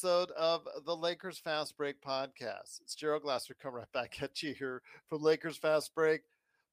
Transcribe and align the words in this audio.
episode 0.00 0.30
of 0.30 0.66
the 0.86 0.96
Lakers 0.96 1.36
Fast 1.36 1.76
Break 1.76 2.00
podcast. 2.00 2.80
It's 2.80 2.94
Gerald 2.94 3.20
Glasser 3.20 3.52
coming 3.52 3.80
right 3.80 3.92
back 3.92 4.22
at 4.22 4.42
you 4.42 4.54
here 4.54 4.80
from 5.10 5.20
Lakers 5.20 5.58
Fast 5.58 5.94
Break, 5.94 6.22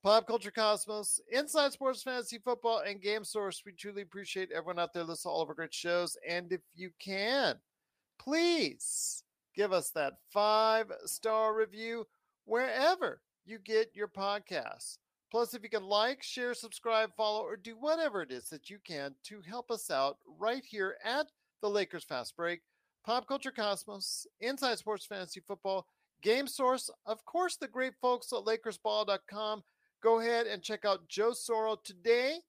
Pop 0.01 0.25
Culture 0.25 0.49
Cosmos, 0.49 1.19
Inside 1.29 1.73
Sports 1.73 2.03
Fantasy 2.03 2.37
Football, 2.37 2.83
and 2.87 3.01
Game 3.01 3.25
Source. 3.25 3.63
We 3.65 3.73
truly 3.73 4.01
appreciate 4.01 4.53
everyone 4.53 4.79
out 4.79 4.93
there 4.93 5.03
listening 5.03 5.29
to 5.29 5.35
all 5.35 5.41
of 5.41 5.49
our 5.49 5.55
great 5.55 5.73
shows. 5.73 6.15
And 6.25 6.53
if 6.53 6.61
you 6.73 6.91
can, 6.99 7.57
please 8.17 9.23
give 9.53 9.73
us 9.73 9.89
that 9.89 10.19
five 10.31 10.89
star 11.03 11.53
review 11.53 12.07
wherever 12.45 13.19
you 13.45 13.59
get 13.59 13.91
your 13.93 14.07
podcasts. 14.07 14.99
Plus, 15.31 15.53
if 15.53 15.63
you 15.63 15.69
can 15.69 15.83
like, 15.83 16.23
share, 16.23 16.53
subscribe, 16.53 17.11
follow, 17.17 17.41
or 17.41 17.57
do 17.57 17.75
whatever 17.77 18.21
it 18.21 18.31
is 18.31 18.49
that 18.51 18.69
you 18.69 18.77
can 18.87 19.15
to 19.25 19.41
help 19.41 19.69
us 19.69 19.91
out 19.91 20.17
right 20.39 20.63
here 20.63 20.95
at 21.03 21.27
the 21.61 21.69
Lakers 21.69 22.05
Fast 22.05 22.37
Break, 22.37 22.61
Pop 23.07 23.25
Culture 23.25 23.51
Cosmos, 23.51 24.27
Inside 24.41 24.79
Sports 24.79 25.05
Fantasy 25.05 25.39
Football, 25.39 25.87
Game 26.21 26.45
Source, 26.45 26.89
of 27.05 27.23
course, 27.23 27.55
the 27.55 27.65
great 27.65 27.93
folks 28.01 28.33
at 28.33 28.39
LakersBall.com. 28.39 29.63
Go 30.03 30.19
ahead 30.19 30.45
and 30.45 30.61
check 30.61 30.83
out 30.83 31.07
Joe 31.07 31.31
Soro 31.31 31.81
today 31.85 32.39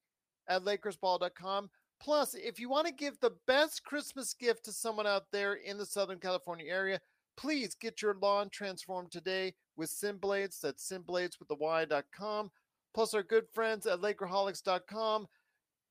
at 0.48 0.64
LakersBall.com. 0.64 1.70
Plus, 2.00 2.34
if 2.34 2.58
you 2.58 2.68
want 2.68 2.88
to 2.88 2.92
give 2.92 3.20
the 3.20 3.36
best 3.46 3.84
Christmas 3.84 4.34
gift 4.34 4.64
to 4.64 4.72
someone 4.72 5.06
out 5.06 5.26
there 5.30 5.54
in 5.54 5.78
the 5.78 5.86
Southern 5.86 6.18
California 6.18 6.66
area, 6.68 6.98
please 7.36 7.76
get 7.76 8.02
your 8.02 8.16
lawn 8.20 8.50
transformed 8.50 9.12
today 9.12 9.54
with 9.76 9.88
Simblades. 9.88 10.60
That's 10.60 10.90
Simblades 10.90 11.38
with 11.38 11.46
the 11.46 11.54
Y.com 11.54 12.50
plus 12.94 13.14
our 13.14 13.22
good 13.22 13.46
friends 13.52 13.86
at 13.86 14.00
Lakerholics.com. 14.00 15.28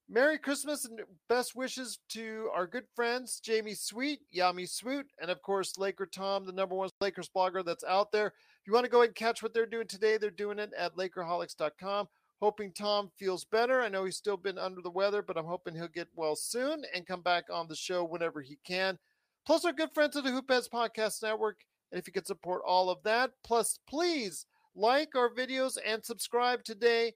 Merry 0.10 0.38
Christmas 0.38 0.86
and 0.86 1.02
best 1.28 1.54
wishes 1.54 2.00
to 2.10 2.50
our 2.56 2.66
good 2.66 2.86
friends, 2.96 3.42
Jamie 3.44 3.74
Sweet, 3.74 4.22
Yami 4.34 4.70
Swoot, 4.70 5.08
and 5.22 5.30
of 5.30 5.42
course, 5.42 5.78
Laker 5.78 6.06
Tom, 6.06 6.46
the 6.46 6.54
number 6.54 6.76
one 6.76 6.90
Lakers 7.02 7.30
blogger 7.36 7.64
that's 7.64 7.84
out 7.84 8.14
there. 8.14 8.28
If 8.28 8.68
you 8.68 8.72
want 8.72 8.86
to 8.86 8.90
go 8.90 9.00
ahead 9.00 9.10
and 9.10 9.16
catch 9.16 9.44
what 9.44 9.54
they're 9.54 9.66
doing 9.66 9.88
today, 9.88 10.18
they're 10.18 10.32
doing 10.32 10.60
it 10.60 10.72
at 10.78 10.96
Lakerholics.com. 10.96 12.08
Hoping 12.40 12.72
Tom 12.72 13.12
feels 13.18 13.44
better. 13.44 13.82
I 13.82 13.90
know 13.90 14.06
he's 14.06 14.16
still 14.16 14.38
been 14.38 14.58
under 14.58 14.82
the 14.82 14.90
weather, 14.90 15.22
but 15.22 15.38
I'm 15.38 15.46
hoping 15.46 15.76
he'll 15.76 15.90
get 15.90 16.08
well 16.16 16.38
soon 16.38 16.84
and 16.94 17.06
come 17.06 17.22
back 17.22 17.46
on 17.52 17.68
the 17.68 17.76
show 17.76 18.06
whenever 18.06 18.42
he 18.42 18.60
can. 18.64 18.98
Plus, 19.46 19.66
our 19.66 19.74
good 19.74 19.94
friends 19.94 20.16
of 20.16 20.24
the 20.24 20.30
Hoopheads 20.30 20.70
Podcast 20.70 21.22
Network. 21.22 21.66
And 21.92 22.00
if 22.00 22.08
you 22.08 22.14
could 22.14 22.28
support 22.28 22.62
all 22.66 22.90
of 22.90 23.04
that, 23.04 23.32
plus, 23.44 23.80
please 23.90 24.46
like 24.74 25.16
our 25.16 25.30
videos 25.30 25.78
and 25.86 26.06
subscribe 26.06 26.64
today. 26.64 27.16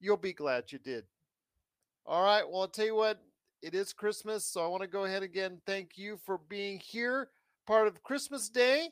You'll 0.00 0.16
be 0.16 0.32
glad 0.32 0.72
you 0.72 0.78
did. 0.78 1.04
All 2.10 2.24
right. 2.24 2.42
Well, 2.42 2.62
I'll 2.62 2.66
tell 2.66 2.86
you 2.86 2.96
what, 2.96 3.22
it 3.62 3.72
is 3.72 3.92
Christmas. 3.92 4.44
So 4.44 4.64
I 4.64 4.66
want 4.66 4.82
to 4.82 4.88
go 4.88 5.04
ahead 5.04 5.22
again. 5.22 5.60
Thank 5.64 5.96
you 5.96 6.18
for 6.26 6.40
being 6.48 6.80
here, 6.80 7.28
part 7.68 7.86
of 7.86 8.02
Christmas 8.02 8.48
Day. 8.48 8.88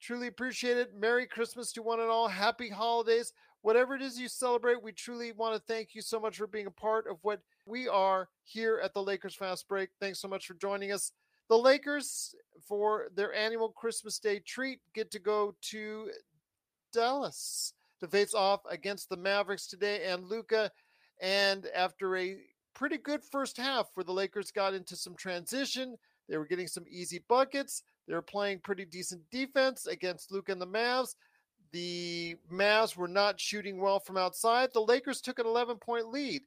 Truly 0.00 0.26
appreciate 0.26 0.76
it. 0.76 0.92
Merry 0.92 1.28
Christmas 1.28 1.70
to 1.74 1.82
one 1.82 2.00
and 2.00 2.10
all. 2.10 2.26
Happy 2.26 2.68
holidays. 2.68 3.32
Whatever 3.62 3.94
it 3.94 4.02
is 4.02 4.18
you 4.18 4.26
celebrate, 4.26 4.82
we 4.82 4.90
truly 4.90 5.30
want 5.30 5.54
to 5.54 5.72
thank 5.72 5.94
you 5.94 6.02
so 6.02 6.18
much 6.18 6.36
for 6.36 6.48
being 6.48 6.66
a 6.66 6.70
part 6.72 7.06
of 7.08 7.18
what 7.22 7.42
we 7.64 7.86
are 7.86 8.28
here 8.42 8.80
at 8.82 8.92
the 8.92 9.02
Lakers 9.04 9.36
Fast 9.36 9.68
Break. 9.68 9.90
Thanks 10.00 10.18
so 10.18 10.26
much 10.26 10.48
for 10.48 10.54
joining 10.54 10.90
us. 10.90 11.12
The 11.48 11.56
Lakers, 11.56 12.34
for 12.66 13.06
their 13.14 13.32
annual 13.34 13.68
Christmas 13.68 14.18
Day 14.18 14.40
treat, 14.40 14.80
get 14.94 15.12
to 15.12 15.20
go 15.20 15.54
to 15.70 16.10
Dallas 16.92 17.72
to 18.00 18.08
face 18.08 18.34
off 18.34 18.62
against 18.68 19.10
the 19.10 19.16
Mavericks 19.16 19.68
today 19.68 20.06
and 20.06 20.24
Luka. 20.24 20.72
And 21.20 21.66
after 21.74 22.16
a 22.16 22.36
pretty 22.74 22.98
good 22.98 23.22
first 23.24 23.56
half 23.56 23.86
where 23.94 24.04
the 24.04 24.12
Lakers 24.12 24.50
got 24.50 24.74
into 24.74 24.96
some 24.96 25.14
transition, 25.16 25.96
they 26.28 26.36
were 26.36 26.46
getting 26.46 26.68
some 26.68 26.84
easy 26.88 27.22
buckets. 27.28 27.82
They 28.06 28.14
were 28.14 28.22
playing 28.22 28.60
pretty 28.60 28.84
decent 28.84 29.22
defense 29.30 29.86
against 29.86 30.30
Luke 30.30 30.48
and 30.48 30.60
the 30.60 30.66
Mavs. 30.66 31.14
The 31.72 32.36
Mavs 32.52 32.96
were 32.96 33.08
not 33.08 33.40
shooting 33.40 33.80
well 33.80 34.00
from 34.00 34.16
outside. 34.16 34.70
The 34.72 34.80
Lakers 34.80 35.20
took 35.20 35.38
an 35.38 35.46
11 35.46 35.78
point 35.78 36.08
lead. 36.10 36.42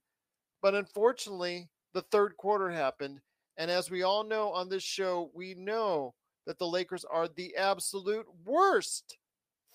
But 0.61 0.75
unfortunately, 0.75 1.69
the 1.93 2.01
third 2.01 2.37
quarter 2.37 2.69
happened. 2.69 3.21
And 3.57 3.69
as 3.69 3.89
we 3.89 4.03
all 4.03 4.23
know 4.23 4.51
on 4.51 4.69
this 4.69 4.83
show, 4.83 5.31
we 5.33 5.53
know 5.53 6.13
that 6.45 6.59
the 6.59 6.67
Lakers 6.67 7.05
are 7.05 7.27
the 7.27 7.55
absolute 7.55 8.25
worst 8.45 9.17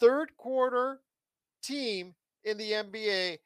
third 0.00 0.36
quarter 0.36 1.00
team 1.62 2.14
in 2.44 2.58
the 2.58 2.72
NBA. 2.72 3.38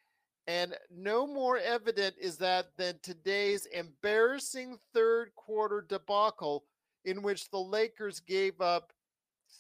And 0.49 0.75
no 0.91 1.27
more 1.27 1.59
evident 1.59 2.15
is 2.19 2.39
that 2.39 2.71
than 2.79 2.99
today's 3.03 3.67
embarrassing 3.67 4.79
third 4.95 5.35
quarter 5.37 5.85
debacle 5.87 6.65
in 7.05 7.21
which 7.21 7.51
the 7.51 7.59
Lakers 7.59 8.21
gave 8.21 8.59
up 8.63 8.95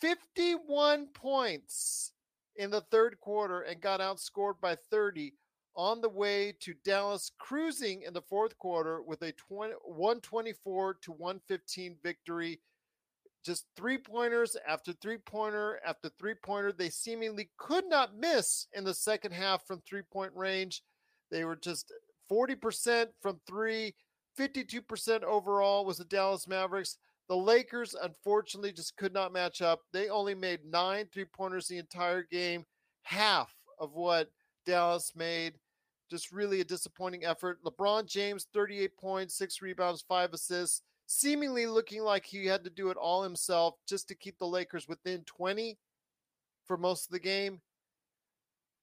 51 0.01 1.09
points 1.09 2.15
in 2.57 2.71
the 2.71 2.81
third 2.81 3.21
quarter 3.21 3.61
and 3.61 3.83
got 3.83 4.01
outscored 4.01 4.61
by 4.63 4.77
30 4.91 5.35
on 5.77 6.01
the 6.01 6.09
way 6.09 6.55
to 6.61 6.73
Dallas 6.87 7.33
cruising 7.39 8.01
in 8.03 8.15
the 8.15 8.23
fourth 8.23 8.57
quarter 8.57 9.03
with 9.03 9.21
a 9.21 9.33
20, 9.33 9.75
124 9.85 10.95
to 11.03 11.13
115 11.13 11.97
victory 12.03 12.61
just 13.45 13.67
three 13.77 13.99
pointers 13.99 14.57
after 14.67 14.93
three 14.93 15.19
pointer 15.19 15.81
after 15.87 16.11
three 16.19 16.35
pointer. 16.35 16.73
They 16.73 16.91
seemingly 16.91 17.51
could 17.57 17.85
not 17.89 18.17
miss 18.17 18.67
in 18.73 18.85
the 18.85 18.95
second 18.95 19.33
half 19.33 19.67
from 19.67 19.81
three 19.81 20.03
point 20.03 20.33
range. 20.35 20.83
They 21.31 21.45
were 21.45 21.57
just 21.57 21.93
40% 22.31 23.07
from 23.21 23.41
three, 23.47 23.95
52% 24.39 25.23
overall 25.23 25.85
was 25.85 25.99
the 25.99 26.05
Dallas 26.05 26.47
Mavericks. 26.47 26.99
The 27.29 27.37
Lakers, 27.37 27.95
unfortunately, 28.01 28.73
just 28.73 28.97
could 28.97 29.13
not 29.13 29.33
match 29.33 29.61
up. 29.61 29.81
They 29.93 30.09
only 30.09 30.35
made 30.35 30.61
nine 30.65 31.07
three 31.13 31.27
pointers 31.27 31.69
the 31.69 31.79
entire 31.79 32.23
game, 32.23 32.65
half 33.03 33.53
of 33.79 33.93
what 33.93 34.31
Dallas 34.65 35.13
made. 35.15 35.55
Just 36.11 36.33
really 36.33 36.61
a 36.63 36.65
disappointing 36.65 37.27
effort. 37.27 37.63
LeBron 37.65 38.07
James, 38.07 38.47
38 38.55 38.97
points, 38.97 39.37
six 39.37 39.61
rebounds, 39.61 40.05
five 40.09 40.33
assists 40.33 40.83
seemingly 41.09 41.67
looking 41.67 42.03
like 42.03 42.27
he 42.27 42.45
had 42.47 42.63
to 42.63 42.71
do 42.71 42.91
it 42.91 42.97
all 42.99 43.23
himself 43.23 43.77
just 43.89 44.07
to 44.09 44.15
keep 44.15 44.39
the 44.39 44.47
Lakers 44.47 44.87
within 44.87 45.25
20 45.25 45.79
for 46.67 46.77
most 46.77 47.07
of 47.07 47.13
the 47.13 47.19
game. 47.19 47.61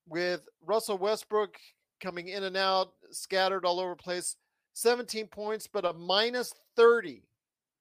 With 0.07 0.41
Russell 0.65 0.97
Westbrook 0.97 1.55
coming 2.01 2.27
in 2.27 2.43
and 2.43 2.57
out, 2.57 2.93
scattered 3.11 3.63
all 3.63 3.79
over 3.79 3.95
place, 3.95 4.35
17 4.73 5.27
points, 5.27 5.67
but 5.67 5.85
a 5.85 5.93
minus 5.93 6.53
30 6.75 7.21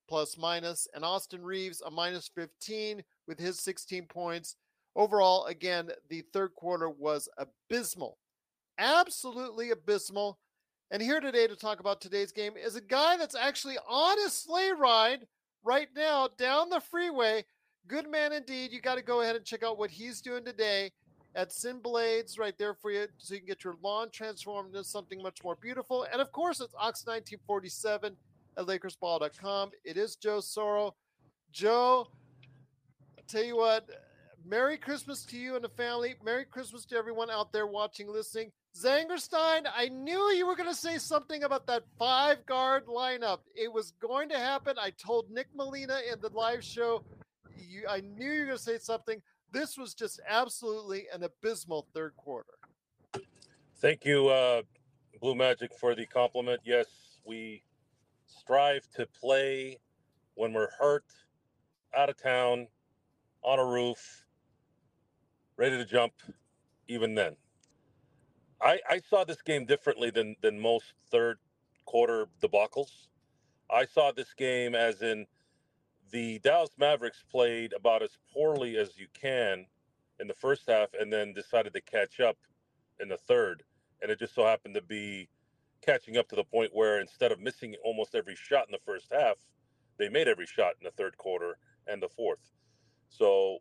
plus 0.08 0.36
minus, 0.36 0.86
and 0.94 1.04
Austin 1.04 1.42
Reaves 1.42 1.80
a 1.80 1.90
minus 1.90 2.28
15 2.34 3.02
with 3.26 3.40
his 3.40 3.58
16 3.60 4.04
points. 4.06 4.56
Overall, 4.94 5.46
again, 5.46 5.90
the 6.10 6.22
third 6.34 6.54
quarter 6.54 6.90
was 6.90 7.30
abysmal. 7.38 8.18
Absolutely 8.78 9.70
abysmal. 9.70 10.38
And 10.90 11.02
here 11.02 11.20
today 11.20 11.46
to 11.46 11.56
talk 11.56 11.80
about 11.80 12.00
today's 12.00 12.30
game 12.30 12.52
is 12.56 12.76
a 12.76 12.80
guy 12.80 13.16
that's 13.16 13.34
actually 13.34 13.78
on 13.88 14.18
a 14.26 14.28
sleigh 14.28 14.72
ride 14.76 15.26
right 15.64 15.88
now 15.96 16.28
down 16.38 16.68
the 16.68 16.80
freeway. 16.80 17.44
Good 17.88 18.10
man 18.10 18.32
indeed. 18.32 18.70
You 18.70 18.80
got 18.80 18.96
to 18.96 19.02
go 19.02 19.22
ahead 19.22 19.34
and 19.34 19.44
check 19.44 19.62
out 19.62 19.78
what 19.78 19.90
he's 19.90 20.20
doing 20.20 20.44
today 20.44 20.92
at 21.34 21.52
Sin 21.52 21.80
Blades 21.80 22.38
right 22.38 22.56
there 22.58 22.74
for 22.74 22.90
you 22.90 23.06
so 23.18 23.34
you 23.34 23.40
can 23.40 23.46
get 23.46 23.64
your 23.64 23.76
lawn 23.82 24.08
transformed 24.12 24.74
into 24.74 24.84
something 24.84 25.22
much 25.22 25.42
more 25.42 25.56
beautiful. 25.60 26.06
And 26.12 26.20
of 26.20 26.30
course, 26.32 26.60
it's 26.60 26.74
Ox 26.74 27.04
1947 27.06 28.16
at 28.56 28.66
LakersBall.com. 28.66 29.70
It 29.84 29.96
is 29.96 30.16
Joe 30.16 30.38
Soro. 30.38 30.92
Joe, 31.50 32.08
I'll 33.18 33.24
tell 33.26 33.44
you 33.44 33.56
what, 33.56 33.88
Merry 34.46 34.76
Christmas 34.76 35.24
to 35.26 35.36
you 35.36 35.56
and 35.56 35.64
the 35.64 35.68
family. 35.70 36.14
Merry 36.24 36.44
Christmas 36.44 36.84
to 36.86 36.96
everyone 36.96 37.30
out 37.30 37.52
there 37.52 37.66
watching, 37.66 38.08
listening. 38.08 38.52
Zangerstein, 38.76 39.66
I 39.72 39.88
knew 39.88 40.32
you 40.32 40.46
were 40.46 40.56
going 40.56 40.68
to 40.68 40.74
say 40.74 40.98
something 40.98 41.44
about 41.44 41.66
that 41.68 41.84
five 41.96 42.44
guard 42.44 42.86
lineup. 42.86 43.38
It 43.54 43.72
was 43.72 43.92
going 44.00 44.28
to 44.30 44.38
happen. 44.38 44.76
I 44.80 44.90
told 44.90 45.30
Nick 45.30 45.46
Molina 45.54 45.98
in 46.12 46.20
the 46.20 46.30
live 46.30 46.64
show. 46.64 47.04
You, 47.56 47.84
I 47.88 48.00
knew 48.00 48.30
you 48.30 48.40
were 48.40 48.46
going 48.46 48.58
to 48.58 48.62
say 48.62 48.78
something. 48.78 49.22
This 49.52 49.78
was 49.78 49.94
just 49.94 50.18
absolutely 50.28 51.06
an 51.14 51.22
abysmal 51.22 51.86
third 51.94 52.16
quarter. 52.16 52.54
Thank 53.76 54.04
you, 54.04 54.28
uh, 54.28 54.62
Blue 55.20 55.36
Magic, 55.36 55.72
for 55.78 55.94
the 55.94 56.06
compliment. 56.06 56.60
Yes, 56.64 56.86
we 57.24 57.62
strive 58.26 58.88
to 58.96 59.06
play 59.06 59.78
when 60.34 60.52
we're 60.52 60.70
hurt, 60.80 61.04
out 61.96 62.08
of 62.08 62.20
town, 62.20 62.66
on 63.42 63.60
a 63.60 63.64
roof, 63.64 64.24
ready 65.56 65.76
to 65.76 65.84
jump, 65.84 66.14
even 66.88 67.14
then. 67.14 67.36
I, 68.60 68.80
I 68.88 69.00
saw 69.00 69.24
this 69.24 69.42
game 69.42 69.66
differently 69.66 70.10
than 70.10 70.36
than 70.42 70.60
most 70.60 70.94
third 71.10 71.38
quarter 71.86 72.28
debacles. 72.42 73.08
I 73.70 73.86
saw 73.86 74.12
this 74.12 74.34
game 74.34 74.74
as 74.74 75.02
in 75.02 75.26
the 76.10 76.38
Dallas 76.40 76.70
Mavericks 76.78 77.24
played 77.30 77.72
about 77.72 78.02
as 78.02 78.18
poorly 78.32 78.76
as 78.76 78.98
you 78.98 79.08
can 79.14 79.66
in 80.20 80.28
the 80.28 80.34
first 80.34 80.68
half 80.68 80.90
and 80.98 81.12
then 81.12 81.32
decided 81.34 81.72
to 81.74 81.80
catch 81.80 82.20
up 82.20 82.38
in 83.00 83.08
the 83.08 83.16
third. 83.16 83.64
And 84.02 84.10
it 84.10 84.18
just 84.18 84.34
so 84.34 84.44
happened 84.44 84.74
to 84.74 84.82
be 84.82 85.28
catching 85.82 86.16
up 86.16 86.28
to 86.28 86.36
the 86.36 86.44
point 86.44 86.74
where 86.74 87.00
instead 87.00 87.32
of 87.32 87.40
missing 87.40 87.74
almost 87.84 88.14
every 88.14 88.36
shot 88.36 88.66
in 88.68 88.72
the 88.72 88.78
first 88.84 89.12
half, 89.12 89.36
they 89.98 90.08
made 90.08 90.28
every 90.28 90.46
shot 90.46 90.74
in 90.80 90.84
the 90.84 90.90
third 90.90 91.16
quarter 91.18 91.58
and 91.86 92.02
the 92.02 92.08
fourth. 92.08 92.52
So 93.08 93.58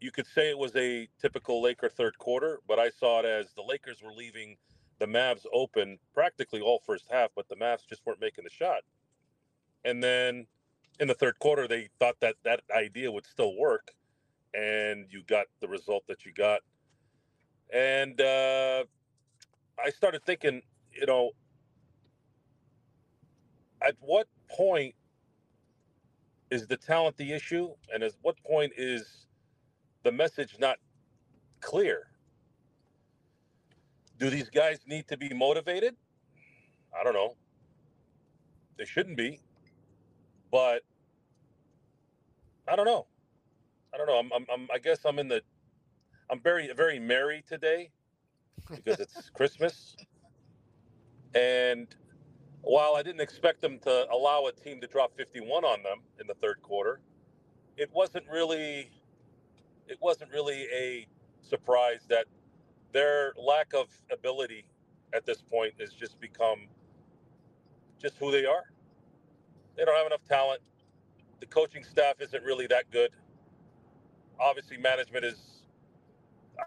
you 0.00 0.10
could 0.10 0.26
say 0.26 0.50
it 0.50 0.58
was 0.58 0.74
a 0.76 1.08
typical 1.20 1.62
Laker 1.62 1.88
third 1.88 2.18
quarter, 2.18 2.60
but 2.68 2.78
I 2.78 2.90
saw 2.90 3.20
it 3.20 3.24
as 3.24 3.52
the 3.54 3.62
Lakers 3.62 4.02
were 4.02 4.12
leaving 4.12 4.56
the 4.98 5.06
Mavs 5.06 5.44
open 5.52 5.98
practically 6.14 6.60
all 6.60 6.80
first 6.84 7.06
half, 7.10 7.30
but 7.34 7.48
the 7.48 7.56
Mavs 7.56 7.86
just 7.88 8.04
weren't 8.04 8.20
making 8.20 8.44
the 8.44 8.50
shot. 8.50 8.82
And 9.84 10.02
then 10.02 10.46
in 11.00 11.08
the 11.08 11.14
third 11.14 11.38
quarter, 11.38 11.68
they 11.68 11.88
thought 11.98 12.16
that 12.20 12.36
that 12.44 12.60
idea 12.74 13.10
would 13.10 13.26
still 13.26 13.56
work, 13.56 13.92
and 14.54 15.06
you 15.10 15.22
got 15.22 15.46
the 15.60 15.68
result 15.68 16.04
that 16.08 16.24
you 16.24 16.32
got. 16.32 16.60
And 17.72 18.20
uh, 18.20 18.84
I 19.82 19.90
started 19.90 20.24
thinking, 20.24 20.62
you 20.92 21.06
know, 21.06 21.32
at 23.82 23.94
what 24.00 24.26
point 24.48 24.94
is 26.50 26.66
the 26.66 26.76
talent 26.76 27.16
the 27.16 27.32
issue, 27.32 27.70
and 27.92 28.02
at 28.02 28.12
what 28.22 28.36
point 28.44 28.72
is 28.76 29.25
the 30.06 30.12
message 30.12 30.56
not 30.60 30.78
clear? 31.60 32.06
Do 34.18 34.30
these 34.30 34.48
guys 34.48 34.78
need 34.86 35.08
to 35.08 35.16
be 35.16 35.34
motivated? 35.34 35.96
I 36.98 37.02
don't 37.02 37.12
know. 37.12 37.34
They 38.78 38.84
shouldn't 38.84 39.16
be, 39.16 39.40
but 40.52 40.82
I 42.68 42.76
don't 42.76 42.86
know. 42.86 43.06
I 43.92 43.96
don't 43.96 44.06
know. 44.06 44.18
I'm, 44.18 44.32
I'm, 44.32 44.46
I'm 44.52 44.68
I 44.72 44.78
guess 44.78 45.00
I'm 45.04 45.18
in 45.18 45.26
the. 45.26 45.42
I'm 46.30 46.40
very, 46.40 46.72
very 46.72 47.00
merry 47.00 47.42
today 47.48 47.90
because 48.70 49.00
it's 49.00 49.28
Christmas, 49.34 49.96
and 51.34 51.88
while 52.62 52.94
I 52.94 53.02
didn't 53.02 53.22
expect 53.22 53.60
them 53.60 53.80
to 53.80 54.06
allow 54.12 54.46
a 54.46 54.52
team 54.52 54.80
to 54.82 54.86
drop 54.86 55.16
51 55.16 55.64
on 55.64 55.82
them 55.82 55.98
in 56.20 56.28
the 56.28 56.34
third 56.34 56.62
quarter, 56.62 57.00
it 57.76 57.90
wasn't 57.92 58.26
really 58.30 58.90
it 59.88 59.98
wasn't 60.00 60.30
really 60.32 60.66
a 60.74 61.06
surprise 61.42 62.06
that 62.08 62.26
their 62.92 63.32
lack 63.36 63.72
of 63.74 63.86
ability 64.12 64.64
at 65.14 65.26
this 65.26 65.42
point 65.42 65.74
has 65.80 65.92
just 65.92 66.20
become 66.20 66.66
just 68.00 68.16
who 68.18 68.30
they 68.30 68.44
are. 68.44 68.64
They 69.76 69.84
don't 69.84 69.96
have 69.96 70.06
enough 70.06 70.24
talent. 70.28 70.60
The 71.40 71.46
coaching 71.46 71.84
staff 71.84 72.16
isn't 72.20 72.42
really 72.44 72.66
that 72.68 72.90
good. 72.90 73.10
Obviously, 74.40 74.76
management 74.76 75.24
is. 75.24 75.62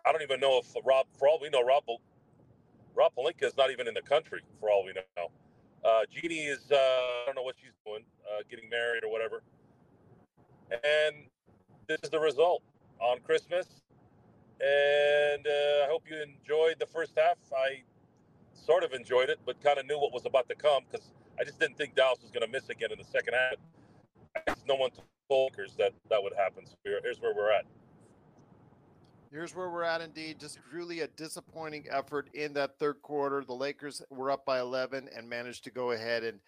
I 0.06 0.12
don't 0.12 0.22
even 0.22 0.40
know 0.40 0.60
if 0.60 0.68
Rob, 0.86 1.08
for 1.18 1.28
all 1.28 1.40
we 1.42 1.50
know, 1.50 1.64
Rob, 1.64 1.84
Rob 2.96 3.12
Pelinka 3.18 3.44
is 3.44 3.58
not 3.58 3.72
even 3.72 3.88
in 3.88 3.94
the 3.94 4.02
country. 4.02 4.42
For 4.60 4.70
all 4.70 4.86
we 4.86 4.94
know, 4.94 5.32
uh, 5.84 6.02
Jeanie 6.12 6.46
is. 6.46 6.72
Uh, 6.72 6.76
I 6.76 7.24
don't 7.26 7.36
know 7.36 7.44
what 7.44 7.56
she's 7.60 7.74
doing, 7.86 8.04
uh, 8.32 8.44
getting 8.50 8.70
married 8.70 9.04
or 9.04 9.12
whatever. 9.12 9.44
And 10.72 11.26
this 11.88 12.00
is 12.04 12.10
the 12.12 12.20
result 12.20 12.62
on 13.00 13.20
Christmas. 13.20 13.66
And 14.62 15.48
uh, 15.48 15.86
I 15.86 15.88
hope 15.90 16.04
you 16.10 16.22
enjoyed 16.22 16.76
the 16.80 16.86
first 16.86 17.14
half. 17.18 17.38
I 17.56 17.84
sort 18.54 18.84
of 18.84 18.94
enjoyed 18.94 19.30
it, 19.30 19.40
but 19.46 19.62
kind 19.64 19.80
of 19.80 19.86
knew 19.86 19.98
what 19.98 20.14
was 20.14 20.26
about 20.26 20.50
to 20.50 20.56
come 20.56 20.84
because 20.92 21.12
I 21.40 21.44
just 21.44 21.60
didn't 21.60 21.78
think 21.78 21.96
Dallas 21.96 22.20
was 22.22 22.32
going 22.32 22.46
to 22.46 22.52
miss 22.52 22.70
again 22.70 22.92
in 22.92 22.98
the 22.98 23.06
second 23.06 23.36
half. 23.36 24.58
No 24.68 24.76
one 24.76 24.92
told 25.30 25.52
us 25.64 25.74
that 25.78 25.94
that 26.10 26.22
would 26.22 26.34
happen. 26.36 26.66
So 26.66 26.76
here's 26.84 27.22
where 27.22 27.34
we're 27.34 27.52
at. 27.52 27.66
Here's 29.32 29.56
where 29.56 29.70
we're 29.70 29.84
at, 29.84 30.02
indeed. 30.02 30.40
Just 30.40 30.60
really 30.74 31.02
a 31.02 31.08
disappointing 31.08 31.86
effort 31.92 32.30
in 32.34 32.54
that 32.54 32.80
third 32.80 33.02
quarter. 33.04 33.44
The 33.46 33.54
Lakers 33.54 34.02
were 34.10 34.32
up 34.32 34.44
by 34.44 34.60
11 34.60 35.08
and 35.16 35.30
managed 35.30 35.64
to 35.66 35.72
go 35.72 35.92
ahead 35.92 36.24
and 36.24 36.40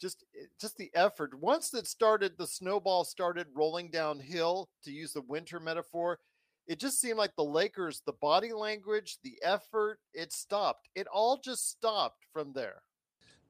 just 0.00 0.24
eh, 0.34 0.46
just 0.60 0.76
the 0.76 0.90
effort. 0.94 1.38
Once 1.38 1.72
it 1.74 1.86
started, 1.86 2.32
the 2.36 2.46
snowball 2.46 3.04
started 3.04 3.46
rolling 3.54 3.90
downhill. 3.90 4.68
To 4.84 4.92
use 4.92 5.12
the 5.12 5.22
winter 5.22 5.60
metaphor, 5.60 6.18
it 6.66 6.78
just 6.78 7.00
seemed 7.00 7.18
like 7.18 7.34
the 7.36 7.44
Lakers, 7.44 8.02
the 8.06 8.12
body 8.12 8.52
language, 8.52 9.18
the 9.22 9.34
effort, 9.42 9.98
it 10.14 10.32
stopped. 10.32 10.88
It 10.94 11.06
all 11.12 11.38
just 11.38 11.70
stopped 11.70 12.24
from 12.32 12.52
there. 12.52 12.82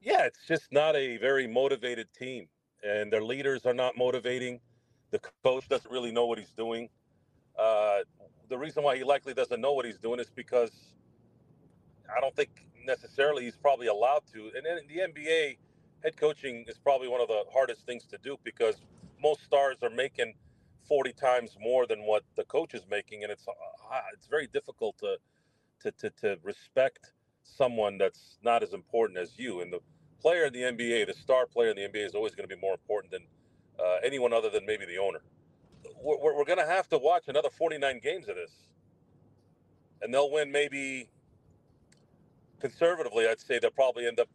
Yeah, 0.01 0.25
it's 0.25 0.47
just 0.49 0.73
not 0.73 0.97
a 0.97 1.17
very 1.19 1.47
motivated 1.47 2.09
team, 2.19 2.49
and 2.83 3.13
their 3.13 3.23
leaders 3.23 3.67
are 3.67 3.75
not 3.75 3.97
motivating. 3.97 4.61
The 5.11 5.21
coach 5.45 5.69
doesn't 5.69 5.91
really 5.91 6.11
know 6.11 6.27
what 6.27 6.39
he's 6.39 6.53
doing. 6.57 6.89
Uh, 7.59 8.01
the 8.49 8.59
reason 8.59 8.83
why 8.83 8.97
he 8.97 9.05
likely 9.05 9.35
doesn't 9.35 9.61
know 9.61 9.73
what 9.73 9.85
he's 9.85 9.99
doing 9.99 10.19
is 10.19 10.31
because 10.35 10.71
I 12.15 12.21
don't 12.21 12.35
think 12.35 12.51
necessarily 12.85 13.45
he's 13.45 13.57
probably 13.57 13.87
allowed 13.87 14.23
to. 14.33 14.51
And 14.57 14.67
in 14.67 14.87
the 14.89 15.21
NBA, 15.21 15.57
head 16.03 16.17
coaching 16.17 16.65
is 16.69 16.79
probably 16.79 17.09
one 17.09 17.21
of 17.21 17.29
the 17.29 17.45
hardest 17.53 17.87
things 17.87 18.05
to 18.07 18.19
do 18.19 18.37
because 18.45 18.77
most 19.23 19.43
stars 19.45 19.77
are 19.83 19.91
making 19.91 20.35
40 20.89 21.13
times 21.13 21.57
more 21.61 21.87
than 21.87 22.01
what 22.01 22.25
the 22.37 22.45
coach 22.45 22.75
is 22.75 22.83
making, 22.91 23.23
and 23.23 23.33
it's 23.33 23.47
uh, 23.49 23.53
it's 24.13 24.27
very 24.27 24.49
difficult 24.49 24.99
to 24.99 25.17
to 25.81 25.93
to, 25.93 26.11
to 26.21 26.39
respect 26.43 27.13
someone 27.43 27.99
that's 27.99 28.39
not 28.43 28.63
as 28.63 28.73
important 28.73 29.19
as 29.19 29.39
you. 29.39 29.61
And 29.61 29.73
the 29.73 29.81
player 30.21 30.45
in 30.47 30.53
the 30.53 30.61
NBA, 30.61 31.07
the 31.07 31.15
star 31.15 31.47
player 31.47 31.71
in 31.71 31.77
the 31.77 31.83
NBA, 31.83 32.07
is 32.07 32.15
always 32.15 32.35
going 32.35 32.49
to 32.49 32.55
be 32.55 32.61
more 32.61 32.73
important 32.73 33.13
than 33.13 33.23
uh, 33.79 33.99
anyone 34.05 34.33
other 34.33 34.51
than 34.51 34.67
maybe 34.67 34.85
the 34.87 34.99
owner. 34.99 35.23
We're, 36.03 36.37
we're 36.37 36.45
going 36.45 36.59
to 36.59 36.67
have 36.67 36.89
to 36.91 36.99
watch 36.99 37.25
another 37.29 37.51
49 37.51 38.01
games 38.03 38.29
of 38.29 38.37
this, 38.37 38.53
and 40.01 40.13
they'll 40.13 40.31
win 40.31 40.51
maybe 40.51 41.09
conservatively. 42.61 43.27
I'd 43.29 43.41
say 43.41 43.59
they'll 43.59 43.71
probably 43.71 44.07
end 44.07 44.21
up 44.21 44.29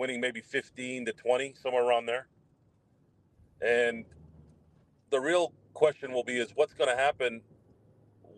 winning 0.00 0.20
maybe 0.20 0.40
15 0.40 1.04
to 1.04 1.12
20, 1.12 1.54
somewhere 1.62 1.84
around 1.84 2.06
there. 2.06 2.26
And 3.60 4.06
the 5.10 5.20
real 5.20 5.52
question 5.74 6.12
will 6.12 6.24
be 6.24 6.38
is 6.38 6.52
what's 6.54 6.72
going 6.72 6.88
to 6.88 6.96
happen 6.96 7.42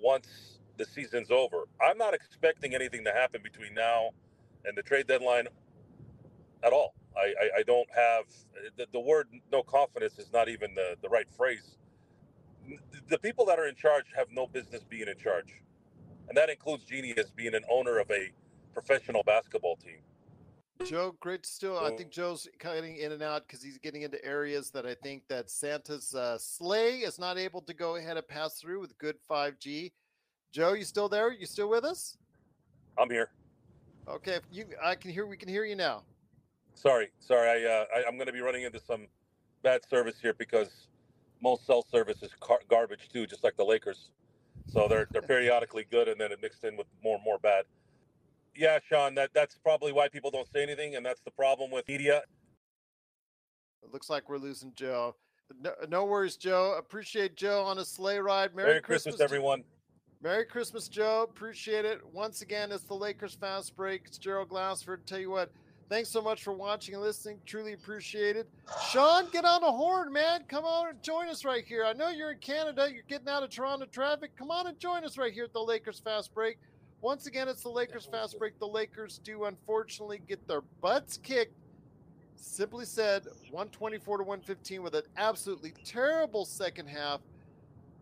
once 0.02 0.58
the 0.76 0.84
season's 0.84 1.30
over. 1.30 1.68
I'm 1.80 1.96
not 1.96 2.14
expecting 2.14 2.74
anything 2.74 3.04
to 3.04 3.12
happen 3.12 3.40
between 3.42 3.74
now 3.74 4.10
and 4.64 4.76
the 4.76 4.82
trade 4.82 5.06
deadline 5.06 5.46
at 6.64 6.72
all. 6.72 6.94
I, 7.16 7.20
I, 7.40 7.58
I 7.58 7.62
don't 7.62 7.88
have 7.94 8.24
the, 8.76 8.86
the, 8.92 8.98
word 8.98 9.28
no 9.52 9.62
confidence 9.62 10.18
is 10.18 10.32
not 10.32 10.48
even 10.48 10.74
the, 10.74 10.96
the 11.02 11.08
right 11.08 11.30
phrase. 11.36 11.76
The 13.08 13.18
people 13.18 13.44
that 13.46 13.58
are 13.58 13.68
in 13.68 13.76
charge 13.76 14.06
have 14.16 14.28
no 14.32 14.46
business 14.46 14.82
being 14.82 15.08
in 15.08 15.18
charge. 15.18 15.62
And 16.28 16.36
that 16.36 16.50
includes 16.50 16.84
Jeanie 16.84 17.14
as 17.16 17.30
being 17.30 17.54
an 17.54 17.64
owner 17.70 17.98
of 17.98 18.10
a 18.10 18.30
professional 18.72 19.22
basketball 19.22 19.76
team. 19.76 20.00
Joe, 20.84 21.14
great 21.20 21.46
still. 21.46 21.78
I 21.78 21.90
think 21.90 22.10
Joe's 22.10 22.48
cutting 22.58 22.96
in 22.96 23.12
and 23.12 23.22
out 23.22 23.46
because 23.46 23.62
he's 23.62 23.78
getting 23.78 24.02
into 24.02 24.22
areas 24.24 24.70
that 24.70 24.84
I 24.84 24.94
think 24.94 25.22
that 25.28 25.50
Santa's 25.50 26.14
uh, 26.14 26.38
sleigh 26.38 26.98
is 26.98 27.18
not 27.18 27.38
able 27.38 27.62
to 27.62 27.74
go 27.74 27.96
ahead 27.96 28.16
and 28.16 28.26
pass 28.26 28.58
through 28.60 28.80
with 28.80 28.96
good 28.98 29.16
5G. 29.30 29.92
Joe, 30.50 30.72
you 30.72 30.84
still 30.84 31.08
there? 31.08 31.32
You 31.32 31.46
still 31.46 31.68
with 31.68 31.84
us? 31.84 32.18
I'm 32.98 33.10
here. 33.10 33.30
Okay, 34.08 34.40
you 34.50 34.66
I 34.84 34.96
can 34.96 35.12
hear 35.12 35.26
we 35.26 35.36
can 35.36 35.48
hear 35.48 35.64
you 35.64 35.76
now. 35.76 36.02
Sorry, 36.74 37.10
sorry. 37.20 37.64
I, 37.64 37.70
uh, 37.70 37.84
I 37.94 38.08
I'm 38.08 38.16
going 38.16 38.26
to 38.26 38.32
be 38.32 38.40
running 38.40 38.64
into 38.64 38.80
some 38.80 39.06
bad 39.62 39.80
service 39.88 40.16
here 40.20 40.34
because 40.34 40.88
most 41.40 41.66
cell 41.66 41.86
service 41.90 42.22
is 42.22 42.30
car- 42.40 42.60
garbage 42.68 43.08
too, 43.12 43.26
just 43.26 43.44
like 43.44 43.56
the 43.56 43.64
Lakers. 43.64 44.10
So 44.68 44.88
they're 44.88 45.06
they're 45.12 45.22
periodically 45.22 45.86
good, 45.90 46.08
and 46.08 46.20
then 46.20 46.32
it 46.32 46.40
mixed 46.42 46.64
in 46.64 46.76
with 46.76 46.88
more 47.02 47.14
and 47.14 47.24
more 47.24 47.38
bad. 47.38 47.64
Yeah, 48.54 48.78
Sean, 48.86 49.14
that 49.14 49.30
that's 49.34 49.56
probably 49.56 49.92
why 49.92 50.08
people 50.08 50.30
don't 50.30 50.48
say 50.52 50.62
anything, 50.62 50.96
and 50.96 51.04
that's 51.04 51.20
the 51.22 51.30
problem 51.30 51.70
with 51.70 51.88
media. 51.88 52.22
It 53.82 53.92
looks 53.92 54.10
like 54.10 54.28
we're 54.28 54.38
losing 54.38 54.72
Joe. 54.74 55.16
No, 55.60 55.72
no 55.88 56.04
worries, 56.04 56.36
Joe. 56.36 56.76
Appreciate 56.78 57.34
Joe 57.36 57.62
on 57.64 57.78
a 57.78 57.84
sleigh 57.84 58.18
ride. 58.18 58.54
Merry, 58.54 58.68
Merry 58.68 58.80
Christmas, 58.80 59.16
to- 59.16 59.24
everyone. 59.24 59.64
Merry 60.22 60.44
Christmas, 60.44 60.86
Joe. 60.88 61.26
Appreciate 61.28 61.84
it. 61.84 62.00
Once 62.12 62.42
again, 62.42 62.70
it's 62.70 62.84
the 62.84 62.94
Lakers 62.94 63.34
Fast 63.34 63.74
Break. 63.74 64.02
It's 64.06 64.18
Gerald 64.18 64.48
Glassford. 64.50 65.04
Tell 65.04 65.18
you 65.18 65.30
what, 65.30 65.50
thanks 65.88 66.10
so 66.10 66.22
much 66.22 66.44
for 66.44 66.52
watching 66.52 66.94
and 66.94 67.02
listening. 67.02 67.40
Truly 67.44 67.72
appreciate 67.72 68.36
it. 68.36 68.48
Sean, 68.88 69.28
get 69.32 69.44
on 69.44 69.62
the 69.62 69.72
horn, 69.72 70.12
man. 70.12 70.44
Come 70.46 70.64
on 70.64 70.90
and 70.90 71.02
join 71.02 71.26
us 71.28 71.44
right 71.44 71.64
here. 71.64 71.84
I 71.84 71.92
know 71.92 72.08
you're 72.08 72.30
in 72.30 72.38
Canada. 72.38 72.88
You're 72.92 73.02
getting 73.08 73.28
out 73.28 73.42
of 73.42 73.50
Toronto 73.50 73.84
traffic. 73.86 74.36
Come 74.36 74.52
on 74.52 74.68
and 74.68 74.78
join 74.78 75.04
us 75.04 75.18
right 75.18 75.32
here 75.32 75.44
at 75.44 75.52
the 75.52 75.60
Lakers 75.60 75.98
Fast 75.98 76.32
Break. 76.32 76.58
Once 77.02 77.26
again, 77.26 77.48
it's 77.48 77.64
the 77.64 77.68
Lakers 77.68 78.06
Fast 78.06 78.38
Break. 78.38 78.56
The 78.60 78.66
Lakers 78.66 79.18
do 79.24 79.46
unfortunately 79.46 80.22
get 80.28 80.46
their 80.46 80.60
butts 80.80 81.16
kicked. 81.16 81.56
Simply 82.36 82.84
said, 82.84 83.24
124 83.50 84.18
to 84.18 84.24
115 84.24 84.82
with 84.84 84.94
an 84.94 85.02
absolutely 85.16 85.74
terrible 85.84 86.44
second 86.44 86.86
half. 86.86 87.20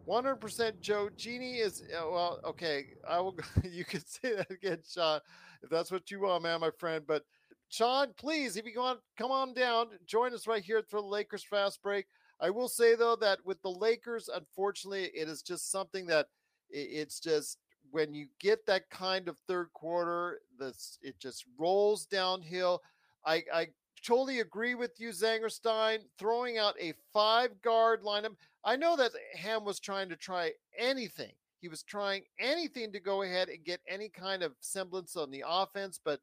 100% 0.06 0.80
Joe. 0.82 1.08
Jeanie 1.16 1.60
is, 1.60 1.82
uh, 1.94 2.10
well, 2.10 2.40
okay. 2.44 2.88
I 3.08 3.20
will, 3.20 3.38
you 3.64 3.86
can 3.86 4.04
say 4.06 4.36
that 4.36 4.50
again, 4.50 4.80
Sean, 4.86 5.20
if 5.62 5.70
that's 5.70 5.90
what 5.90 6.10
you 6.10 6.20
want, 6.20 6.42
man, 6.42 6.60
my 6.60 6.70
friend. 6.78 7.02
But 7.06 7.24
Sean, 7.70 8.08
please, 8.18 8.58
if 8.58 8.66
you 8.66 8.78
want, 8.78 9.00
come 9.16 9.30
on 9.30 9.54
down, 9.54 9.86
join 10.04 10.34
us 10.34 10.46
right 10.46 10.62
here 10.62 10.82
for 10.86 11.00
the 11.00 11.06
Lakers 11.06 11.42
Fast 11.42 11.82
Break. 11.82 12.04
I 12.38 12.50
will 12.50 12.68
say, 12.68 12.96
though, 12.96 13.16
that 13.16 13.38
with 13.46 13.62
the 13.62 13.70
Lakers, 13.70 14.28
unfortunately, 14.28 15.10
it 15.14 15.26
is 15.26 15.40
just 15.40 15.70
something 15.70 16.04
that 16.06 16.26
it's 16.68 17.18
just 17.18 17.58
when 17.90 18.14
you 18.14 18.26
get 18.38 18.66
that 18.66 18.90
kind 18.90 19.28
of 19.28 19.38
third 19.46 19.68
quarter, 19.72 20.40
this 20.58 20.98
it 21.02 21.18
just 21.18 21.44
rolls 21.58 22.06
downhill. 22.06 22.82
I, 23.24 23.42
I 23.52 23.68
totally 24.04 24.40
agree 24.40 24.74
with 24.74 24.92
you, 24.98 25.10
Zangerstein, 25.10 25.98
throwing 26.18 26.58
out 26.58 26.74
a 26.80 26.94
five 27.12 27.60
guard 27.62 28.02
lineup. 28.02 28.36
I 28.64 28.76
know 28.76 28.96
that 28.96 29.12
Ham 29.34 29.64
was 29.64 29.80
trying 29.80 30.08
to 30.10 30.16
try 30.16 30.52
anything. 30.78 31.32
He 31.60 31.68
was 31.68 31.82
trying 31.82 32.22
anything 32.38 32.92
to 32.92 33.00
go 33.00 33.22
ahead 33.22 33.48
and 33.48 33.64
get 33.64 33.80
any 33.86 34.08
kind 34.08 34.42
of 34.42 34.52
semblance 34.60 35.16
on 35.16 35.30
the 35.30 35.44
offense, 35.46 36.00
but 36.02 36.20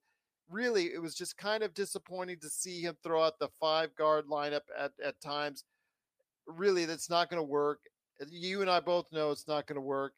really 0.49 0.85
it 0.85 1.01
was 1.01 1.15
just 1.15 1.37
kind 1.37 1.63
of 1.63 1.73
disappointing 1.73 2.39
to 2.39 2.49
see 2.49 2.81
him 2.81 2.95
throw 3.03 3.23
out 3.23 3.37
the 3.39 3.49
five 3.59 3.95
guard 3.95 4.25
lineup 4.27 4.61
at, 4.77 4.91
at 5.03 5.19
times. 5.21 5.63
Really, 6.47 6.85
that's 6.85 7.09
not 7.09 7.29
going 7.29 7.39
to 7.39 7.43
work. 7.43 7.81
You 8.29 8.61
and 8.61 8.69
I 8.69 8.79
both 8.79 9.11
know 9.11 9.31
it's 9.31 9.47
not 9.47 9.67
going 9.67 9.75
to 9.75 9.81
work. 9.81 10.13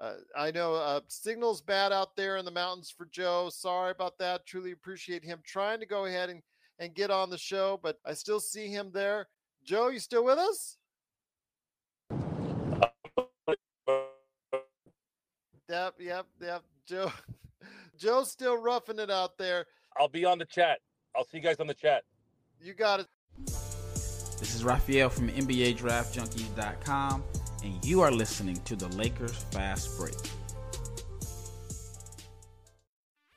Uh, 0.00 0.14
I 0.34 0.50
know 0.50 0.74
uh, 0.74 1.00
signal's 1.08 1.60
bad 1.60 1.92
out 1.92 2.16
there 2.16 2.38
in 2.38 2.46
the 2.46 2.50
mountains 2.50 2.90
for 2.90 3.06
Joe. 3.06 3.50
Sorry 3.52 3.90
about 3.90 4.16
that. 4.18 4.46
Truly 4.46 4.72
appreciate 4.72 5.22
him 5.22 5.40
trying 5.44 5.78
to 5.80 5.86
go 5.86 6.06
ahead 6.06 6.30
and, 6.30 6.40
and 6.78 6.94
get 6.94 7.10
on 7.10 7.28
the 7.28 7.36
show, 7.36 7.78
but 7.82 7.98
I 8.06 8.14
still 8.14 8.40
see 8.40 8.68
him 8.68 8.90
there. 8.94 9.28
Joe, 9.62 9.88
you 9.88 9.98
still 9.98 10.24
with 10.24 10.38
us? 10.38 10.78
Yep, 15.68 15.94
yep, 16.00 16.26
yep. 16.40 16.62
Joe, 16.88 17.12
Joe's 17.98 18.30
still 18.30 18.56
roughing 18.56 18.98
it 18.98 19.10
out 19.10 19.36
there. 19.38 19.66
I'll 19.98 20.08
be 20.08 20.24
on 20.24 20.38
the 20.38 20.46
chat. 20.46 20.78
I'll 21.14 21.26
see 21.26 21.36
you 21.36 21.42
guys 21.42 21.60
on 21.60 21.66
the 21.66 21.74
chat. 21.74 22.04
You 22.60 22.72
got 22.74 23.00
it. 23.00 23.06
This 23.46 24.54
is 24.54 24.64
Raphael 24.64 25.10
from 25.10 25.28
NBADraftJunkies.com, 25.28 27.22
and 27.62 27.84
you 27.84 28.00
are 28.00 28.10
listening 28.10 28.56
to 28.64 28.76
the 28.76 28.88
Lakers 28.96 29.36
Fast 29.52 29.96
Break. 29.98 30.14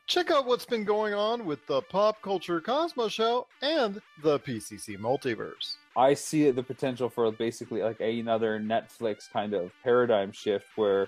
Check 0.08 0.30
out 0.30 0.46
what's 0.46 0.66
been 0.66 0.84
going 0.84 1.14
on 1.14 1.46
with 1.46 1.66
the 1.66 1.82
Pop 1.82 2.22
Culture 2.22 2.62
Cosmos 2.62 3.12
Show 3.12 3.48
and 3.62 4.00
the 4.22 4.40
PCC 4.40 4.98
Multiverse. 4.98 5.76
I 5.98 6.14
see 6.14 6.50
the 6.52 6.62
potential 6.62 7.10
for 7.10 7.32
basically 7.32 7.82
like 7.82 8.00
another 8.00 8.60
Netflix 8.60 9.30
kind 9.32 9.54
of 9.54 9.72
paradigm 9.84 10.32
shift 10.32 10.66
where 10.76 11.08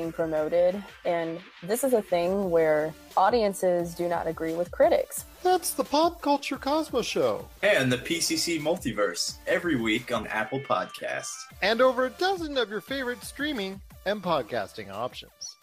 promoted, 0.09 0.81
and 1.03 1.37
this 1.63 1.83
is 1.83 1.91
a 1.91 2.01
thing 2.01 2.49
where 2.49 2.93
audiences 3.17 3.93
do 3.93 4.07
not 4.07 4.25
agree 4.25 4.53
with 4.53 4.71
critics. 4.71 5.25
That's 5.43 5.73
the 5.73 5.83
Pop 5.83 6.21
Culture 6.21 6.55
Cosmos 6.55 7.05
Show. 7.05 7.45
And 7.61 7.91
the 7.91 7.97
PCC 7.97 8.61
Multiverse 8.61 9.35
every 9.47 9.75
week 9.75 10.13
on 10.13 10.27
Apple 10.27 10.61
Podcasts. 10.61 11.35
And 11.61 11.81
over 11.81 12.05
a 12.05 12.11
dozen 12.11 12.57
of 12.57 12.69
your 12.69 12.79
favorite 12.79 13.21
streaming 13.21 13.81
and 14.05 14.23
podcasting 14.23 14.89
options. 14.89 15.57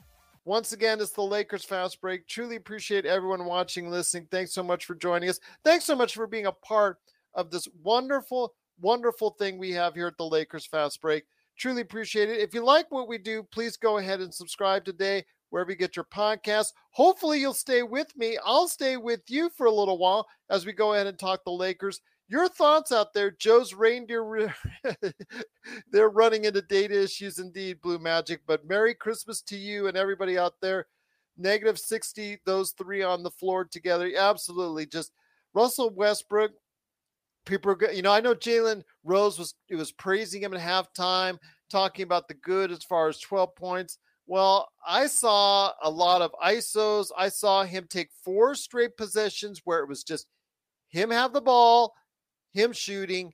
Once 0.44 0.72
again, 0.72 1.00
it's 1.00 1.12
the 1.12 1.22
Lakers 1.22 1.64
Fast 1.64 2.00
Break. 2.00 2.26
Truly 2.26 2.56
appreciate 2.56 3.06
everyone 3.06 3.44
watching, 3.44 3.90
listening. 3.90 4.28
Thanks 4.30 4.52
so 4.52 4.62
much 4.62 4.84
for 4.84 4.94
joining 4.94 5.28
us. 5.30 5.40
Thanks 5.64 5.86
so 5.86 5.96
much 5.96 6.14
for 6.14 6.26
being 6.26 6.46
a 6.46 6.52
part 6.52 6.98
of 7.34 7.50
this 7.50 7.66
wonderful, 7.82 8.54
wonderful 8.80 9.30
thing 9.30 9.58
we 9.58 9.72
have 9.72 9.94
here 9.94 10.06
at 10.06 10.16
the 10.16 10.24
Lakers 10.24 10.66
Fast 10.66 11.00
Break. 11.00 11.24
Truly 11.58 11.82
appreciate 11.82 12.30
it. 12.30 12.40
If 12.40 12.54
you 12.54 12.64
like 12.64 12.86
what 12.90 13.08
we 13.08 13.18
do, 13.18 13.42
please 13.42 13.76
go 13.76 13.98
ahead 13.98 14.20
and 14.20 14.32
subscribe 14.32 14.84
today 14.84 15.24
wherever 15.50 15.70
you 15.70 15.76
get 15.76 15.96
your 15.96 16.04
podcasts. 16.04 16.72
Hopefully, 16.92 17.40
you'll 17.40 17.52
stay 17.52 17.82
with 17.82 18.16
me. 18.16 18.38
I'll 18.44 18.68
stay 18.68 18.96
with 18.96 19.22
you 19.28 19.50
for 19.56 19.66
a 19.66 19.72
little 19.72 19.98
while 19.98 20.26
as 20.50 20.64
we 20.64 20.72
go 20.72 20.94
ahead 20.94 21.08
and 21.08 21.18
talk 21.18 21.44
the 21.44 21.50
Lakers. 21.50 22.00
Your 22.28 22.48
thoughts 22.48 22.92
out 22.92 23.12
there, 23.12 23.30
Joe's 23.30 23.74
reindeer, 23.74 24.54
they're 25.90 26.10
running 26.10 26.44
into 26.44 26.62
data 26.62 27.02
issues 27.02 27.38
indeed, 27.38 27.80
Blue 27.80 27.98
Magic. 27.98 28.40
But 28.46 28.68
Merry 28.68 28.94
Christmas 28.94 29.40
to 29.42 29.56
you 29.56 29.88
and 29.88 29.96
everybody 29.96 30.38
out 30.38 30.54
there. 30.60 30.86
Negative 31.38 31.78
60, 31.78 32.40
those 32.44 32.72
three 32.72 33.02
on 33.02 33.22
the 33.22 33.30
floor 33.30 33.64
together. 33.64 34.10
Absolutely. 34.16 34.86
Just 34.86 35.12
Russell 35.54 35.90
Westbrook. 35.90 36.52
People 37.48 37.72
are, 37.72 37.92
you 37.92 38.02
know, 38.02 38.12
I 38.12 38.20
know 38.20 38.34
Jalen 38.34 38.82
Rose 39.04 39.38
was, 39.38 39.54
it 39.70 39.76
was 39.76 39.90
praising 39.90 40.42
him 40.42 40.52
at 40.52 40.60
halftime, 40.60 41.38
talking 41.70 42.02
about 42.02 42.28
the 42.28 42.34
good 42.34 42.70
as 42.70 42.84
far 42.84 43.08
as 43.08 43.18
12 43.18 43.56
points. 43.56 43.98
Well, 44.26 44.68
I 44.86 45.06
saw 45.06 45.72
a 45.82 45.88
lot 45.88 46.20
of 46.20 46.34
ISOs. 46.44 47.10
I 47.16 47.30
saw 47.30 47.64
him 47.64 47.86
take 47.88 48.10
four 48.22 48.54
straight 48.54 48.98
possessions 48.98 49.62
where 49.64 49.78
it 49.78 49.88
was 49.88 50.04
just 50.04 50.26
him 50.90 51.10
have 51.10 51.32
the 51.32 51.40
ball, 51.40 51.94
him 52.52 52.72
shooting, 52.72 53.32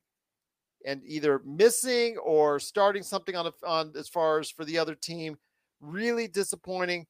and 0.87 1.03
either 1.05 1.41
missing 1.45 2.17
or 2.19 2.61
starting 2.61 3.03
something 3.03 3.35
on 3.35 3.49
a, 3.49 3.53
on 3.67 3.93
as 3.99 4.09
far 4.09 4.39
as 4.39 4.49
for 4.49 4.65
the 4.65 4.79
other 4.79 4.95
team. 4.95 5.37
Really 5.81 6.29
disappointing. 6.29 7.07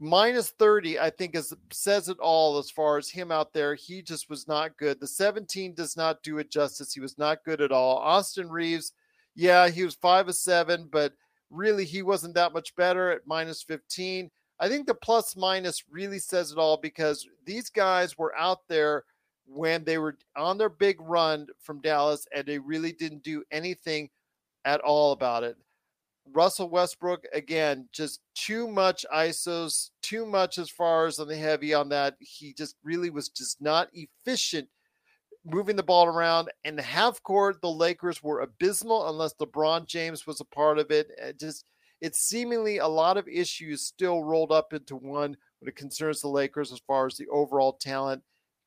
Minus 0.00 0.50
30, 0.50 0.98
I 0.98 1.10
think, 1.10 1.34
is 1.34 1.52
says 1.70 2.08
it 2.08 2.18
all 2.18 2.58
as 2.58 2.70
far 2.70 2.96
as 2.96 3.10
him 3.10 3.30
out 3.30 3.52
there. 3.52 3.74
He 3.74 4.00
just 4.00 4.30
was 4.30 4.48
not 4.48 4.76
good. 4.78 4.98
The 4.98 5.06
17 5.06 5.74
does 5.74 5.96
not 5.96 6.22
do 6.22 6.38
it 6.38 6.50
justice. 6.50 6.94
He 6.94 7.00
was 7.00 7.18
not 7.18 7.44
good 7.44 7.60
at 7.60 7.70
all. 7.70 7.98
Austin 7.98 8.50
Reaves 8.50 8.92
yeah, 9.34 9.68
he 9.68 9.84
was 9.84 9.94
five 9.94 10.28
of 10.28 10.34
seven, 10.34 10.88
but 10.90 11.14
really 11.50 11.84
he 11.84 12.02
wasn't 12.02 12.34
that 12.34 12.52
much 12.52 12.74
better 12.76 13.10
at 13.10 13.26
minus 13.26 13.62
15. 13.62 14.30
I 14.58 14.68
think 14.68 14.86
the 14.86 14.94
plus 14.94 15.36
minus 15.36 15.84
really 15.90 16.18
says 16.18 16.52
it 16.52 16.58
all 16.58 16.76
because 16.76 17.26
these 17.46 17.70
guys 17.70 18.18
were 18.18 18.36
out 18.36 18.68
there 18.68 19.04
when 19.46 19.84
they 19.84 19.98
were 19.98 20.18
on 20.36 20.58
their 20.58 20.68
big 20.68 21.00
run 21.00 21.46
from 21.58 21.80
Dallas 21.80 22.26
and 22.34 22.46
they 22.46 22.58
really 22.58 22.92
didn't 22.92 23.22
do 23.22 23.42
anything 23.50 24.10
at 24.64 24.80
all 24.80 25.12
about 25.12 25.42
it. 25.42 25.56
Russell 26.32 26.70
Westbrook, 26.70 27.24
again, 27.32 27.88
just 27.92 28.20
too 28.34 28.68
much 28.68 29.04
ISOs, 29.14 29.90
too 30.02 30.26
much 30.26 30.58
as 30.58 30.70
far 30.70 31.06
as 31.06 31.18
on 31.18 31.28
the 31.28 31.36
heavy 31.36 31.74
on 31.74 31.88
that. 31.90 32.16
He 32.20 32.52
just 32.52 32.76
really 32.82 33.10
was 33.10 33.28
just 33.28 33.60
not 33.60 33.88
efficient 33.92 34.68
moving 35.44 35.76
the 35.76 35.82
ball 35.82 36.06
around. 36.06 36.50
And 36.64 36.78
the 36.78 36.82
half 36.82 37.22
court, 37.22 37.60
the 37.60 37.70
Lakers 37.70 38.22
were 38.22 38.40
abysmal 38.40 39.08
unless 39.08 39.34
LeBron 39.34 39.86
James 39.86 40.26
was 40.26 40.40
a 40.40 40.44
part 40.44 40.78
of 40.78 40.90
it. 40.90 41.10
it 41.18 41.38
just 41.38 41.64
it's 42.00 42.20
seemingly 42.20 42.78
a 42.78 42.88
lot 42.88 43.18
of 43.18 43.28
issues 43.28 43.82
still 43.82 44.24
rolled 44.24 44.52
up 44.52 44.72
into 44.72 44.96
one 44.96 45.36
when 45.58 45.68
it 45.68 45.76
concerns 45.76 46.22
the 46.22 46.28
Lakers 46.28 46.72
as 46.72 46.80
far 46.86 47.06
as 47.06 47.16
the 47.16 47.28
overall 47.28 47.74
talent. 47.74 48.22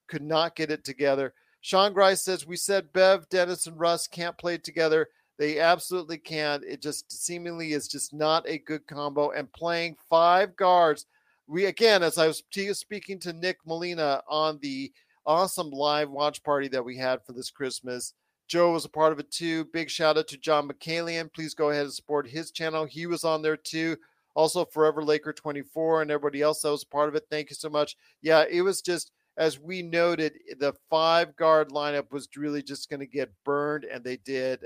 Could 0.07 0.21
not 0.21 0.55
get 0.55 0.69
it 0.69 0.83
together. 0.83 1.33
Sean 1.61 1.93
Grice 1.93 2.21
says, 2.21 2.45
We 2.45 2.57
said 2.57 2.93
Bev, 2.93 3.27
Dennis, 3.29 3.65
and 3.65 3.79
Russ 3.79 4.05
can't 4.05 4.37
play 4.37 4.57
together. 4.57 5.07
They 5.39 5.59
absolutely 5.59 6.17
can. 6.17 6.61
It 6.67 6.81
just 6.81 7.11
seemingly 7.11 7.73
is 7.73 7.87
just 7.87 8.13
not 8.13 8.47
a 8.47 8.59
good 8.59 8.85
combo. 8.87 9.31
And 9.31 9.51
playing 9.51 9.95
five 10.09 10.55
guards, 10.55 11.05
we 11.47 11.65
again, 11.65 12.03
as 12.03 12.17
I 12.17 12.27
was 12.27 12.43
speaking 12.73 13.19
to 13.19 13.33
Nick 13.33 13.57
Molina 13.65 14.21
on 14.27 14.59
the 14.61 14.91
awesome 15.25 15.69
live 15.69 16.09
watch 16.09 16.43
party 16.43 16.67
that 16.69 16.83
we 16.83 16.97
had 16.97 17.23
for 17.25 17.33
this 17.33 17.49
Christmas. 17.49 18.13
Joe 18.47 18.71
was 18.71 18.85
a 18.85 18.89
part 18.89 19.13
of 19.13 19.19
it 19.19 19.31
too. 19.31 19.65
Big 19.65 19.89
shout 19.89 20.17
out 20.17 20.27
to 20.27 20.37
John 20.37 20.67
McCalian. 20.67 21.33
Please 21.33 21.53
go 21.53 21.69
ahead 21.69 21.85
and 21.85 21.93
support 21.93 22.27
his 22.27 22.51
channel. 22.51 22.85
He 22.85 23.07
was 23.07 23.23
on 23.23 23.41
there 23.41 23.57
too. 23.57 23.97
Also, 24.35 24.65
Forever 24.65 25.03
Laker 25.03 25.31
24 25.31 26.01
and 26.01 26.11
everybody 26.11 26.41
else 26.41 26.61
that 26.61 26.71
was 26.71 26.83
a 26.83 26.87
part 26.87 27.07
of 27.07 27.15
it. 27.15 27.25
Thank 27.29 27.49
you 27.49 27.55
so 27.55 27.69
much. 27.69 27.95
Yeah, 28.21 28.45
it 28.49 28.61
was 28.61 28.81
just 28.81 29.11
as 29.37 29.59
we 29.59 29.81
noted, 29.81 30.33
the 30.59 30.73
five 30.89 31.35
guard 31.35 31.69
lineup 31.69 32.11
was 32.11 32.27
really 32.35 32.61
just 32.61 32.89
going 32.89 32.99
to 32.99 33.07
get 33.07 33.31
burned, 33.43 33.83
and 33.83 34.03
they 34.03 34.17
did. 34.17 34.63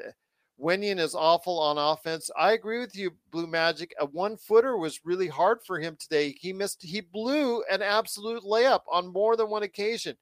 Wenyen 0.60 1.00
is 1.00 1.14
awful 1.14 1.60
on 1.60 1.78
offense. 1.78 2.32
I 2.38 2.54
agree 2.54 2.80
with 2.80 2.96
you, 2.96 3.12
Blue 3.32 3.46
Magic. 3.46 3.94
A 4.00 4.06
one 4.06 4.38
footer 4.38 4.78
was 4.78 5.06
really 5.06 5.28
hard 5.28 5.60
for 5.66 5.80
him 5.80 5.96
today. 6.00 6.36
He 6.40 6.52
missed, 6.52 6.82
he 6.82 7.02
blew 7.02 7.64
an 7.72 7.84
absolute 7.84 8.44
layup 8.44 8.82
on 8.92 9.14
more 9.14 9.36
than 9.36 9.50
one 9.50 9.64
occasion. 9.64 10.16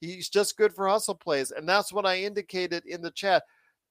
He's 0.00 0.28
just 0.28 0.56
good 0.56 0.74
for 0.74 0.88
hustle 0.88 1.14
plays. 1.14 1.50
And 1.50 1.68
that's 1.68 1.92
what 1.92 2.06
I 2.06 2.16
indicated 2.16 2.84
in 2.86 3.02
the 3.02 3.10
chat. 3.10 3.42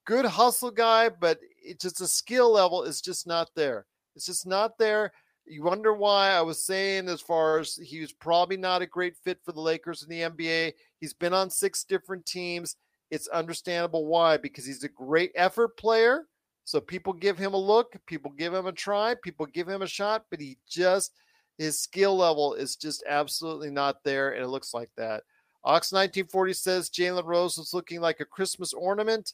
Good 0.06 0.26
hustle 0.26 0.72
guy, 0.72 1.10
but 1.10 1.40
it's 1.64 1.84
just 1.84 2.02
a 2.02 2.08
skill 2.08 2.52
level 2.52 2.84
is 2.84 3.00
just 3.00 3.28
not 3.28 3.50
there. 3.56 3.86
It's 4.16 4.26
just 4.26 4.48
not 4.48 4.78
there. 4.78 5.12
You 5.46 5.64
wonder 5.64 5.94
why 5.94 6.32
I 6.32 6.42
was 6.42 6.66
saying, 6.66 7.08
as 7.10 7.22
far 7.22 7.60
as 7.60 7.76
he 7.76 8.00
was 8.00 8.14
probably 8.14 8.58
not 8.58 8.82
a 8.82 8.88
great 8.88 9.16
fit 9.24 9.40
for 9.44 9.52
the 9.52 9.62
Lakers 9.62 10.04
in 10.04 10.10
the 10.10 10.22
NBA. 10.22 10.74
He's 11.00 11.14
been 11.14 11.34
on 11.34 11.50
six 11.50 11.84
different 11.84 12.26
teams. 12.26 12.78
It's 13.13 13.27
understandable 13.27 14.05
why, 14.08 14.38
because 14.38 14.65
he's 14.65 14.84
a 14.84 14.89
great 14.89 15.32
effort 15.36 15.77
player. 15.77 16.25
So 16.65 16.79
people 16.79 17.13
give 17.13 17.38
him 17.38 17.53
a 17.53 17.58
look, 17.58 17.96
people 18.05 18.32
give 18.32 18.53
him 18.53 18.65
a 18.65 18.72
try, 18.72 19.15
people 19.22 19.46
give 19.46 19.67
him 19.67 19.82
a 19.82 19.88
shot, 19.88 20.25
but 20.32 20.39
he 20.39 20.58
just, 20.67 21.13
his 21.58 21.79
skill 21.79 22.15
level 22.15 22.53
is 22.53 22.75
just 22.75 23.03
absolutely 23.08 23.70
not 23.70 24.03
there. 24.03 24.32
And 24.32 24.43
it 24.43 24.48
looks 24.48 24.74
like 24.74 24.89
that. 24.98 25.24
Ox 25.65 25.91
1940 25.91 26.53
says 26.53 26.89
Jalen 26.89 27.25
Rose 27.25 27.58
was 27.58 27.74
looking 27.74 28.01
like 28.01 28.20
a 28.20 28.25
Christmas 28.25 28.74
ornament 28.74 29.34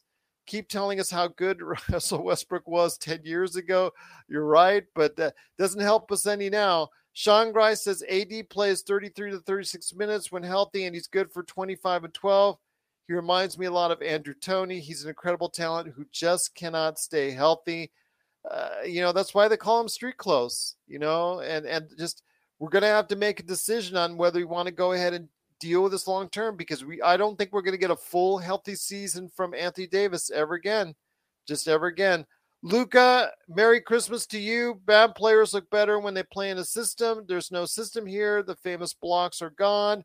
keep 0.50 0.68
telling 0.68 1.00
us 1.00 1.12
how 1.12 1.28
good 1.28 1.62
Russell 1.90 2.24
Westbrook 2.24 2.68
was 2.68 2.98
10 2.98 3.22
years 3.24 3.56
ago. 3.56 3.92
You're 4.28 4.46
right, 4.46 4.84
but 4.96 5.16
that 5.18 5.36
doesn't 5.58 5.80
help 5.80 6.12
us 6.12 6.26
any 6.26 6.50
now. 6.50 6.90
Sean 7.14 7.52
Grice 7.52 7.84
says 7.84 8.04
AD 8.10 8.50
plays 8.50 8.82
33 8.82 9.32
to 9.32 9.40
36 9.40 9.94
minutes 9.94 10.32
when 10.32 10.44
healthy, 10.44 10.86
and 10.86 10.96
he's 10.96 11.08
good 11.08 11.32
for 11.32 11.44
25 11.44 12.06
and 12.06 12.14
12. 12.14 12.58
He 13.10 13.16
reminds 13.16 13.58
me 13.58 13.66
a 13.66 13.72
lot 13.72 13.90
of 13.90 14.04
Andrew 14.04 14.36
Toney. 14.36 14.80
He's 14.80 15.02
an 15.02 15.10
incredible 15.10 15.50
talent 15.50 15.92
who 15.96 16.06
just 16.12 16.54
cannot 16.54 17.00
stay 17.00 17.32
healthy. 17.32 17.90
Uh, 18.50 18.70
you 18.86 19.02
know, 19.02 19.12
that's 19.12 19.34
why 19.34 19.48
they 19.48 19.58
call 19.58 19.82
him 19.82 19.90
Street 19.90 20.18
Clothes, 20.18 20.76
you 20.88 21.00
know, 21.00 21.40
and, 21.40 21.66
and 21.66 21.90
just 21.98 22.22
we're 22.60 22.70
going 22.70 22.84
to 22.84 22.88
have 22.88 23.08
to 23.08 23.16
make 23.16 23.40
a 23.40 23.44
decision 23.44 23.98
on 23.98 24.16
whether 24.16 24.38
we 24.38 24.46
want 24.46 24.68
to 24.68 24.72
go 24.72 24.92
ahead 24.92 25.16
and 25.16 25.28
deal 25.60 25.82
with 25.82 25.92
this 25.92 26.08
long 26.08 26.30
term 26.30 26.56
because 26.56 26.86
we 26.86 27.02
I 27.02 27.18
don't 27.18 27.36
think 27.36 27.52
we're 27.52 27.64
going 27.64 27.74
to 27.74 27.80
get 27.80 27.90
a 27.90 27.96
full 27.96 28.38
healthy 28.38 28.76
season 28.76 29.28
from 29.28 29.56
Anthony 29.56 29.88
Davis 29.88 30.30
ever 30.30 30.54
again. 30.54 30.94
Just 31.48 31.68
ever 31.68 31.88
again. 31.88 32.28
Luca, 32.62 33.32
Merry 33.48 33.82
Christmas 33.82 34.28
to 34.28 34.38
you. 34.38 34.80
Bad 34.86 35.16
players 35.16 35.56
look 35.56 35.68
better 35.72 35.98
when 35.98 36.14
they 36.14 36.22
play 36.22 36.52
in 36.52 36.60
a 36.60 36.64
system. 36.64 37.26
There's 37.28 37.52
no 37.52 37.66
system 37.66 38.06
here. 38.06 38.44
The 38.44 38.56
famous 38.58 38.94
blocks 38.94 39.42
are 39.42 39.50
gone. 39.50 40.04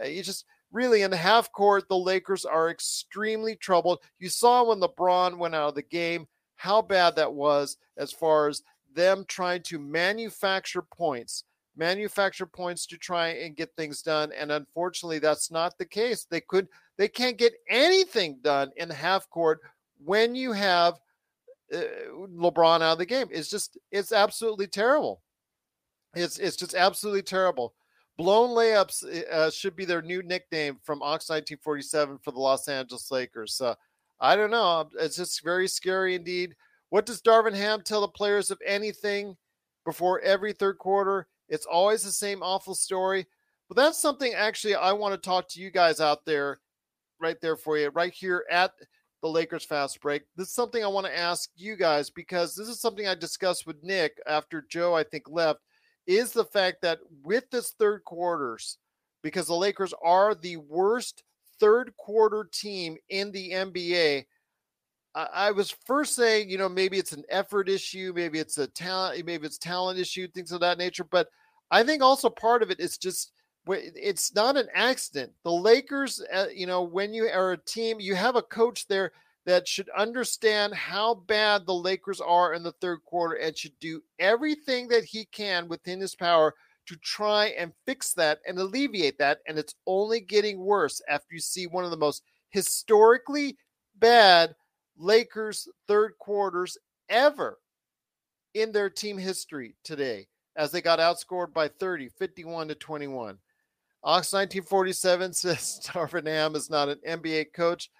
Uh, 0.00 0.06
you 0.06 0.22
just 0.22 0.44
really 0.74 1.02
in 1.02 1.10
the 1.10 1.16
half 1.16 1.50
court, 1.52 1.88
the 1.88 1.96
Lakers 1.96 2.44
are 2.44 2.68
extremely 2.68 3.56
troubled. 3.56 4.00
You 4.18 4.28
saw 4.28 4.64
when 4.64 4.80
LeBron 4.80 5.38
went 5.38 5.54
out 5.54 5.70
of 5.70 5.74
the 5.74 5.82
game 5.82 6.26
how 6.56 6.82
bad 6.82 7.16
that 7.16 7.32
was 7.32 7.78
as 7.96 8.12
far 8.12 8.48
as 8.48 8.62
them 8.94 9.24
trying 9.26 9.62
to 9.62 9.78
manufacture 9.78 10.82
points 10.82 11.44
manufacture 11.76 12.46
points 12.46 12.86
to 12.86 12.96
try 12.96 13.28
and 13.28 13.56
get 13.56 13.74
things 13.76 14.02
done. 14.02 14.32
And 14.32 14.52
unfortunately, 14.52 15.18
that's 15.18 15.50
not 15.50 15.76
the 15.78 15.84
case. 15.84 16.26
They 16.28 16.40
could 16.40 16.68
they 16.96 17.08
can't 17.08 17.36
get 17.36 17.54
anything 17.68 18.38
done 18.42 18.70
in 18.76 18.90
half 18.90 19.28
court 19.30 19.60
when 20.04 20.34
you 20.34 20.52
have 20.52 20.94
uh, 21.72 21.82
LeBron 22.12 22.76
out 22.76 22.92
of 22.92 22.98
the 22.98 23.06
game. 23.06 23.28
It's 23.30 23.50
just 23.50 23.78
it's 23.90 24.12
absolutely 24.12 24.66
terrible. 24.66 25.22
It's 26.14 26.38
it's 26.38 26.56
just 26.56 26.74
absolutely 26.74 27.22
terrible. 27.22 27.74
Blown 28.16 28.50
layups 28.50 29.04
uh, 29.28 29.50
should 29.50 29.74
be 29.74 29.84
their 29.84 30.02
new 30.02 30.22
nickname 30.22 30.78
from 30.82 31.02
Ox 31.02 31.28
1947 31.28 32.18
for 32.22 32.30
the 32.30 32.38
Los 32.38 32.68
Angeles 32.68 33.10
Lakers. 33.10 33.54
So 33.54 33.74
I 34.20 34.36
don't 34.36 34.50
know. 34.50 34.88
It's 35.00 35.16
just 35.16 35.42
very 35.42 35.66
scary 35.66 36.14
indeed. 36.14 36.54
What 36.90 37.06
does 37.06 37.20
Darvin 37.20 37.54
Ham 37.54 37.82
tell 37.82 38.02
the 38.02 38.08
players 38.08 38.50
of 38.50 38.60
anything 38.64 39.36
before 39.84 40.20
every 40.20 40.52
third 40.52 40.78
quarter? 40.78 41.26
It's 41.48 41.66
always 41.66 42.04
the 42.04 42.12
same 42.12 42.42
awful 42.42 42.74
story. 42.74 43.26
But 43.68 43.76
that's 43.76 44.00
something 44.00 44.32
actually 44.34 44.76
I 44.76 44.92
want 44.92 45.14
to 45.14 45.28
talk 45.28 45.48
to 45.50 45.60
you 45.60 45.70
guys 45.70 46.00
out 46.00 46.24
there, 46.24 46.60
right 47.20 47.40
there 47.40 47.56
for 47.56 47.78
you, 47.78 47.88
right 47.90 48.12
here 48.12 48.44
at 48.50 48.72
the 49.22 49.28
Lakers 49.28 49.64
Fast 49.64 50.00
Break. 50.00 50.22
This 50.36 50.48
is 50.48 50.54
something 50.54 50.84
I 50.84 50.88
want 50.88 51.06
to 51.06 51.18
ask 51.18 51.50
you 51.56 51.76
guys 51.76 52.10
because 52.10 52.54
this 52.54 52.68
is 52.68 52.80
something 52.80 53.08
I 53.08 53.14
discussed 53.14 53.66
with 53.66 53.82
Nick 53.82 54.20
after 54.26 54.64
Joe, 54.68 54.94
I 54.94 55.02
think, 55.02 55.24
left. 55.28 55.60
Is 56.06 56.32
the 56.32 56.44
fact 56.44 56.82
that 56.82 56.98
with 57.22 57.50
this 57.50 57.70
third 57.78 58.04
quarters, 58.04 58.78
because 59.22 59.46
the 59.46 59.54
Lakers 59.54 59.94
are 60.02 60.34
the 60.34 60.58
worst 60.58 61.22
third 61.58 61.96
quarter 61.96 62.48
team 62.52 62.96
in 63.08 63.32
the 63.32 63.50
NBA, 63.50 64.26
I 65.14 65.52
was 65.52 65.70
first 65.86 66.16
saying, 66.16 66.50
you 66.50 66.58
know, 66.58 66.68
maybe 66.68 66.98
it's 66.98 67.12
an 67.12 67.22
effort 67.28 67.68
issue, 67.68 68.12
maybe 68.16 68.40
it's 68.40 68.58
a 68.58 68.66
talent, 68.66 69.24
maybe 69.24 69.46
it's 69.46 69.58
talent 69.58 69.98
issue, 69.98 70.26
things 70.26 70.50
of 70.50 70.60
that 70.60 70.76
nature. 70.76 71.04
But 71.04 71.28
I 71.70 71.84
think 71.84 72.02
also 72.02 72.28
part 72.28 72.64
of 72.64 72.70
it 72.70 72.80
is 72.80 72.98
just 72.98 73.32
it's 73.68 74.34
not 74.34 74.56
an 74.56 74.68
accident. 74.74 75.32
The 75.44 75.52
Lakers, 75.52 76.20
uh, 76.34 76.46
you 76.52 76.66
know, 76.66 76.82
when 76.82 77.14
you 77.14 77.28
are 77.28 77.52
a 77.52 77.56
team, 77.58 78.00
you 78.00 78.16
have 78.16 78.34
a 78.36 78.42
coach 78.42 78.88
there 78.88 79.12
that 79.46 79.68
should 79.68 79.90
understand 79.90 80.74
how 80.74 81.14
bad 81.14 81.66
the 81.66 81.74
Lakers 81.74 82.20
are 82.20 82.54
in 82.54 82.62
the 82.62 82.72
third 82.72 83.04
quarter 83.04 83.34
and 83.34 83.56
should 83.56 83.78
do 83.78 84.02
everything 84.18 84.88
that 84.88 85.04
he 85.04 85.26
can 85.26 85.68
within 85.68 86.00
his 86.00 86.14
power 86.14 86.54
to 86.86 86.96
try 86.96 87.46
and 87.58 87.72
fix 87.86 88.12
that 88.14 88.40
and 88.46 88.58
alleviate 88.58 89.18
that. 89.18 89.40
And 89.46 89.58
it's 89.58 89.74
only 89.86 90.20
getting 90.20 90.58
worse 90.58 91.00
after 91.08 91.34
you 91.34 91.40
see 91.40 91.66
one 91.66 91.84
of 91.84 91.90
the 91.90 91.96
most 91.96 92.22
historically 92.50 93.56
bad 93.96 94.54
Lakers 94.96 95.68
third 95.88 96.12
quarters 96.18 96.78
ever 97.08 97.58
in 98.54 98.72
their 98.72 98.88
team 98.88 99.18
history 99.18 99.74
today 99.82 100.26
as 100.56 100.70
they 100.70 100.80
got 100.80 101.00
outscored 101.00 101.52
by 101.52 101.68
30, 101.68 102.08
51 102.10 102.68
to 102.68 102.74
21. 102.74 103.38
Ox 104.04 104.32
1947 104.32 105.32
says 105.34 105.80
Darvin 105.84 106.26
Ham 106.26 106.54
is 106.54 106.70
not 106.70 106.88
an 106.88 106.98
NBA 107.06 107.52
coach. 107.52 107.90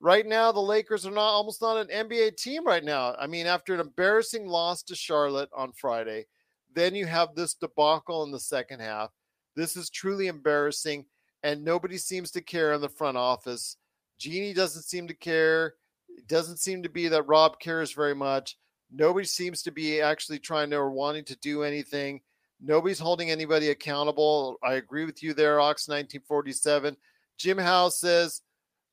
Right 0.00 0.26
now, 0.26 0.52
the 0.52 0.60
Lakers 0.60 1.06
are 1.06 1.10
not 1.10 1.30
almost 1.30 1.62
not 1.62 1.76
an 1.76 2.08
NBA 2.08 2.36
team 2.36 2.66
right 2.66 2.84
now. 2.84 3.14
I 3.18 3.26
mean, 3.26 3.46
after 3.46 3.74
an 3.74 3.80
embarrassing 3.80 4.46
loss 4.46 4.82
to 4.84 4.94
Charlotte 4.94 5.48
on 5.56 5.72
Friday, 5.72 6.26
then 6.74 6.94
you 6.94 7.06
have 7.06 7.34
this 7.34 7.54
debacle 7.54 8.24
in 8.24 8.30
the 8.30 8.40
second 8.40 8.80
half. 8.80 9.10
This 9.56 9.76
is 9.76 9.88
truly 9.88 10.26
embarrassing, 10.26 11.06
and 11.42 11.64
nobody 11.64 11.96
seems 11.96 12.30
to 12.32 12.40
care 12.42 12.72
in 12.72 12.80
the 12.80 12.88
front 12.88 13.16
office. 13.16 13.76
Jeanie 14.18 14.52
doesn't 14.52 14.82
seem 14.82 15.06
to 15.08 15.14
care. 15.14 15.74
It 16.08 16.26
doesn't 16.28 16.58
seem 16.58 16.82
to 16.82 16.88
be 16.88 17.08
that 17.08 17.26
Rob 17.26 17.58
cares 17.60 17.92
very 17.92 18.14
much. 18.14 18.58
Nobody 18.92 19.26
seems 19.26 19.62
to 19.62 19.70
be 19.70 20.00
actually 20.00 20.38
trying 20.38 20.70
to 20.70 20.76
or 20.76 20.90
wanting 20.90 21.24
to 21.24 21.36
do 21.36 21.62
anything. 21.62 22.20
Nobody's 22.60 22.98
holding 22.98 23.30
anybody 23.30 23.70
accountable. 23.70 24.56
I 24.62 24.74
agree 24.74 25.04
with 25.04 25.22
you 25.22 25.34
there, 25.34 25.60
Ox 25.60 25.88
1947. 25.88 26.96
Jim 27.36 27.58
Howe 27.58 27.88
says, 27.88 28.42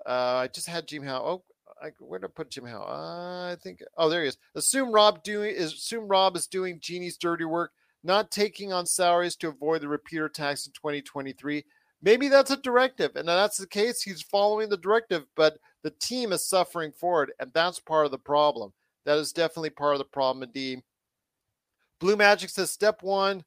uh, 0.05 0.43
I 0.43 0.47
just 0.47 0.67
had 0.67 0.87
Jim 0.87 1.03
Howe. 1.03 1.23
Oh, 1.23 1.43
I, 1.81 1.89
where 1.99 2.19
did 2.19 2.27
I 2.27 2.29
put 2.33 2.51
Jim 2.51 2.65
Howe? 2.65 2.83
Uh, 2.83 3.51
I 3.51 3.55
think. 3.61 3.81
Oh, 3.97 4.09
there 4.09 4.21
he 4.21 4.29
is. 4.29 4.37
Assume 4.55 4.91
Rob 4.91 5.23
doing 5.23 5.53
is 5.55 5.73
assume 5.73 6.07
Rob 6.07 6.35
is 6.35 6.47
doing 6.47 6.79
Jeanie's 6.79 7.17
dirty 7.17 7.45
work, 7.45 7.71
not 8.03 8.31
taking 8.31 8.71
on 8.71 8.85
salaries 8.85 9.35
to 9.37 9.49
avoid 9.49 9.81
the 9.81 9.87
repeater 9.87 10.29
tax 10.29 10.65
in 10.65 10.73
2023. 10.73 11.63
Maybe 12.03 12.27
that's 12.29 12.51
a 12.51 12.57
directive, 12.57 13.15
and 13.15 13.27
that's 13.27 13.57
the 13.57 13.67
case. 13.67 14.01
He's 14.01 14.23
following 14.23 14.69
the 14.69 14.77
directive, 14.77 15.25
but 15.35 15.57
the 15.83 15.91
team 15.91 16.31
is 16.31 16.47
suffering 16.47 16.91
for 16.91 17.23
it, 17.23 17.29
and 17.39 17.51
that's 17.53 17.79
part 17.79 18.05
of 18.05 18.11
the 18.11 18.17
problem. 18.17 18.73
That 19.05 19.17
is 19.17 19.31
definitely 19.31 19.69
part 19.71 19.93
of 19.93 19.99
the 19.99 20.05
problem, 20.05 20.43
indeed. 20.43 20.81
Blue 21.99 22.15
Magic 22.15 22.49
says 22.49 22.71
step 22.71 23.03
one, 23.03 23.43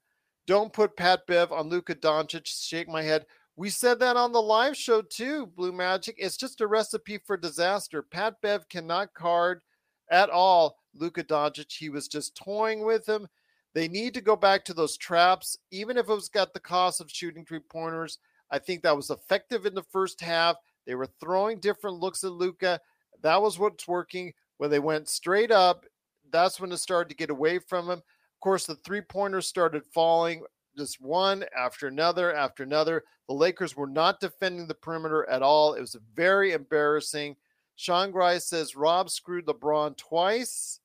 don't 0.47 0.73
put 0.73 0.97
Pat 0.97 1.27
Bev 1.27 1.53
on 1.53 1.69
Luka 1.69 1.95
Doncic. 1.95 2.47
Shake 2.47 2.89
my 2.89 3.03
head. 3.03 3.27
We 3.57 3.71
said 3.71 4.01
that 4.01 4.17
on 4.17 4.33
the 4.33 4.43
live 4.43 4.77
show 4.77 5.01
too, 5.03 5.47
Blue 5.47 5.73
Magic. 5.73 6.17
It's 6.19 6.37
just 6.37 6.61
a 6.61 6.67
recipe 6.67 7.19
for 7.19 7.37
disaster. 7.37 8.03
Pat 8.03 8.41
Bev 8.43 8.69
cannot 8.69 9.15
card 9.15 9.63
at 10.11 10.29
all 10.29 10.79
Luka 10.95 11.23
Doncic. 11.23 11.71
He 11.71 11.89
was 11.89 12.09
just 12.09 12.37
toying 12.37 12.85
with 12.85 13.09
him. 13.09 13.29
They 13.73 13.87
need 13.87 14.15
to 14.15 14.21
go 14.21 14.35
back 14.35 14.65
to 14.65 14.75
those 14.75 14.97
traps, 14.97 15.57
even 15.71 15.97
if 15.97 16.09
it 16.09 16.15
was 16.15 16.29
got 16.29 16.53
the 16.53 16.61
cost 16.61 17.01
of 17.01 17.11
shooting 17.11 17.45
three 17.45 17.61
pointers. 17.61 18.19
I 18.51 18.59
think 18.59 18.83
that 18.83 18.97
was 18.97 19.11
effective 19.11 19.67
in 19.67 19.75
the 19.75 19.83
first 19.85 20.21
half. 20.21 20.57
They 20.87 20.95
were 20.97 21.09
throwing 21.21 21.61
different 21.61 21.99
looks 21.99 22.25
at 22.25 22.33
Luka. 22.33 22.81
That 23.23 23.41
was 23.41 23.59
what's 23.59 23.89
working. 23.89 24.33
When 24.59 24.71
they 24.71 24.79
went 24.79 25.09
straight 25.09 25.51
up, 25.51 25.85
that's 26.31 26.61
when 26.61 26.73
it 26.73 26.79
started 26.79 27.09
to 27.11 27.17
get 27.17 27.31
away 27.31 27.59
from 27.59 27.87
him. 27.87 27.99
Of 27.99 28.41
course, 28.41 28.67
the 28.67 28.77
three 28.77 29.01
pointers 29.01 29.47
started 29.47 29.83
falling 29.93 30.43
just 30.77 31.01
one 31.01 31.45
after 31.57 31.87
another 31.87 32.35
after 32.35 32.63
another. 32.63 33.05
The 33.29 33.35
Lakers 33.35 33.77
were 33.77 33.87
not 33.87 34.21
defending 34.21 34.67
the 34.67 34.75
perimeter 34.75 35.29
at 35.29 35.43
all. 35.43 35.75
It 35.75 35.81
was 35.81 35.97
very 36.15 36.53
embarrassing. 36.53 37.37
Sean 37.77 38.11
Grice 38.11 38.47
says 38.47 38.77
Rob 38.77 39.11
screwed 39.11 39.47
LeBron 39.47 39.97
twice. 39.97 40.81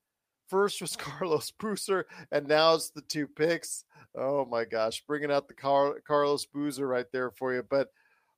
First 0.48 0.82
was 0.82 0.96
Carlos 0.98 1.52
Boozer, 1.52 2.08
and 2.32 2.48
now 2.48 2.76
it's 2.76 2.90
the 2.90 3.02
two 3.02 3.28
picks. 3.28 3.86
Oh 4.16 4.46
my 4.46 4.66
gosh, 4.66 5.04
bringing 5.06 5.32
out 5.32 5.48
the 5.48 5.54
Car- 5.54 6.00
Carlos 6.08 6.46
Boozer 6.46 6.88
right 6.88 7.06
there 7.12 7.32
for 7.32 7.54
you. 7.54 7.64
But 7.70 7.90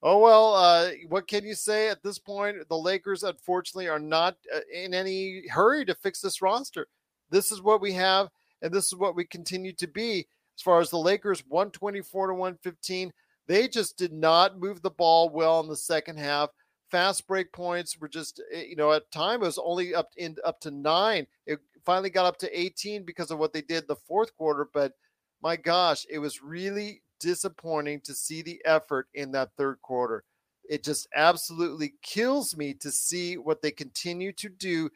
oh 0.04 0.20
well, 0.20 0.54
uh, 0.56 0.92
what 1.08 1.28
can 1.28 1.46
you 1.46 1.56
say 1.56 1.90
at 1.90 2.04
this 2.04 2.20
point? 2.20 2.58
The 2.68 2.78
Lakers, 2.78 3.24
unfortunately, 3.24 3.88
are 3.88 4.00
not 4.00 4.36
uh, 4.54 4.60
in 4.74 4.94
any 4.94 5.48
hurry 5.48 5.86
to 5.86 5.96
fix 5.96 6.20
this 6.20 6.42
roster. 6.42 6.88
This 7.30 7.52
is 7.52 7.62
what 7.62 7.80
we 7.82 7.94
have, 7.94 8.30
and 8.62 8.74
this 8.74 8.88
is 8.88 8.96
what 8.96 9.16
we 9.16 9.24
continue 9.24 9.74
to 9.74 9.88
be. 9.88 10.28
As 10.58 10.64
far 10.64 10.82
as 10.82 10.90
the 10.90 10.98
Lakers, 10.98 11.44
124 11.48 12.28
to 12.28 12.34
115, 12.34 13.14
they 13.48 13.68
just 13.68 13.98
did 13.98 14.14
not 14.14 14.60
move 14.60 14.82
the 14.82 14.90
ball 14.90 15.30
well 15.30 15.60
in 15.60 15.68
the 15.68 15.76
second 15.76 16.18
half. 16.18 16.50
Fast 16.90 17.28
break 17.28 17.52
points 17.54 17.98
were 18.00 18.10
just 18.10 18.42
eh, 18.54 18.66
you 18.68 18.76
know 18.76 18.92
at 18.92 19.10
time 19.12 19.42
it 19.42 19.46
was 19.46 19.60
only 19.64 19.96
up 19.96 20.10
in 20.18 20.36
up 20.46 20.60
to 20.62 20.72
nine. 20.72 21.26
It 21.46 21.60
finally 21.86 22.10
got 22.10 22.26
up 22.26 22.38
to 22.38 22.60
18 22.60 23.04
because 23.04 23.32
of 23.32 23.40
what 23.40 23.54
they 23.54 23.62
did 23.62 23.88
the 23.88 23.96
fourth 23.96 24.36
quarter 24.38 24.70
but 24.72 24.94
my 25.42 25.56
gosh 25.56 26.06
it 26.12 26.20
was 26.20 26.44
really 26.44 27.02
disappointing 27.20 28.02
to 28.02 28.14
see 28.14 28.42
the 28.42 28.62
effort 28.66 29.08
in 29.14 29.32
that 29.32 29.50
third 29.58 29.82
quarter. 29.82 30.24
It 30.70 30.84
just 30.84 31.08
absolutely 31.16 31.96
kills 32.04 32.56
me 32.56 32.74
to 32.76 32.92
see 32.92 33.38
what 33.38 33.62
they 33.62 33.72
continue 33.72 34.32
to 34.34 34.50
do 34.50 34.90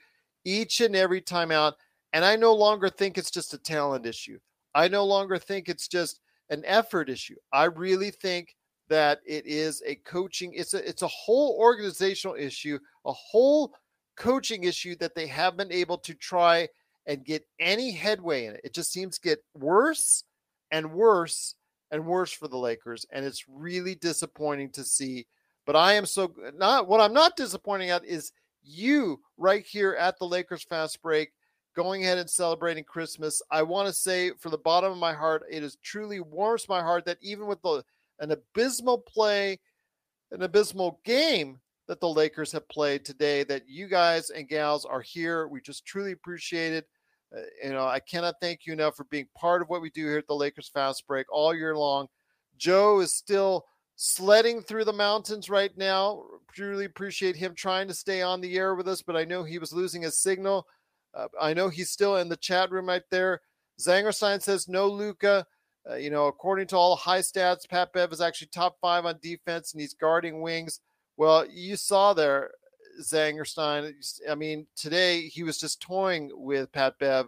each 0.44 0.80
and 0.82 0.96
every 0.96 1.22
time 1.22 1.50
out 1.50 1.74
and 2.14 2.24
i 2.24 2.36
no 2.36 2.54
longer 2.54 2.88
think 2.88 3.18
it's 3.18 3.32
just 3.32 3.54
a 3.54 3.58
talent 3.58 4.06
issue. 4.06 4.40
I 4.76 4.90
no 4.90 5.06
longer 5.06 5.38
think 5.38 5.70
it's 5.70 5.88
just 5.88 6.20
an 6.50 6.64
effort 6.66 7.10
issue. 7.10 7.36
I 7.52 7.66
really 7.66 8.12
think 8.12 8.56
that 8.88 9.20
it 9.26 9.46
is 9.48 9.82
a 9.86 9.96
coaching 9.96 10.54
it's 10.54 10.74
a 10.74 10.88
it's 10.88 11.02
a 11.02 11.08
whole 11.08 11.58
organizational 11.60 12.36
issue 12.36 12.78
a 13.06 13.12
whole 13.12 13.74
coaching 14.16 14.64
issue 14.64 14.96
that 14.98 15.16
they 15.16 15.28
have 15.28 15.58
been 15.58 15.72
able 15.72 15.98
to 15.98 16.14
try 16.14 16.68
and 17.08 17.26
get 17.26 17.46
any 17.60 17.92
headway 17.92 18.46
in 18.46 18.56
it. 18.56 18.62
It 18.64 18.74
just 18.74 18.92
seems 18.92 19.16
to 19.16 19.28
get 19.28 19.44
worse 19.54 20.24
and 20.72 20.92
worse 20.92 21.56
and 21.92 22.06
worse 22.06 22.32
for 22.32 22.48
the 22.48 22.58
Lakers 22.58 23.06
and 23.12 23.26
it's 23.26 23.46
really 23.50 23.96
disappointing 23.96 24.70
to 24.72 24.84
see. 24.84 25.26
But 25.66 25.76
I 25.76 25.94
am 25.94 26.06
so 26.06 26.34
not 26.56 26.88
what 26.88 27.02
I'm 27.02 27.14
not 27.14 27.36
disappointing 27.36 27.90
at 27.90 28.06
is 28.06 28.32
you 28.64 29.20
right 29.38 29.66
here 29.66 29.96
at 30.00 30.18
the 30.20 30.26
Lakers 30.26 30.64
fast 30.64 31.02
break 31.02 31.32
going 31.76 32.04
ahead 32.04 32.18
and 32.18 32.30
celebrating 32.30 32.84
Christmas. 32.84 33.42
I 33.52 33.64
want 33.64 33.88
to 33.88 33.94
say 33.94 34.32
from 34.40 34.52
the 34.52 34.58
bottom 34.58 34.92
of 34.92 34.98
my 34.98 35.14
heart, 35.14 35.44
it 35.50 35.64
is 35.64 35.78
truly 35.84 36.20
warms 36.20 36.70
my 36.70 36.82
heart 36.82 37.06
that 37.06 37.18
even 37.22 37.48
with 37.48 37.62
the 37.62 37.84
an 38.20 38.32
abysmal 38.32 39.00
play, 39.00 39.60
an 40.32 40.42
abysmal 40.42 41.00
game 41.04 41.60
that 41.88 42.00
the 42.00 42.10
Lakers 42.10 42.52
have 42.52 42.68
played 42.70 43.06
today. 43.06 43.44
That 43.44 43.64
you 43.68 43.88
guys 43.88 44.30
and 44.30 44.48
gals 44.48 44.86
are 44.86 45.02
here. 45.02 45.48
We 45.48 45.62
just 45.62 45.86
truly 45.86 46.14
appreciate 46.14 46.74
it. 46.74 46.88
Uh, 47.36 47.42
you 47.64 47.72
know, 47.72 47.86
I 47.86 48.00
cannot 48.00 48.36
thank 48.42 48.66
you 48.66 48.74
enough 48.74 48.96
for 48.96 49.04
being 49.06 49.28
part 49.38 49.62
of 49.62 49.70
what 49.70 49.82
we 49.82 49.90
do 49.90 50.06
here 50.06 50.18
at 50.18 50.28
the 50.28 50.36
Lakers 50.36 50.70
Fast 50.74 51.06
Break 51.08 51.26
all 51.32 51.54
year 51.54 51.76
long. 51.76 52.08
Joe 52.58 53.02
is 53.02 53.12
still 53.12 53.66
sledding 53.98 54.62
through 54.62 54.86
the 54.86 54.94
mountains 54.94 55.50
right 55.50 55.76
now. 55.78 56.24
Truly 56.54 56.86
appreciate 56.86 57.36
him 57.36 57.54
trying 57.54 57.88
to 57.88 57.94
stay 57.94 58.22
on 58.22 58.42
the 58.42 58.58
air 58.58 58.76
with 58.76 58.88
us, 58.88 59.02
but 59.02 59.16
I 59.16 59.26
know 59.26 59.44
he 59.44 59.60
was 59.60 59.74
losing 59.74 60.04
his 60.04 60.22
signal. 60.22 60.68
Uh, 61.16 61.28
I 61.40 61.54
know 61.54 61.70
he's 61.70 61.90
still 61.90 62.18
in 62.18 62.30
the 62.30 62.38
chat 62.38 62.72
room 62.72 62.88
right 62.88 63.04
there. 63.10 63.42
Zangerstein 63.80 64.42
says 64.42 64.68
no 64.68 64.88
Luca. 64.88 65.46
Uh, 65.90 65.96
you 65.96 66.10
know, 66.10 66.28
according 66.28 66.68
to 66.68 66.78
all 66.78 66.96
high 66.96 67.20
stats, 67.20 67.70
Pat 67.70 67.94
Bev 67.94 68.12
is 68.12 68.22
actually 68.22 68.48
top 68.48 68.78
five 68.82 69.06
on 69.06 69.20
defense 69.22 69.72
and 69.72 69.82
he's 69.82 69.94
guarding 69.94 70.42
wings. 70.42 70.80
Well, 71.18 71.46
you 71.50 71.76
saw 71.76 72.14
there, 72.14 72.52
Zangerstein. 73.02 73.94
I 74.30 74.36
mean, 74.36 74.68
today 74.76 75.22
he 75.22 75.44
was 75.44 75.58
just 75.58 75.82
toying 75.82 76.32
with 76.34 76.72
Pat 76.72 76.98
Bev. 77.00 77.28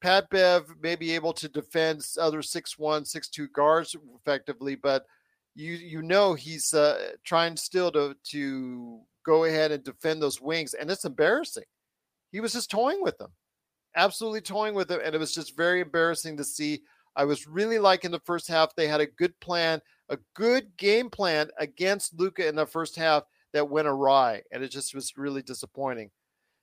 Pat 0.00 0.28
Bev 0.30 0.66
may 0.82 0.96
be 0.96 1.12
able 1.14 1.32
to 1.34 1.48
defend 1.48 2.04
other 2.20 2.42
six 2.42 2.78
one, 2.78 3.04
six 3.04 3.28
two 3.28 3.48
guards 3.48 3.94
effectively, 4.16 4.74
but 4.74 5.06
you 5.54 5.74
you 5.74 6.02
know 6.02 6.34
he's 6.34 6.74
uh, 6.74 7.12
trying 7.24 7.56
still 7.56 7.92
to 7.92 8.16
to 8.30 9.00
go 9.24 9.44
ahead 9.44 9.70
and 9.70 9.84
defend 9.84 10.20
those 10.20 10.40
wings, 10.40 10.74
and 10.74 10.90
it's 10.90 11.04
embarrassing. 11.04 11.64
He 12.32 12.40
was 12.40 12.54
just 12.54 12.70
toying 12.70 13.02
with 13.02 13.18
them, 13.18 13.30
absolutely 13.94 14.40
toying 14.40 14.74
with 14.74 14.88
them, 14.88 15.00
and 15.04 15.14
it 15.14 15.18
was 15.18 15.34
just 15.34 15.56
very 15.56 15.80
embarrassing 15.80 16.36
to 16.38 16.44
see 16.44 16.82
I 17.14 17.24
was 17.24 17.46
really 17.46 17.78
liking 17.78 18.10
the 18.10 18.20
first 18.20 18.48
half. 18.48 18.74
They 18.74 18.88
had 18.88 19.02
a 19.02 19.06
good 19.06 19.38
plan, 19.40 19.80
a 20.08 20.18
good 20.34 20.76
game 20.76 21.10
plan 21.10 21.50
against 21.58 22.18
Luka 22.18 22.48
in 22.48 22.56
the 22.56 22.66
first 22.66 22.96
half 22.96 23.24
that 23.52 23.68
went 23.68 23.88
awry, 23.88 24.42
and 24.50 24.62
it 24.62 24.70
just 24.70 24.94
was 24.94 25.16
really 25.16 25.42
disappointing. 25.42 26.10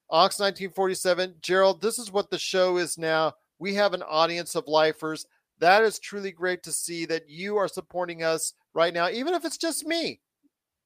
Ox 0.10 0.40
1947, 0.40 1.36
Gerald, 1.42 1.82
this 1.82 2.00
is 2.00 2.12
what 2.12 2.32
the 2.32 2.40
show 2.40 2.78
is 2.78 2.98
now. 2.98 3.34
We 3.60 3.76
have 3.76 3.94
an 3.94 4.02
audience 4.02 4.56
of 4.56 4.68
lifers. 4.68 5.28
That 5.60 5.84
is 5.84 6.00
truly 6.00 6.32
great 6.32 6.64
to 6.64 6.72
see 6.72 7.06
that 7.06 7.30
you 7.30 7.58
are 7.58 7.68
supporting 7.68 8.24
us 8.24 8.54
right 8.74 8.94
now, 8.94 9.10
even 9.10 9.36
if 9.36 9.46
it's 9.46 9.58
just 9.58 9.86
me. 9.86 10.20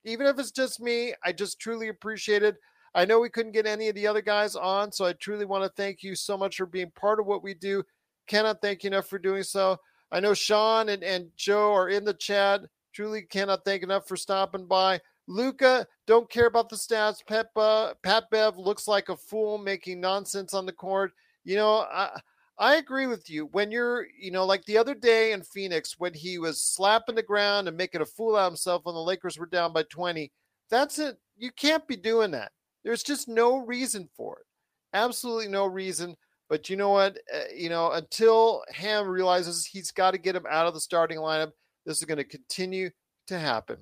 Even 0.04 0.28
if 0.28 0.38
it's 0.39 0.52
just 0.52 0.82
me, 0.82 1.13
I 1.24 1.32
just 1.32 1.60
truly 1.60 1.88
appreciate 1.88 2.43
it. 2.43 2.58
I 2.96 3.06
know 3.06 3.20
we 3.20 3.30
couldn't 3.30 3.54
get 3.54 3.66
any 3.66 3.90
of 3.90 3.96
the 3.96 4.08
other 4.08 4.22
guys 4.22 4.56
on, 4.56 4.92
so 4.92 5.06
I 5.06 5.14
truly 5.14 5.46
want 5.46 5.64
to 5.64 5.70
thank 5.70 6.04
you 6.04 6.16
so 6.16 6.38
much 6.38 6.58
for 6.58 6.66
being 6.66 6.92
part 6.92 7.20
of 7.20 7.26
what 7.26 7.44
we 7.44 7.54
do. 7.54 7.84
Cannot 8.28 8.62
thank 8.62 8.84
you 8.84 8.90
enough 8.90 9.08
for 9.08 9.18
doing 9.18 9.44
so. 9.44 9.78
I 10.12 10.20
know 10.20 10.36
Sean 10.36 10.90
and, 10.90 11.04
and 11.04 11.30
Joe 11.36 11.74
are 11.74 11.90
in 11.90 12.06
the 12.06 12.14
chat. 12.14 12.62
Truly 12.94 13.24
cannot 13.24 13.66
thank 13.66 13.82
enough 13.82 14.08
for 14.08 14.16
stopping 14.16 14.68
by. 14.68 15.00
Luca, 15.28 15.88
don't 16.06 16.30
care 16.30 16.46
about 16.46 16.70
the 16.70 16.76
stats. 16.76 17.26
Pep, 17.28 17.50
uh, 17.56 17.94
Pat 18.04 18.26
Bev 18.30 18.58
looks 18.58 18.88
like 18.88 19.10
a 19.10 19.18
fool 19.18 19.58
making 19.58 20.00
nonsense 20.00 20.54
on 20.54 20.66
the 20.68 20.72
court. 20.72 21.12
You 21.44 21.56
know, 21.56 21.86
I, 21.92 22.20
I 22.60 22.76
agree 22.76 23.08
with 23.08 23.30
you. 23.30 23.48
When 23.48 23.72
you're, 23.72 24.06
you 24.20 24.32
know, 24.32 24.46
like 24.46 24.64
the 24.66 24.78
other 24.78 24.94
day 24.94 25.32
in 25.32 25.42
Phoenix, 25.42 25.96
when 25.98 26.14
he 26.14 26.38
was 26.38 26.64
slapping 26.64 27.16
the 27.16 27.24
ground 27.24 27.68
and 27.68 27.76
making 27.76 28.02
a 28.02 28.06
fool 28.06 28.36
out 28.36 28.46
of 28.46 28.52
himself 28.52 28.86
when 28.86 28.94
the 28.96 29.02
Lakers 29.02 29.40
were 29.40 29.48
down 29.48 29.74
by 29.74 29.84
20, 29.84 30.32
that's 30.70 31.00
it. 31.00 31.18
You 31.38 31.52
can't 31.52 31.88
be 31.88 31.96
doing 31.96 32.32
that. 32.32 32.52
There's 32.84 33.04
just 33.04 33.28
no 33.28 33.58
reason 33.58 34.10
for 34.15 34.38
it. 34.39 34.46
Absolutely 34.93 35.48
no 35.48 35.65
reason. 35.65 36.15
But 36.50 36.69
you 36.69 36.76
know 36.76 36.89
what? 36.89 37.17
Uh, 37.34 37.39
you 37.56 37.69
know, 37.69 37.91
until 37.91 38.63
Ham 38.72 39.08
realizes 39.08 39.65
he's 39.65 39.91
got 39.91 40.12
to 40.12 40.17
get 40.17 40.36
him 40.36 40.46
out 40.50 40.67
of 40.67 40.74
the 40.74 40.80
starting 40.80 41.17
lineup, 41.17 41.52
this 41.86 41.98
is 41.98 42.06
going 42.06 42.17
to 42.17 42.24
continue 42.24 42.89
to 43.28 43.39
happen. 43.39 43.78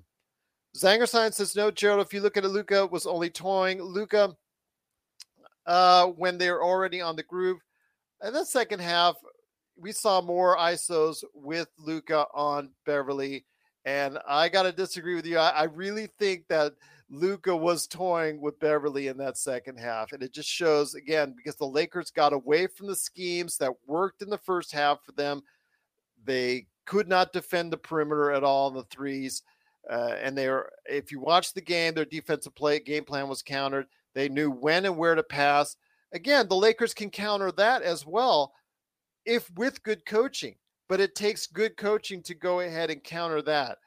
Zangerstein 0.78 1.34
says, 1.34 1.56
no, 1.56 1.70
Gerald, 1.70 2.06
if 2.06 2.14
you 2.14 2.22
look 2.22 2.38
at 2.38 2.46
it, 2.46 2.50
Luka 2.50 2.86
was 2.86 3.06
only 3.06 3.30
toying. 3.30 3.82
Luka, 3.82 4.36
uh, 5.66 6.08
when 6.08 6.38
they're 6.38 6.64
already 6.64 7.02
on 7.02 7.16
the 7.16 7.24
groove. 7.24 7.60
In 8.24 8.34
the 8.34 8.46
second 8.46 8.80
half, 8.80 9.16
we 9.76 9.92
saw 9.92 10.22
more 10.22 10.56
ISOs 10.58 11.24
with 11.34 11.68
Luka 11.78 12.26
on 12.34 12.70
Beverly. 12.86 13.46
And 13.84 14.20
I 14.28 14.48
got 14.48 14.64
to 14.64 14.72
disagree 14.72 15.16
with 15.16 15.26
you. 15.26 15.40
I, 15.40 15.50
I 15.50 15.64
really 15.64 16.08
think 16.20 16.48
that– 16.50 16.74
Luka 17.14 17.56
was 17.56 17.88
toying 17.88 18.40
with 18.40 18.60
Beverly 18.60 19.08
in 19.08 19.18
that 19.18 19.38
second 19.38 19.78
half. 19.78 20.14
And 20.14 20.24
it 20.24 20.34
just 20.34 20.48
shows 20.48 20.96
again 20.96 21.34
because 21.36 21.58
the 21.58 21.68
Lakers 21.68 22.10
got 22.10 22.32
away 22.32 22.68
from 22.68 22.88
the 22.88 22.96
schemes 22.96 23.58
that 23.58 23.74
worked 23.86 24.22
in 24.22 24.30
the 24.30 24.38
first 24.38 24.72
half 24.72 25.04
for 25.04 25.12
them. 25.12 25.42
They 26.24 26.68
could 26.86 27.10
not 27.10 27.34
defend 27.34 27.72
the 27.72 27.78
perimeter 27.78 28.32
at 28.32 28.46
all 28.46 28.70
in 28.70 28.76
the 28.76 28.84
threes. 28.84 29.44
Uh, 29.90 30.16
and 30.22 30.38
they 30.38 30.48
are, 30.48 30.72
if 30.86 31.12
you 31.12 31.20
watch 31.20 31.54
the 31.54 31.62
game, 31.62 31.94
their 31.94 32.06
defensive 32.06 32.56
play 32.56 32.80
game 32.80 33.04
plan 33.04 33.28
was 33.28 33.44
countered. 33.44 33.88
They 34.14 34.30
knew 34.30 34.50
when 34.50 34.86
and 34.86 34.96
where 34.96 35.16
to 35.16 35.24
pass. 35.24 35.76
Again, 36.14 36.48
the 36.48 36.56
Lakers 36.56 36.94
can 36.94 37.10
counter 37.10 37.52
that 37.54 37.82
as 37.82 38.06
well 38.06 38.54
if 39.26 39.52
with 39.56 39.84
good 39.84 40.06
coaching, 40.06 40.56
but 40.88 41.00
it 41.00 41.16
takes 41.16 41.46
good 41.46 41.76
coaching 41.76 42.24
to 42.24 42.34
go 42.34 42.62
ahead 42.62 42.90
and 42.90 43.04
counter 43.04 43.42
that. 43.42 43.80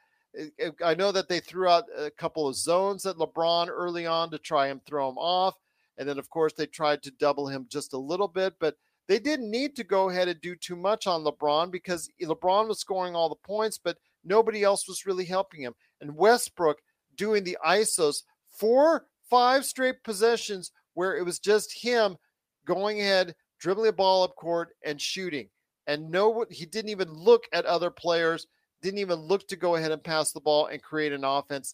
I 0.83 0.95
know 0.95 1.11
that 1.11 1.29
they 1.29 1.39
threw 1.39 1.67
out 1.67 1.85
a 1.97 2.11
couple 2.11 2.47
of 2.47 2.55
zones 2.55 3.05
at 3.05 3.15
LeBron 3.15 3.67
early 3.69 4.05
on 4.05 4.31
to 4.31 4.37
try 4.37 4.67
and 4.67 4.83
throw 4.85 5.09
him 5.09 5.17
off. 5.17 5.55
And 5.97 6.07
then, 6.07 6.19
of 6.19 6.29
course, 6.29 6.53
they 6.53 6.65
tried 6.65 7.03
to 7.03 7.11
double 7.11 7.47
him 7.47 7.67
just 7.69 7.93
a 7.93 7.97
little 7.97 8.27
bit, 8.27 8.55
but 8.59 8.75
they 9.07 9.19
didn't 9.19 9.51
need 9.51 9.75
to 9.75 9.83
go 9.83 10.09
ahead 10.09 10.27
and 10.27 10.41
do 10.41 10.55
too 10.55 10.75
much 10.75 11.07
on 11.07 11.23
LeBron 11.23 11.71
because 11.71 12.09
LeBron 12.21 12.67
was 12.67 12.79
scoring 12.79 13.15
all 13.15 13.29
the 13.29 13.35
points, 13.35 13.77
but 13.77 13.97
nobody 14.23 14.63
else 14.63 14.87
was 14.87 15.05
really 15.05 15.25
helping 15.25 15.61
him. 15.61 15.73
And 16.01 16.15
Westbrook 16.15 16.79
doing 17.15 17.43
the 17.43 17.57
ISOs 17.65 18.23
four, 18.49 19.05
five 19.29 19.65
straight 19.65 20.03
possessions 20.03 20.71
where 20.95 21.15
it 21.15 21.23
was 21.23 21.39
just 21.39 21.71
him 21.71 22.17
going 22.65 22.99
ahead, 22.99 23.35
dribbling 23.59 23.89
a 23.89 23.93
ball 23.93 24.23
up 24.23 24.35
court 24.35 24.69
and 24.83 24.99
shooting. 24.99 25.49
and 25.87 26.09
no, 26.09 26.45
he 26.49 26.65
didn't 26.65 26.89
even 26.89 27.11
look 27.13 27.43
at 27.53 27.65
other 27.65 27.91
players, 27.91 28.47
didn't 28.85 28.99
even 28.99 29.19
look 29.19 29.47
to 29.47 29.55
go 29.55 29.75
ahead 29.75 29.91
and 29.91 30.03
pass 30.03 30.31
the 30.31 30.39
ball 30.39 30.67
and 30.67 30.81
create 30.81 31.11
an 31.11 31.23
offense. 31.23 31.73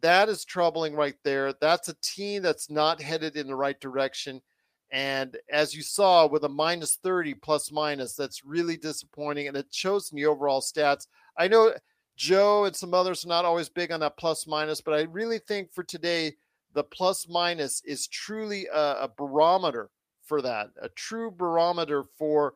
That 0.00 0.28
is 0.28 0.44
troubling 0.44 0.96
right 0.96 1.14
there. 1.22 1.52
That's 1.52 1.88
a 1.88 1.96
team 2.02 2.42
that's 2.42 2.68
not 2.68 3.00
headed 3.00 3.36
in 3.36 3.46
the 3.46 3.54
right 3.54 3.80
direction. 3.80 4.42
And 4.90 5.36
as 5.48 5.72
you 5.72 5.82
saw 5.82 6.26
with 6.26 6.42
a 6.42 6.48
minus 6.48 6.96
30 6.96 7.34
plus 7.34 7.70
minus, 7.70 8.14
that's 8.16 8.44
really 8.44 8.76
disappointing. 8.76 9.46
And 9.46 9.56
it 9.56 9.68
shows 9.70 10.10
in 10.10 10.16
the 10.16 10.26
overall 10.26 10.60
stats. 10.60 11.06
I 11.38 11.46
know 11.46 11.74
Joe 12.16 12.64
and 12.64 12.74
some 12.74 12.92
others 12.92 13.24
are 13.24 13.28
not 13.28 13.44
always 13.44 13.68
big 13.68 13.92
on 13.92 14.00
that 14.00 14.16
plus 14.16 14.44
minus, 14.44 14.80
but 14.80 14.94
I 14.94 15.02
really 15.02 15.38
think 15.38 15.72
for 15.72 15.84
today, 15.84 16.34
the 16.74 16.82
plus 16.82 17.28
minus 17.28 17.82
is 17.84 18.08
truly 18.08 18.66
a, 18.66 19.02
a 19.02 19.10
barometer 19.16 19.90
for 20.24 20.42
that, 20.42 20.70
a 20.80 20.88
true 20.88 21.30
barometer 21.30 22.02
for 22.18 22.54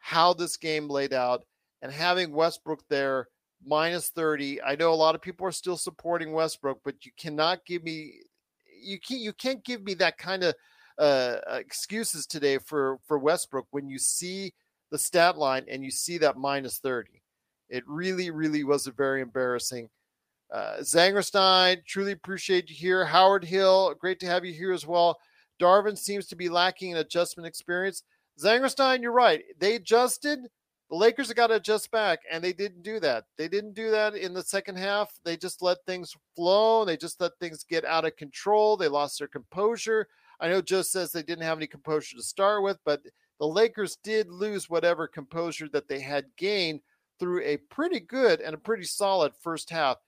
how 0.00 0.34
this 0.34 0.58
game 0.58 0.88
laid 0.88 1.14
out. 1.14 1.44
And 1.82 1.92
having 1.92 2.32
Westbrook 2.32 2.82
there 2.88 3.28
minus 3.64 4.08
30, 4.10 4.62
I 4.62 4.74
know 4.76 4.92
a 4.92 4.94
lot 4.94 5.14
of 5.14 5.22
people 5.22 5.46
are 5.46 5.52
still 5.52 5.76
supporting 5.76 6.32
Westbrook, 6.32 6.80
but 6.84 7.04
you 7.04 7.12
cannot 7.16 7.64
give 7.66 7.82
me 7.84 8.20
you 8.80 8.98
can't 9.00 9.20
you 9.20 9.32
can't 9.32 9.64
give 9.64 9.82
me 9.82 9.94
that 9.94 10.18
kind 10.18 10.44
of 10.44 10.54
uh, 10.98 11.36
excuses 11.48 12.26
today 12.26 12.58
for 12.58 12.98
for 13.06 13.18
Westbrook 13.18 13.66
when 13.70 13.88
you 13.88 13.98
see 13.98 14.52
the 14.90 14.98
stat 14.98 15.36
line 15.36 15.64
and 15.68 15.84
you 15.84 15.90
see 15.90 16.18
that 16.18 16.36
minus 16.36 16.78
30. 16.78 17.22
It 17.68 17.84
really, 17.86 18.30
really 18.30 18.64
was 18.64 18.86
a 18.86 18.92
very 18.92 19.20
embarrassing. 19.20 19.88
Uh, 20.52 20.76
Zangerstein, 20.80 21.84
truly 21.84 22.12
appreciate 22.12 22.70
you 22.70 22.76
here. 22.76 23.04
Howard 23.04 23.44
Hill, 23.44 23.94
great 24.00 24.18
to 24.20 24.26
have 24.26 24.44
you 24.44 24.54
here 24.54 24.72
as 24.72 24.86
well. 24.86 25.18
Darvin 25.60 25.98
seems 25.98 26.26
to 26.28 26.36
be 26.36 26.48
lacking 26.48 26.92
an 26.92 26.98
adjustment 26.98 27.46
experience. 27.46 28.02
Zangerstein, 28.42 29.02
you're 29.02 29.12
right. 29.12 29.42
They 29.58 29.74
adjusted. 29.74 30.40
The 30.90 30.96
Lakers 30.96 31.28
have 31.28 31.36
got 31.36 31.48
to 31.48 31.56
adjust 31.56 31.90
back, 31.90 32.20
and 32.30 32.42
they 32.42 32.54
didn't 32.54 32.82
do 32.82 32.98
that. 33.00 33.24
They 33.36 33.46
didn't 33.46 33.74
do 33.74 33.90
that 33.90 34.14
in 34.14 34.32
the 34.32 34.42
second 34.42 34.78
half. 34.78 35.12
They 35.22 35.36
just 35.36 35.60
let 35.60 35.84
things 35.84 36.16
flow. 36.34 36.86
They 36.86 36.96
just 36.96 37.20
let 37.20 37.32
things 37.38 37.62
get 37.62 37.84
out 37.84 38.06
of 38.06 38.16
control. 38.16 38.76
They 38.76 38.88
lost 38.88 39.18
their 39.18 39.28
composure. 39.28 40.08
I 40.40 40.48
know 40.48 40.62
Joe 40.62 40.82
says 40.82 41.12
they 41.12 41.22
didn't 41.22 41.44
have 41.44 41.58
any 41.58 41.66
composure 41.66 42.16
to 42.16 42.22
start 42.22 42.62
with, 42.62 42.78
but 42.86 43.02
the 43.38 43.46
Lakers 43.46 43.98
did 44.02 44.30
lose 44.30 44.70
whatever 44.70 45.06
composure 45.06 45.68
that 45.72 45.88
they 45.88 46.00
had 46.00 46.24
gained 46.36 46.80
through 47.20 47.42
a 47.42 47.56
pretty 47.56 48.00
good 48.00 48.40
and 48.40 48.54
a 48.54 48.58
pretty 48.58 48.84
solid 48.84 49.32
first 49.34 49.68
half. 49.68 49.98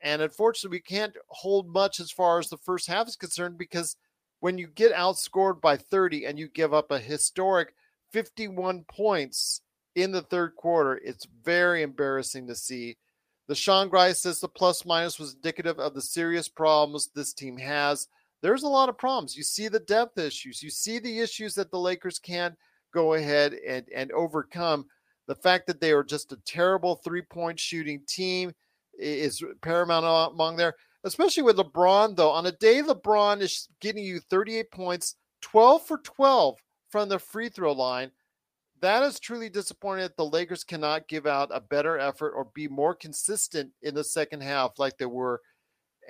And 0.00 0.22
unfortunately, 0.22 0.76
we 0.76 0.80
can't 0.80 1.16
hold 1.28 1.68
much 1.68 2.00
as 2.00 2.10
far 2.10 2.38
as 2.38 2.48
the 2.48 2.56
first 2.56 2.86
half 2.86 3.08
is 3.08 3.16
concerned 3.16 3.58
because 3.58 3.96
when 4.38 4.56
you 4.56 4.68
get 4.68 4.94
outscored 4.94 5.60
by 5.60 5.76
30 5.76 6.24
and 6.24 6.38
you 6.38 6.48
give 6.48 6.72
up 6.72 6.90
a 6.90 6.98
historic 6.98 7.74
51 8.12 8.84
points 8.88 9.60
in 9.94 10.12
the 10.12 10.22
third 10.22 10.54
quarter, 10.56 11.00
it's 11.04 11.26
very 11.44 11.82
embarrassing 11.82 12.46
to 12.48 12.54
see. 12.54 12.96
The 13.48 13.54
Sean 13.54 13.88
Grice 13.88 14.20
says 14.20 14.40
the 14.40 14.48
plus 14.48 14.84
minus 14.86 15.18
was 15.18 15.34
indicative 15.34 15.78
of 15.78 15.94
the 15.94 16.02
serious 16.02 16.48
problems 16.48 17.10
this 17.14 17.32
team 17.32 17.58
has 17.58 18.06
there's 18.42 18.62
a 18.62 18.68
lot 18.68 18.88
of 18.88 18.98
problems. 18.98 19.36
You 19.36 19.42
see 19.42 19.68
the 19.68 19.80
depth 19.80 20.18
issues. 20.18 20.62
You 20.62 20.70
see 20.70 20.98
the 20.98 21.20
issues 21.20 21.54
that 21.54 21.70
the 21.70 21.78
Lakers 21.78 22.18
can't 22.18 22.54
go 22.92 23.14
ahead 23.14 23.54
and, 23.66 23.86
and 23.94 24.10
overcome. 24.12 24.86
The 25.26 25.34
fact 25.34 25.66
that 25.66 25.80
they 25.80 25.92
are 25.92 26.02
just 26.02 26.32
a 26.32 26.40
terrible 26.46 26.96
three 26.96 27.22
point 27.22 27.60
shooting 27.60 28.02
team 28.06 28.52
is 28.98 29.42
paramount 29.62 30.32
among 30.32 30.56
there, 30.56 30.74
especially 31.04 31.42
with 31.42 31.56
LeBron, 31.56 32.16
though. 32.16 32.30
On 32.30 32.46
a 32.46 32.52
day 32.52 32.82
LeBron 32.82 33.40
is 33.40 33.68
getting 33.80 34.04
you 34.04 34.20
38 34.20 34.70
points, 34.70 35.16
12 35.42 35.86
for 35.86 35.98
12 35.98 36.58
from 36.88 37.08
the 37.08 37.18
free 37.18 37.48
throw 37.48 37.72
line, 37.72 38.10
that 38.80 39.02
is 39.02 39.20
truly 39.20 39.48
disappointing 39.48 40.02
that 40.02 40.16
the 40.16 40.24
Lakers 40.24 40.64
cannot 40.64 41.08
give 41.08 41.26
out 41.26 41.50
a 41.52 41.60
better 41.60 41.98
effort 41.98 42.32
or 42.32 42.48
be 42.54 42.68
more 42.68 42.94
consistent 42.94 43.70
in 43.82 43.94
the 43.94 44.04
second 44.04 44.42
half 44.42 44.78
like 44.78 44.96
they 44.98 45.06
were 45.06 45.40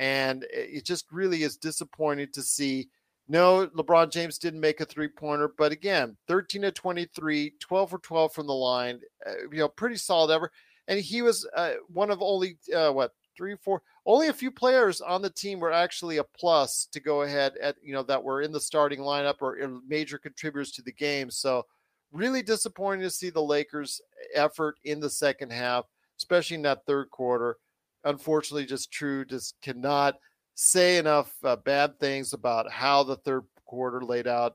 and 0.01 0.47
it 0.51 0.85
just 0.85 1.13
really 1.13 1.43
is 1.43 1.59
disappointing 1.59 2.29
to 2.33 2.43
see. 2.43 2.89
No, 3.29 3.69
LeBron 3.77 4.11
James 4.11 4.39
didn't 4.39 4.61
make 4.61 4.81
a 4.81 4.85
three 4.87 5.09
pointer, 5.09 5.53
but 5.57 5.73
again, 5.73 6.17
13 6.27 6.63
to 6.63 6.73
23, 6.73 7.55
12 7.61 7.91
for 7.91 7.99
12 7.99 8.33
from 8.33 8.47
the 8.47 8.55
line, 8.55 8.99
uh, 9.27 9.35
you 9.53 9.59
know, 9.59 9.69
pretty 9.69 9.97
solid 9.97 10.33
ever. 10.33 10.51
And 10.89 10.99
he 10.99 11.23
was 11.23 11.47
uh, 11.55 11.75
one 11.89 12.11
of 12.11 12.23
only, 12.23 12.57
uh, 12.75 12.91
what, 12.91 13.13
three, 13.37 13.55
four, 13.63 13.83
only 14.07 14.29
a 14.29 14.33
few 14.33 14.51
players 14.51 15.01
on 15.01 15.23
the 15.23 15.31
team 15.31 15.61
were 15.61 15.71
actually 15.71 16.17
a 16.17 16.25
plus 16.25 16.89
to 16.93 16.99
go 16.99 17.23
ahead 17.23 17.53
at, 17.63 17.77
you 17.83 17.93
know, 17.93 18.03
that 18.03 18.25
were 18.25 18.43
in 18.43 18.53
the 18.53 18.61
starting 18.61 19.01
lineup 19.01 19.37
or 19.41 19.81
major 19.87 20.19
contributors 20.19 20.73
to 20.73 20.83
the 20.83 20.93
game. 20.93 21.31
So, 21.31 21.67
really 22.13 22.43
disappointing 22.43 23.03
to 23.03 23.11
see 23.11 23.31
the 23.31 23.43
Lakers' 23.43 24.01
effort 24.35 24.77
in 24.85 25.01
the 25.01 25.11
second 25.11 25.53
half, 25.53 25.85
especially 26.19 26.57
in 26.57 26.63
that 26.63 26.85
third 26.87 27.11
quarter 27.11 27.57
unfortunately 28.05 28.67
just 28.67 28.93
true. 28.93 29.25
Just 29.25 29.57
cannot 29.63 30.17
say 30.55 30.99
enough 30.99 31.33
uh, 31.45 31.57
bad 31.57 31.99
things 31.99 32.33
about 32.33 32.71
how 32.71 33.03
the 33.03 33.17
third 33.17 33.45
quarter 33.65 34.03
laid 34.03 34.27
out. 34.27 34.55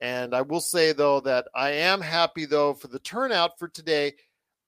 And 0.00 0.34
I 0.34 0.42
will 0.42 0.60
say 0.60 0.92
though 0.92 1.20
that 1.20 1.48
I 1.54 1.70
am 1.70 2.00
happy 2.00 2.46
though 2.46 2.74
for 2.74 2.88
the 2.88 3.00
turnout 3.00 3.58
for 3.58 3.68
today. 3.68 4.14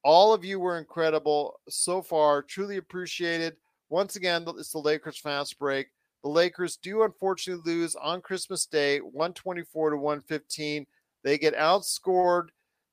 All 0.04 0.34
of 0.34 0.44
you 0.44 0.58
were 0.58 0.78
incredible 0.78 1.60
so 1.68 2.02
far. 2.02 2.42
Truly 2.42 2.76
appreciated. 2.76 3.56
Once 3.88 4.16
again, 4.16 4.44
it's 4.48 4.72
the 4.72 4.78
Lakers 4.78 5.18
fast 5.18 5.58
break. 5.58 5.88
The 6.24 6.28
Lakers 6.28 6.76
do 6.76 7.02
unfortunately 7.02 7.72
lose 7.72 7.94
on 7.94 8.20
Christmas 8.20 8.66
Day, 8.66 8.98
124 8.98 9.90
to 9.90 9.96
115. 9.96 10.86
They 11.24 11.38
get 11.38 11.56
outscored 11.56 12.48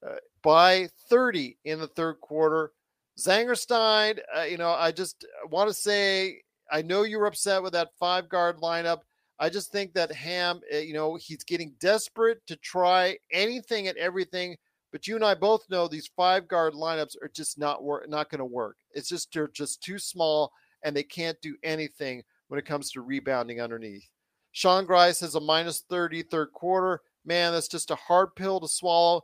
uh, 0.06 0.16
by 0.44 0.90
30 1.10 1.58
in 1.66 1.80
the 1.80 1.88
third 1.88 2.20
quarter. 2.22 2.72
Zangerstein, 3.20 4.20
uh, 4.38 4.44
you 4.44 4.58
know, 4.58 4.70
I 4.70 4.92
just 4.92 5.26
want 5.50 5.70
to 5.70 5.74
say, 5.74 6.42
I 6.72 6.82
know 6.82 7.04
you 7.04 7.20
were 7.20 7.26
upset 7.26 7.62
with 7.62 7.74
that 7.74 7.90
five 8.00 8.30
guard 8.30 8.58
lineup. 8.58 9.00
I 9.40 9.50
just 9.50 9.72
think 9.72 9.94
that 9.94 10.12
Ham, 10.12 10.62
uh, 10.74 10.78
you 10.78 10.94
know, 10.94 11.16
he's 11.16 11.44
getting 11.44 11.74
desperate 11.80 12.46
to 12.48 12.56
try 12.58 13.18
anything 13.32 13.88
and 13.88 13.98
everything. 13.98 14.56
But 14.92 15.08
you 15.08 15.16
and 15.16 15.24
I 15.24 15.36
both 15.36 15.70
know 15.70 15.88
these 15.88 16.10
five 16.16 16.48
guard 16.48 16.74
lineups 16.74 17.16
are 17.22 17.32
just 17.34 17.58
not 17.58 17.84
work, 17.84 18.10
not 18.10 18.30
going 18.30 18.40
to 18.40 18.46
work. 18.46 18.78
It's 18.92 19.10
just 19.10 19.32
they're 19.34 19.48
just 19.48 19.84
too 19.84 20.00
small, 20.00 20.52
and 20.84 20.96
they 20.96 21.04
can't 21.04 21.40
do 21.42 21.56
anything 21.64 22.24
when 22.48 22.60
it 22.60 22.66
comes 22.66 22.92
to 22.92 23.02
rebounding 23.02 23.62
underneath. 23.62 24.10
Sean 24.52 24.86
Grice 24.86 25.20
has 25.20 25.36
a 25.36 25.40
minus 25.40 25.82
30 25.90 26.24
third 26.24 26.52
quarter. 26.54 27.02
Man, 27.26 27.54
that's 27.54 27.68
just 27.68 27.92
a 27.92 27.96
hard 27.96 28.36
pill 28.36 28.60
to 28.60 28.68
swallow. 28.68 29.24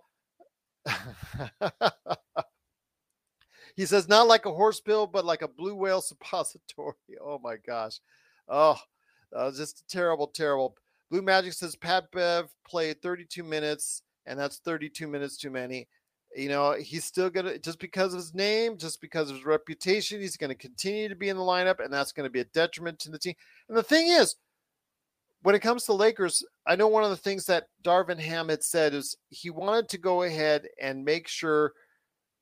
He 3.75 3.85
says, 3.85 4.07
not 4.07 4.27
like 4.27 4.45
a 4.45 4.53
horse 4.53 4.79
pill, 4.79 5.05
but 5.05 5.25
like 5.25 5.41
a 5.41 5.47
blue 5.47 5.75
whale 5.75 6.01
suppository. 6.01 6.95
Oh 7.21 7.39
my 7.43 7.57
gosh. 7.57 7.99
Oh, 8.47 8.77
uh, 9.35 9.51
just 9.51 9.87
terrible, 9.89 10.27
terrible. 10.27 10.75
Blue 11.09 11.21
Magic 11.21 11.53
says 11.53 11.75
Pat 11.75 12.11
Bev 12.11 12.49
played 12.67 13.01
32 13.01 13.43
minutes, 13.43 14.01
and 14.25 14.39
that's 14.39 14.57
32 14.59 15.07
minutes 15.07 15.37
too 15.37 15.49
many. 15.49 15.87
You 16.35 16.49
know, 16.49 16.73
he's 16.73 17.05
still 17.05 17.29
going 17.29 17.45
to, 17.45 17.59
just 17.59 17.79
because 17.79 18.13
of 18.13 18.19
his 18.19 18.33
name, 18.33 18.77
just 18.77 19.01
because 19.01 19.29
of 19.29 19.37
his 19.37 19.45
reputation, 19.45 20.21
he's 20.21 20.37
going 20.37 20.49
to 20.49 20.55
continue 20.55 21.09
to 21.09 21.15
be 21.15 21.29
in 21.29 21.37
the 21.37 21.43
lineup, 21.43 21.83
and 21.83 21.91
that's 21.91 22.11
going 22.11 22.25
to 22.25 22.31
be 22.31 22.41
a 22.41 22.45
detriment 22.45 22.99
to 22.99 23.09
the 23.09 23.19
team. 23.19 23.35
And 23.69 23.77
the 23.77 23.83
thing 23.83 24.07
is, 24.07 24.35
when 25.45 25.55
it 25.55 25.61
comes 25.61 25.85
to 25.85 25.93
Lakers, 25.93 26.43
I 26.65 26.75
know 26.75 26.87
one 26.87 27.03
of 27.03 27.09
the 27.09 27.15
things 27.15 27.45
that 27.45 27.67
Darvin 27.83 28.19
Ham 28.19 28.49
had 28.49 28.63
said 28.63 28.93
is 28.93 29.15
he 29.29 29.49
wanted 29.49 29.89
to 29.89 29.97
go 29.97 30.23
ahead 30.23 30.67
and 30.81 31.05
make 31.05 31.27
sure– 31.27 31.73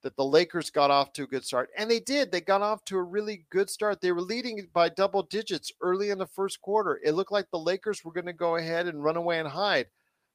that 0.04 0.16
the 0.18 0.26
Lakers 0.26 0.70
got 0.70 0.92
off 0.92 1.14
to 1.14 1.24
a 1.24 1.28
good 1.28 1.44
start. 1.44 1.70
And 1.78 1.90
they 1.90 2.00
did. 2.00 2.32
They 2.32 2.42
got 2.42 2.62
off 2.62 2.86
to 2.86 2.98
a 2.98 3.04
really 3.04 3.46
good 3.50 3.70
start. 3.70 4.02
They 4.02 4.12
were 4.12 4.22
leading 4.22 4.68
by 4.74 4.90
double 4.90 5.24
digits 5.24 5.72
early 5.82 6.12
in 6.12 6.18
the 6.18 6.28
first 6.28 6.62
quarter. 6.62 7.00
It 7.04 7.14
looked 7.14 7.32
like 7.32 7.50
the 7.50 7.58
Lakers 7.58 8.04
were 8.04 8.12
going 8.12 8.28
to 8.28 8.34
go 8.34 8.58
ahead 8.58 8.88
and 8.88 9.04
run 9.04 9.16
away 9.16 9.40
and 9.40 9.48
hide. 9.48 9.88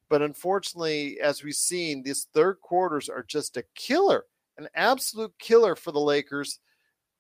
But 0.09 0.23
unfortunately, 0.23 1.21
as 1.21 1.45
we've 1.45 1.55
seen, 1.55 2.03
these 2.03 2.29
third 2.33 2.61
quarters 2.63 3.11
are 3.11 3.23
just 3.23 3.59
a 3.59 3.65
killer, 3.75 4.25
an 4.57 4.69
absolute 4.75 5.33
killer 5.39 5.77
for 5.77 5.93
the 5.93 6.01
Lakers. 6.01 6.61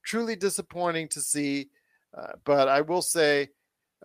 Truly 0.04 0.34
disappointing 0.34 1.08
to 1.08 1.20
see. 1.20 1.68
Uh, 2.16 2.32
but 2.44 2.68
I 2.68 2.80
will 2.80 3.02
say, 3.02 3.50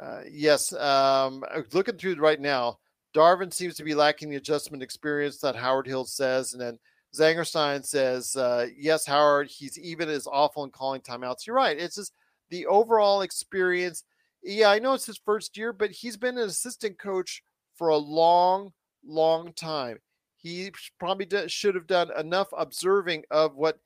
uh, 0.02 0.22
yes, 0.30 0.74
um, 0.74 1.44
looking 1.74 1.98
through 1.98 2.16
right 2.16 2.40
now, 2.40 2.80
Darvin 3.16 3.54
seems 3.54 3.76
to 3.76 3.84
be 3.84 3.94
lacking 3.94 4.30
the 4.30 4.38
adjustment 4.38 4.82
experience 4.82 5.38
that 5.40 5.56
Howard 5.56 5.88
Hill 5.88 6.06
says. 6.06 6.54
And 6.54 6.62
then 6.62 6.80
Zangerstein 7.16 7.86
says, 7.86 8.36
uh, 8.36 8.68
yes, 8.76 9.06
Howard, 9.06 9.50
he's 9.50 9.78
even 9.78 10.10
as 10.10 10.28
awful 10.28 10.64
in 10.64 10.72
calling 10.72 11.02
timeouts. 11.02 11.46
You're 11.46 11.56
right. 11.56 11.78
It's 11.78 11.96
just 11.96 12.14
the 12.50 12.66
overall 12.66 13.22
experience. 13.22 14.04
Yeah, 14.44 14.70
I 14.70 14.80
know 14.80 14.94
it's 14.94 15.06
his 15.06 15.22
first 15.24 15.56
year, 15.58 15.72
but 15.72 15.92
he's 15.92 16.18
been 16.18 16.38
an 16.38 16.50
assistant 16.50 16.98
coach 16.98 17.44
for 17.76 17.90
a 17.90 17.98
long, 17.98 18.74
long 19.06 19.54
time. 19.54 20.00
He 20.38 20.72
probably 21.00 21.48
should 21.48 21.76
have 21.76 21.88
done 21.88 22.10
enough 22.18 22.50
observing 22.58 23.24
of 23.32 23.56
what 23.56 23.80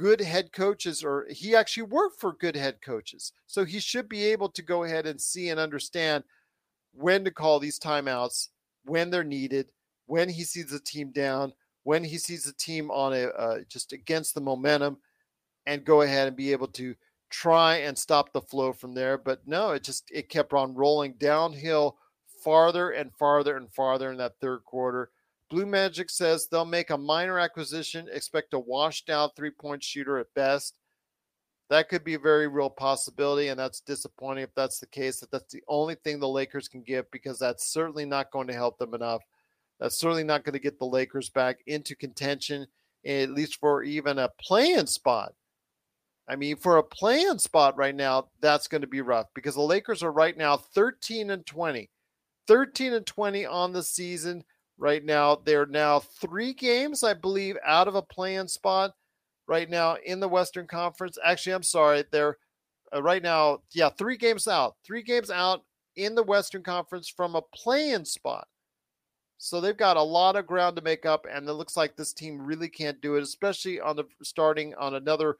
good 0.00 0.20
head 0.22 0.50
coaches, 0.50 1.04
or 1.04 1.26
he 1.28 1.54
actually 1.54 1.82
worked 1.82 2.18
for 2.18 2.32
good 2.32 2.56
head 2.56 2.80
coaches. 2.80 3.34
So 3.46 3.66
he 3.66 3.78
should 3.78 4.08
be 4.08 4.24
able 4.24 4.48
to 4.48 4.62
go 4.62 4.84
ahead 4.84 5.06
and 5.06 5.20
see 5.20 5.50
and 5.50 5.60
understand 5.60 6.24
when 6.94 7.22
to 7.24 7.30
call 7.30 7.60
these 7.60 7.78
timeouts, 7.78 8.48
when 8.86 9.10
they're 9.10 9.22
needed, 9.22 9.72
when 10.06 10.30
he 10.30 10.42
sees 10.42 10.70
the 10.70 10.80
team 10.80 11.10
down, 11.10 11.52
when 11.82 12.02
he 12.02 12.16
sees 12.16 12.44
the 12.44 12.54
team 12.54 12.90
on 12.90 13.12
a 13.12 13.26
uh, 13.26 13.58
just 13.68 13.92
against 13.92 14.34
the 14.34 14.40
momentum 14.40 14.96
and 15.66 15.84
go 15.84 16.00
ahead 16.00 16.28
and 16.28 16.36
be 16.36 16.50
able 16.50 16.68
to 16.68 16.94
try 17.28 17.76
and 17.76 17.96
stop 17.96 18.32
the 18.32 18.40
flow 18.40 18.72
from 18.72 18.94
there. 18.94 19.18
But 19.18 19.46
no, 19.46 19.72
it 19.72 19.84
just 19.84 20.10
it 20.10 20.30
kept 20.30 20.54
on 20.54 20.74
rolling 20.74 21.12
downhill 21.18 21.98
farther 22.42 22.92
and 22.92 23.12
farther 23.18 23.58
and 23.58 23.70
farther 23.70 24.10
in 24.10 24.16
that 24.16 24.40
third 24.40 24.64
quarter. 24.64 25.10
Blue 25.50 25.66
Magic 25.66 26.10
says 26.10 26.46
they'll 26.46 26.64
make 26.64 26.90
a 26.90 26.96
minor 26.96 27.38
acquisition, 27.38 28.08
expect 28.12 28.54
a 28.54 28.58
washed 28.58 29.10
out 29.10 29.34
three 29.34 29.50
point 29.50 29.82
shooter 29.82 30.18
at 30.18 30.32
best. 30.34 30.78
That 31.70 31.88
could 31.88 32.04
be 32.04 32.14
a 32.14 32.20
very 32.20 32.48
real 32.48 32.70
possibility, 32.70 33.48
and 33.48 33.58
that's 33.58 33.80
disappointing 33.80 34.44
if 34.44 34.54
that's 34.54 34.78
the 34.78 34.86
case. 34.86 35.20
That 35.20 35.30
that's 35.30 35.52
the 35.52 35.62
only 35.68 35.96
thing 35.96 36.18
the 36.18 36.28
Lakers 36.28 36.68
can 36.68 36.82
give 36.82 37.10
because 37.10 37.38
that's 37.38 37.72
certainly 37.72 38.04
not 38.04 38.30
going 38.30 38.46
to 38.46 38.54
help 38.54 38.78
them 38.78 38.94
enough. 38.94 39.22
That's 39.80 39.98
certainly 39.98 40.24
not 40.24 40.44
going 40.44 40.52
to 40.52 40.60
get 40.60 40.78
the 40.78 40.86
Lakers 40.86 41.30
back 41.30 41.58
into 41.66 41.96
contention, 41.96 42.66
at 43.04 43.30
least 43.30 43.56
for 43.56 43.82
even 43.82 44.18
a 44.18 44.30
playing 44.40 44.86
spot. 44.86 45.32
I 46.28 46.36
mean, 46.36 46.56
for 46.56 46.76
a 46.76 46.82
playing 46.82 47.38
spot 47.38 47.76
right 47.76 47.94
now, 47.94 48.28
that's 48.40 48.68
going 48.68 48.82
to 48.82 48.86
be 48.86 49.00
rough 49.00 49.26
because 49.34 49.54
the 49.54 49.62
Lakers 49.62 50.04
are 50.04 50.12
right 50.12 50.36
now 50.36 50.56
13 50.56 51.30
and 51.30 51.44
20. 51.44 51.90
13 52.46 52.92
and 52.92 53.06
20 53.06 53.46
on 53.46 53.72
the 53.72 53.82
season 53.82 54.44
right 54.80 55.04
now. 55.04 55.36
They're 55.44 55.66
now 55.66 56.00
three 56.00 56.52
games, 56.52 57.04
I 57.04 57.14
believe, 57.14 57.56
out 57.64 57.86
of 57.86 57.94
a 57.94 58.02
playing 58.02 58.48
spot 58.48 58.94
right 59.46 59.68
now 59.70 59.96
in 60.04 60.18
the 60.18 60.28
Western 60.28 60.66
Conference. 60.66 61.18
Actually, 61.24 61.52
I'm 61.52 61.62
sorry. 61.62 62.04
They're 62.10 62.38
uh, 62.92 63.02
right 63.02 63.22
now, 63.22 63.60
yeah, 63.72 63.90
three 63.90 64.16
games 64.16 64.48
out. 64.48 64.74
Three 64.84 65.02
games 65.02 65.30
out 65.30 65.62
in 65.94 66.14
the 66.14 66.22
Western 66.22 66.62
Conference 66.62 67.08
from 67.08 67.36
a 67.36 67.42
playing 67.54 68.06
spot. 68.06 68.48
So 69.38 69.60
they've 69.60 69.76
got 69.76 69.96
a 69.96 70.02
lot 70.02 70.36
of 70.36 70.46
ground 70.46 70.76
to 70.76 70.82
make 70.82 71.06
up, 71.06 71.26
and 71.30 71.48
it 71.48 71.52
looks 71.52 71.76
like 71.76 71.96
this 71.96 72.12
team 72.12 72.40
really 72.40 72.68
can't 72.68 73.00
do 73.00 73.16
it, 73.16 73.22
especially 73.22 73.80
on 73.80 73.96
the 73.96 74.04
starting 74.22 74.74
on 74.74 74.94
another 74.94 75.36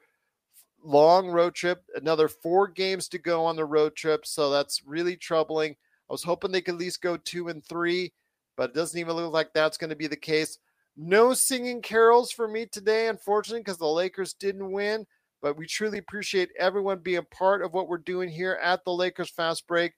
long 0.83 1.29
road 1.29 1.53
trip, 1.53 1.83
another 1.95 2.27
four 2.27 2.67
games 2.67 3.07
to 3.09 3.19
go 3.19 3.45
on 3.45 3.55
the 3.55 3.65
road 3.65 3.95
trip. 3.95 4.25
So 4.25 4.49
that's 4.49 4.83
really 4.85 5.15
troubling. 5.15 5.75
I 6.09 6.13
was 6.13 6.23
hoping 6.23 6.51
they 6.51 6.61
could 6.61 6.75
at 6.75 6.79
least 6.79 7.01
go 7.01 7.15
two 7.17 7.49
and 7.49 7.63
three, 7.63 8.11
but 8.57 8.71
it 8.71 8.75
doesn't 8.75 8.99
even 8.99 9.15
look 9.15 9.33
like 9.33 9.53
that's 9.53 9.77
going 9.77 9.89
to 9.89 9.95
be 9.95 10.07
the 10.07 10.15
case. 10.15 10.57
No 10.97 11.33
singing 11.33 11.81
carols 11.81 12.31
for 12.31 12.47
me 12.47 12.65
today, 12.65 13.07
unfortunately, 13.07 13.61
because 13.61 13.77
the 13.77 13.87
Lakers 13.87 14.33
didn't 14.33 14.71
win. 14.71 15.05
But 15.41 15.57
we 15.57 15.65
truly 15.65 15.97
appreciate 15.97 16.49
everyone 16.59 16.99
being 16.99 17.25
part 17.31 17.63
of 17.63 17.73
what 17.73 17.87
we're 17.87 17.97
doing 17.97 18.29
here 18.29 18.59
at 18.61 18.83
the 18.85 18.91
Lakers 18.91 19.29
Fast 19.29 19.65
Break. 19.67 19.93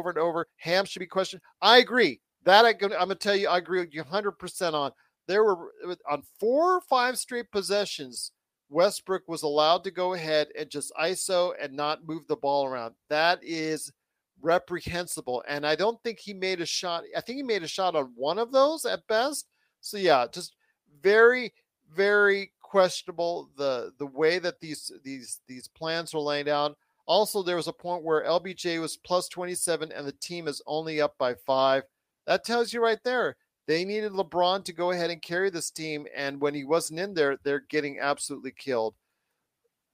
Over 0.00 0.10
and 0.10 0.18
over, 0.18 0.46
Ham 0.58 0.84
should 0.84 1.00
be 1.00 1.06
questioned. 1.06 1.42
I 1.60 1.78
agree. 1.78 2.20
That 2.44 2.64
I, 2.64 2.70
am 2.70 2.76
going 2.78 3.08
to 3.08 3.14
tell 3.14 3.36
you, 3.36 3.48
I 3.48 3.58
agree 3.58 3.80
with 3.80 3.92
you 3.92 4.04
100% 4.04 4.72
on. 4.72 4.92
There 5.26 5.42
were 5.42 5.72
on 6.08 6.22
four 6.38 6.76
or 6.76 6.80
five 6.82 7.18
straight 7.18 7.50
possessions, 7.50 8.30
Westbrook 8.68 9.22
was 9.28 9.42
allowed 9.42 9.84
to 9.84 9.90
go 9.90 10.14
ahead 10.14 10.48
and 10.58 10.70
just 10.70 10.92
ISO 11.00 11.52
and 11.60 11.72
not 11.72 12.06
move 12.06 12.26
the 12.26 12.36
ball 12.36 12.66
around. 12.66 12.94
That 13.08 13.38
is 13.42 13.92
reprehensible. 14.40 15.44
And 15.48 15.66
I 15.66 15.76
don't 15.76 16.02
think 16.02 16.18
he 16.18 16.34
made 16.34 16.60
a 16.60 16.66
shot. 16.66 17.04
I 17.16 17.20
think 17.20 17.36
he 17.36 17.42
made 17.42 17.62
a 17.62 17.68
shot 17.68 17.94
on 17.94 18.12
one 18.14 18.38
of 18.38 18.52
those 18.52 18.84
at 18.84 19.06
best. 19.06 19.48
So 19.80 19.96
yeah, 19.96 20.26
just 20.32 20.54
very, 21.02 21.52
very 21.94 22.52
questionable 22.60 23.48
the 23.56 23.92
the 23.98 24.06
way 24.06 24.38
that 24.40 24.60
these 24.60 24.90
these 25.04 25.40
these 25.46 25.68
plans 25.68 26.12
were 26.12 26.20
laid 26.20 26.48
out. 26.48 26.76
Also, 27.06 27.42
there 27.42 27.56
was 27.56 27.68
a 27.68 27.72
point 27.72 28.02
where 28.02 28.24
LBJ 28.24 28.80
was 28.80 28.96
plus 28.96 29.28
27 29.28 29.92
and 29.92 30.06
the 30.06 30.12
team 30.12 30.48
is 30.48 30.60
only 30.66 31.00
up 31.00 31.14
by 31.18 31.34
five. 31.46 31.84
That 32.26 32.44
tells 32.44 32.72
you 32.72 32.82
right 32.82 32.98
there. 33.04 33.36
They 33.66 33.84
needed 33.84 34.12
LeBron 34.12 34.64
to 34.64 34.72
go 34.72 34.92
ahead 34.92 35.10
and 35.10 35.20
carry 35.20 35.50
this 35.50 35.70
team. 35.70 36.06
And 36.14 36.40
when 36.40 36.54
he 36.54 36.64
wasn't 36.64 37.00
in 37.00 37.14
there, 37.14 37.38
they're 37.42 37.64
getting 37.68 37.98
absolutely 37.98 38.52
killed. 38.56 38.94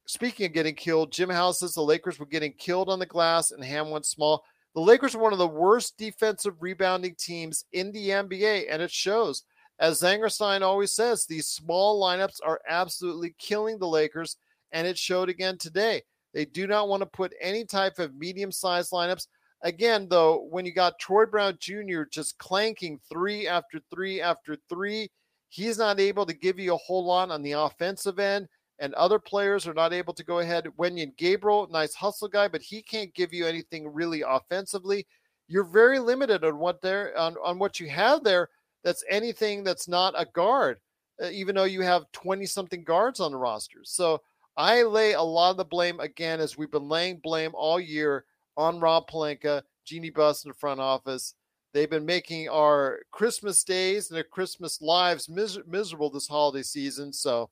Speaking 0.07 0.47
of 0.47 0.53
getting 0.53 0.75
killed, 0.75 1.13
Jim 1.13 1.31
House 1.31 1.61
says 1.61 1.75
the 1.75 1.83
Lakers 1.83 2.19
were 2.19 2.27
getting 2.27 2.53
killed 2.53 2.89
on 2.89 2.99
the 2.99 3.07
glass 3.07 3.51
and 3.51 3.65
Ham 3.65 3.91
went 3.91 4.05
small. 4.05 4.45
The 4.75 4.81
Lakers 4.81 5.15
are 5.15 5.21
one 5.21 5.33
of 5.33 5.39
the 5.39 5.47
worst 5.47 5.97
defensive 5.97 6.55
rebounding 6.61 7.15
teams 7.19 7.65
in 7.73 7.93
the 7.93 8.09
NBA, 8.09 8.67
and 8.71 8.81
it 8.81 8.91
shows. 8.91 9.45
As 9.79 10.01
Zangerstein 10.01 10.63
always 10.63 10.93
says, 10.93 11.27
these 11.27 11.49
small 11.49 12.01
lineups 12.03 12.39
are 12.45 12.61
absolutely 12.69 13.35
killing 13.39 13.79
the 13.79 13.89
Lakers, 13.89 14.37
and 14.71 14.87
it 14.87 14.97
showed 14.97 15.29
again 15.29 15.59
today. 15.59 16.03
They 16.33 16.47
do 16.47 16.67
not 16.67 16.89
want 16.89 17.03
to 17.03 17.07
put 17.07 17.35
any 17.41 17.65
type 17.65 17.99
of 17.99 18.15
medium 18.15 18.51
sized 18.51 18.93
lineups. 18.93 19.27
Again, 19.63 20.09
though, 20.09 20.47
when 20.51 20.67
you 20.67 20.73
got 20.73 20.99
Troy 20.99 21.27
Brown 21.27 21.57
Jr. 21.61 22.03
just 22.11 22.37
clanking 22.39 22.99
three 23.11 23.47
after 23.47 23.81
three 23.93 24.21
after 24.21 24.57
three, 24.69 25.09
he's 25.51 25.79
not 25.79 26.01
able 26.01 26.27
to 26.27 26.35
give 26.35 26.59
you 26.59 26.75
a 26.75 26.79
whole 26.79 27.05
lot 27.05 27.31
on 27.31 27.43
the 27.43 27.53
offensive 27.53 28.19
end 28.19 28.49
and 28.83 28.95
other 28.95 29.21
players 29.21 29.67
are 29.67 29.75
not 29.75 29.93
able 29.93 30.13
to 30.13 30.25
go 30.25 30.41
ahead. 30.41 30.67
Wenyen 30.77 31.17
Gabriel, 31.17 31.69
nice 31.71 31.95
hustle 31.95 32.27
guy, 32.27 32.49
but 32.49 32.61
he 32.61 32.83
can't 32.83 33.15
give 33.15 33.33
you 33.33 33.47
anything 33.47 33.87
really 33.87 34.23
offensively. 34.27 35.07
You're 35.47 35.63
very 35.63 36.01
limited 36.01 36.45
on 36.45 36.59
what 36.59 36.83
there 36.83 37.17
on, 37.17 37.37
on 37.45 37.61
what 37.61 37.79
you 37.79 37.89
have 37.91 38.25
there. 38.25 38.49
That's 38.83 39.05
anything 39.09 39.63
that's 39.63 39.87
not 39.87 40.15
a 40.17 40.27
guard, 40.27 40.81
uh, 41.23 41.29
even 41.29 41.55
though 41.55 41.65
you 41.65 41.83
have 41.83 42.11
20 42.13 42.45
something 42.47 42.83
guards 42.83 43.21
on 43.21 43.31
the 43.31 43.39
roster. 43.39 43.81
So 43.85 44.21
I 44.57 44.83
lay 44.83 45.13
a 45.13 45.23
lot 45.23 45.53
of 45.53 45.59
the 45.59 45.65
blame 45.65 46.01
again, 46.01 46.41
as 46.41 46.59
we've 46.59 46.71
been 46.71 46.89
laying 46.89 47.21
blame 47.23 47.53
all 47.55 47.79
year 47.79 48.25
on 48.63 48.81
Rob 48.81 49.09
Pelinka, 49.11 49.63
Jeanie 49.85 50.11
Buss 50.11 50.45
in 50.45 50.51
the 50.51 50.55
front 50.55 50.81
office. 50.81 51.35
They've 51.73 51.91
been 51.91 52.07
making 52.07 52.49
our 52.49 53.01
Christmas 53.11 53.65
days 53.65 54.11
and 54.11 54.17
their 54.17 54.25
Christmas 54.25 54.81
lives 54.81 55.29
mis- 55.29 55.59
miserable 55.67 56.11
this 56.11 56.29
holiday 56.29 56.63
season. 56.63 57.13
So 57.13 57.51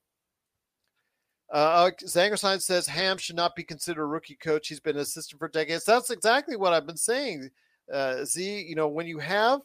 uh, 1.53 1.91
Zangerstein 2.05 2.61
says 2.61 2.87
Ham 2.87 3.19
should 3.19 3.37
not 3.37 3.57
be 3.57 3.65
considered 3.65 4.03
a 4.03 4.07
rookie 4.07 4.37
coach. 4.37 4.69
He's 4.69 4.81
been 4.81 4.97
an 4.97 5.03
assistant 5.03 5.39
for 5.39 5.49
decades. 5.49 5.85
That's 5.85 6.11
exactly 6.11 6.57
what 6.57 6.73
I've 6.73 6.87
been 6.87 6.97
saying. 6.97 7.51
Uh, 7.93 8.25
Z, 8.25 8.67
you 8.69 8.77
know, 8.77 8.89
when 8.89 9.07
you 9.07 9.19
have 9.19 9.61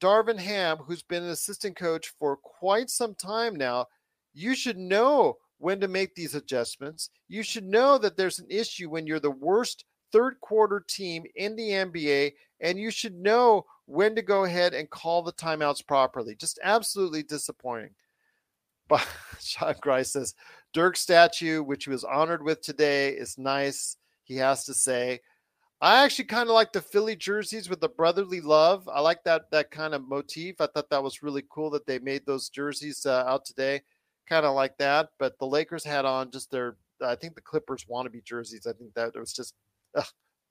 Darvin 0.00 0.38
Ham, 0.38 0.78
who's 0.78 1.02
been 1.02 1.22
an 1.22 1.30
assistant 1.30 1.76
coach 1.76 2.12
for 2.18 2.36
quite 2.36 2.90
some 2.90 3.14
time 3.14 3.54
now, 3.54 3.86
you 4.32 4.54
should 4.54 4.78
know 4.78 5.36
when 5.58 5.80
to 5.80 5.88
make 5.88 6.14
these 6.14 6.34
adjustments. 6.34 7.10
You 7.28 7.42
should 7.42 7.64
know 7.64 7.98
that 7.98 8.16
there's 8.16 8.38
an 8.38 8.46
issue 8.48 8.88
when 8.88 9.06
you're 9.06 9.20
the 9.20 9.30
worst 9.30 9.84
third 10.12 10.40
quarter 10.40 10.80
team 10.80 11.24
in 11.36 11.56
the 11.56 11.70
NBA, 11.70 12.34
and 12.60 12.78
you 12.78 12.90
should 12.90 13.14
know 13.14 13.64
when 13.86 14.14
to 14.14 14.22
go 14.22 14.44
ahead 14.44 14.74
and 14.74 14.90
call 14.90 15.22
the 15.22 15.32
timeouts 15.32 15.86
properly. 15.86 16.34
Just 16.34 16.58
absolutely 16.62 17.22
disappointing. 17.22 17.90
But 18.88 19.06
Sean 19.38 19.74
Grice 19.82 20.12
says 20.12 20.34
Dirk 20.72 20.96
statue, 20.96 21.62
which 21.62 21.84
he 21.84 21.90
was 21.90 22.04
honored 22.04 22.42
with 22.42 22.62
today, 22.62 23.10
is 23.10 23.36
nice. 23.36 23.98
He 24.24 24.36
has 24.36 24.64
to 24.64 24.72
say. 24.72 25.20
I 25.80 26.04
actually 26.04 26.24
kind 26.24 26.48
of 26.48 26.54
like 26.54 26.72
the 26.72 26.80
Philly 26.80 27.14
jerseys 27.14 27.70
with 27.70 27.80
the 27.80 27.88
brotherly 27.88 28.40
love. 28.40 28.88
I 28.88 29.00
like 29.00 29.22
that 29.24 29.50
that 29.52 29.70
kind 29.70 29.94
of 29.94 30.08
motif. 30.08 30.60
I 30.60 30.66
thought 30.66 30.90
that 30.90 31.02
was 31.02 31.22
really 31.22 31.44
cool 31.48 31.70
that 31.70 31.86
they 31.86 31.98
made 32.00 32.26
those 32.26 32.48
jerseys 32.48 33.06
uh, 33.06 33.24
out 33.26 33.44
today. 33.44 33.82
Kind 34.28 34.44
of 34.44 34.54
like 34.54 34.76
that. 34.78 35.10
But 35.18 35.38
the 35.38 35.46
Lakers 35.46 35.84
had 35.84 36.04
on 36.04 36.30
just 36.30 36.50
their. 36.50 36.76
I 37.04 37.14
think 37.14 37.36
the 37.36 37.40
Clippers 37.40 37.84
wannabe 37.84 38.24
jerseys. 38.24 38.66
I 38.66 38.72
think 38.72 38.92
that 38.94 39.12
it 39.14 39.20
was 39.20 39.32
just. 39.32 39.54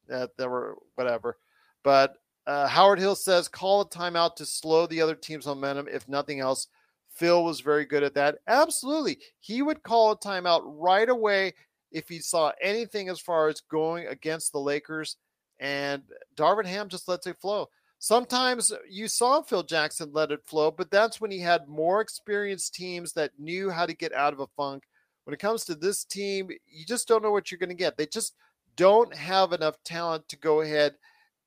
That 0.07 0.31
there 0.37 0.49
were 0.49 0.77
whatever. 0.95 1.37
But 1.83 2.15
uh, 2.45 2.67
Howard 2.67 2.99
Hill 2.99 3.15
says 3.15 3.47
call 3.47 3.81
a 3.81 3.89
timeout 3.89 4.35
to 4.37 4.45
slow 4.45 4.87
the 4.87 5.01
other 5.01 5.15
team's 5.15 5.45
momentum. 5.45 5.87
If 5.91 6.07
nothing 6.07 6.39
else, 6.39 6.67
Phil 7.09 7.43
was 7.43 7.59
very 7.59 7.85
good 7.85 8.03
at 8.03 8.13
that. 8.13 8.37
Absolutely. 8.47 9.19
He 9.39 9.61
would 9.61 9.83
call 9.83 10.11
a 10.11 10.17
timeout 10.17 10.61
right 10.63 11.09
away 11.09 11.53
if 11.91 12.07
he 12.07 12.19
saw 12.19 12.51
anything 12.61 13.09
as 13.09 13.19
far 13.19 13.47
as 13.47 13.61
going 13.61 14.07
against 14.07 14.51
the 14.51 14.59
Lakers. 14.59 15.17
And 15.59 16.03
Darvin 16.35 16.65
Ham 16.65 16.87
just 16.87 17.07
lets 17.07 17.27
it 17.27 17.41
flow. 17.41 17.69
Sometimes 17.99 18.71
you 18.87 19.07
saw 19.07 19.41
Phil 19.41 19.63
Jackson 19.63 20.11
let 20.13 20.31
it 20.31 20.45
flow, 20.45 20.69
but 20.69 20.91
that's 20.91 21.19
when 21.19 21.31
he 21.31 21.39
had 21.39 21.67
more 21.67 21.99
experienced 21.99 22.75
teams 22.75 23.11
that 23.13 23.31
knew 23.39 23.71
how 23.71 23.87
to 23.87 23.93
get 23.93 24.13
out 24.13 24.33
of 24.33 24.39
a 24.39 24.47
funk. 24.55 24.83
When 25.23 25.33
it 25.33 25.39
comes 25.39 25.65
to 25.65 25.75
this 25.75 26.03
team, 26.03 26.49
you 26.67 26.85
just 26.85 27.07
don't 27.07 27.23
know 27.23 27.31
what 27.31 27.51
you're 27.51 27.57
going 27.57 27.69
to 27.69 27.75
get. 27.75 27.97
They 27.97 28.05
just 28.05 28.35
don't 28.77 29.13
have 29.13 29.51
enough 29.51 29.75
talent 29.83 30.29
to 30.29 30.37
go 30.37 30.61
ahead 30.61 30.95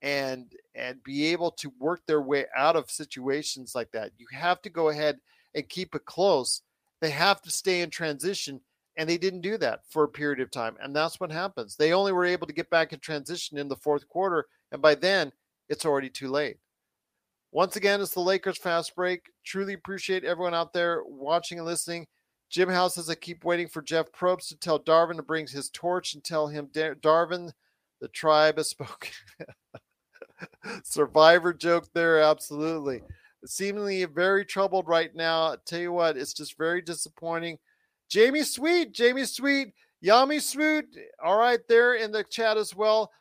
and 0.02 0.52
and 0.74 1.02
be 1.02 1.26
able 1.26 1.50
to 1.52 1.72
work 1.78 2.00
their 2.06 2.20
way 2.20 2.46
out 2.56 2.76
of 2.76 2.90
situations 2.90 3.74
like 3.74 3.90
that. 3.92 4.12
You 4.18 4.26
have 4.32 4.60
to 4.62 4.70
go 4.70 4.88
ahead 4.88 5.18
and 5.54 5.68
keep 5.68 5.94
it 5.94 6.04
close. 6.04 6.62
They 7.00 7.10
have 7.10 7.40
to 7.42 7.50
stay 7.50 7.80
in 7.80 7.90
transition, 7.90 8.60
and 8.96 9.08
they 9.08 9.18
didn't 9.18 9.40
do 9.40 9.56
that 9.58 9.80
for 9.88 10.04
a 10.04 10.08
period 10.08 10.40
of 10.40 10.50
time. 10.50 10.76
And 10.82 10.94
that's 10.94 11.18
what 11.18 11.32
happens. 11.32 11.76
They 11.76 11.92
only 11.92 12.12
were 12.12 12.24
able 12.24 12.46
to 12.46 12.52
get 12.52 12.70
back 12.70 12.92
in 12.92 13.00
transition 13.00 13.58
in 13.58 13.68
the 13.68 13.76
fourth 13.76 14.06
quarter, 14.08 14.46
and 14.72 14.82
by 14.82 14.94
then, 14.94 15.32
it's 15.68 15.86
already 15.86 16.10
too 16.10 16.28
late. 16.28 16.58
Once 17.52 17.76
again, 17.76 18.00
it's 18.00 18.14
the 18.14 18.20
Lakers 18.20 18.58
fast 18.58 18.94
break. 18.94 19.22
Truly 19.44 19.74
appreciate 19.74 20.24
everyone 20.24 20.54
out 20.54 20.72
there 20.72 21.02
watching 21.04 21.58
and 21.58 21.66
listening. 21.66 22.06
Jim 22.50 22.68
House 22.68 22.96
says 22.96 23.08
I 23.08 23.14
keep 23.14 23.44
waiting 23.44 23.68
for 23.68 23.80
Jeff 23.80 24.10
Probst 24.10 24.48
to 24.48 24.58
tell 24.58 24.80
Darvin 24.80 25.16
to 25.16 25.22
bring 25.22 25.46
his 25.46 25.70
torch 25.70 26.14
and 26.14 26.24
tell 26.24 26.48
him, 26.48 26.66
Darvin, 26.66 27.52
the 28.00 28.08
tribe 28.08 28.56
has 28.56 28.68
spoken. 28.68 29.12
Survivor 30.84 31.54
joke 31.54 31.86
there, 31.94 32.20
absolutely. 32.20 33.02
Seemingly 33.46 34.04
very 34.04 34.44
troubled 34.44 34.88
right 34.88 35.14
now. 35.14 35.52
I 35.52 35.56
tell 35.64 35.80
you 35.80 35.92
what, 35.92 36.16
it's 36.16 36.34
just 36.34 36.58
very 36.58 36.82
disappointing. 36.82 37.58
Jamie 38.08 38.42
Sweet, 38.42 38.92
Jamie 38.92 39.26
Sweet, 39.26 39.72
Yami 40.04 40.42
Sweet, 40.42 40.86
all 41.24 41.38
right, 41.38 41.60
there 41.68 41.94
in 41.94 42.10
the 42.10 42.24
chat 42.24 42.56
as 42.56 42.74
well. 42.74 43.12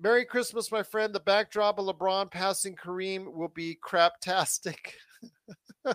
Merry 0.00 0.24
Christmas, 0.24 0.72
my 0.72 0.82
friend. 0.82 1.12
The 1.12 1.20
backdrop 1.20 1.78
of 1.78 1.86
LeBron 1.86 2.30
passing 2.30 2.76
Kareem 2.76 3.32
will 3.32 3.48
be 3.48 3.76
craptastic. 3.84 4.76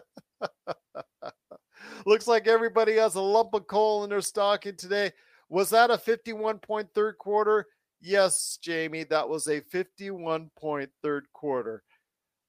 Looks 2.05 2.27
like 2.27 2.47
everybody 2.47 2.95
has 2.97 3.15
a 3.15 3.21
lump 3.21 3.53
of 3.53 3.67
coal 3.67 4.03
in 4.03 4.09
their 4.09 4.21
stocking 4.21 4.75
today. 4.75 5.11
Was 5.49 5.69
that 5.69 5.91
a 5.91 5.97
51 5.97 6.59
point 6.59 6.89
third 6.93 7.17
quarter? 7.17 7.67
Yes, 8.01 8.57
Jamie, 8.61 9.03
that 9.05 9.27
was 9.27 9.47
a 9.47 9.61
51 9.61 10.49
point 10.59 10.89
third 11.01 11.25
quarter. 11.33 11.83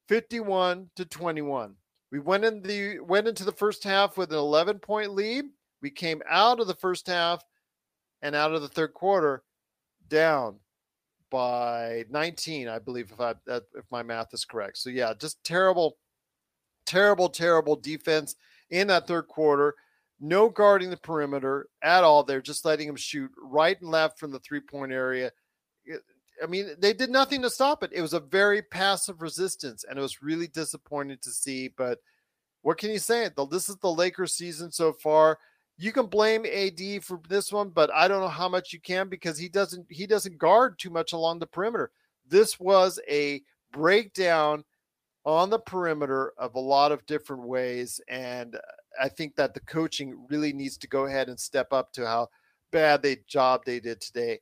51 0.08 0.90
to 0.96 1.04
21. 1.04 1.74
We 2.10 2.18
went 2.18 2.44
in 2.44 2.62
the 2.62 3.00
went 3.00 3.28
into 3.28 3.44
the 3.44 3.52
first 3.52 3.84
half 3.84 4.16
with 4.16 4.32
an 4.32 4.38
11 4.38 4.78
point 4.80 5.12
lead. 5.12 5.44
We 5.82 5.90
came 5.90 6.22
out 6.28 6.60
of 6.60 6.66
the 6.66 6.74
first 6.74 7.06
half 7.06 7.44
and 8.22 8.34
out 8.34 8.54
of 8.54 8.62
the 8.62 8.68
third 8.68 8.94
quarter 8.94 9.42
down 10.08 10.58
by 11.30 12.04
19, 12.10 12.68
I 12.68 12.78
believe, 12.78 13.10
if 13.12 13.20
I 13.20 13.34
if 13.46 13.84
my 13.90 14.02
math 14.02 14.32
is 14.32 14.44
correct. 14.44 14.78
So 14.78 14.90
yeah, 14.90 15.14
just 15.18 15.42
terrible, 15.44 15.96
terrible, 16.86 17.28
terrible 17.28 17.76
defense 17.76 18.36
in 18.70 18.88
that 18.88 19.06
third 19.06 19.28
quarter. 19.28 19.74
No 20.20 20.48
guarding 20.48 20.90
the 20.90 20.96
perimeter 20.96 21.68
at 21.82 22.04
all. 22.04 22.22
They're 22.22 22.40
just 22.40 22.64
letting 22.64 22.88
him 22.88 22.96
shoot 22.96 23.30
right 23.36 23.80
and 23.80 23.90
left 23.90 24.18
from 24.18 24.30
the 24.30 24.38
three 24.38 24.60
point 24.60 24.92
area. 24.92 25.32
I 26.42 26.46
mean, 26.46 26.74
they 26.78 26.92
did 26.92 27.10
nothing 27.10 27.42
to 27.42 27.50
stop 27.50 27.82
it. 27.82 27.90
It 27.92 28.00
was 28.00 28.14
a 28.14 28.20
very 28.20 28.62
passive 28.62 29.22
resistance, 29.22 29.84
and 29.84 29.98
it 29.98 30.02
was 30.02 30.22
really 30.22 30.48
disappointing 30.48 31.18
to 31.22 31.30
see. 31.30 31.68
But 31.68 31.98
what 32.62 32.78
can 32.78 32.90
you 32.90 32.98
say? 32.98 33.28
This 33.50 33.68
is 33.68 33.76
the 33.76 33.92
Lakers 33.92 34.34
season 34.34 34.72
so 34.72 34.92
far. 34.92 35.38
You 35.76 35.92
can 35.92 36.06
blame 36.06 36.46
AD 36.46 37.02
for 37.02 37.20
this 37.28 37.52
one, 37.52 37.70
but 37.70 37.92
I 37.92 38.08
don't 38.08 38.20
know 38.20 38.28
how 38.28 38.48
much 38.48 38.72
you 38.72 38.80
can 38.80 39.08
because 39.08 39.36
he 39.36 39.48
doesn't 39.48 39.86
he 39.90 40.06
doesn't 40.06 40.38
guard 40.38 40.78
too 40.78 40.90
much 40.90 41.12
along 41.12 41.40
the 41.40 41.46
perimeter. 41.46 41.90
This 42.26 42.58
was 42.58 43.00
a 43.08 43.42
breakdown 43.72 44.64
on 45.24 45.50
the 45.50 45.58
perimeter 45.58 46.32
of 46.38 46.54
a 46.54 46.60
lot 46.60 46.92
of 46.92 47.06
different 47.06 47.42
ways, 47.42 48.00
and 48.08 48.58
I 49.00 49.08
think 49.08 49.36
that 49.36 49.54
the 49.54 49.60
coaching 49.60 50.26
really 50.28 50.52
needs 50.52 50.76
to 50.78 50.88
go 50.88 51.06
ahead 51.06 51.28
and 51.28 51.38
step 51.38 51.72
up 51.72 51.92
to 51.92 52.06
how 52.06 52.28
bad 52.72 53.02
they 53.02 53.18
job 53.26 53.62
they 53.64 53.80
did 53.80 54.00
today. 54.00 54.40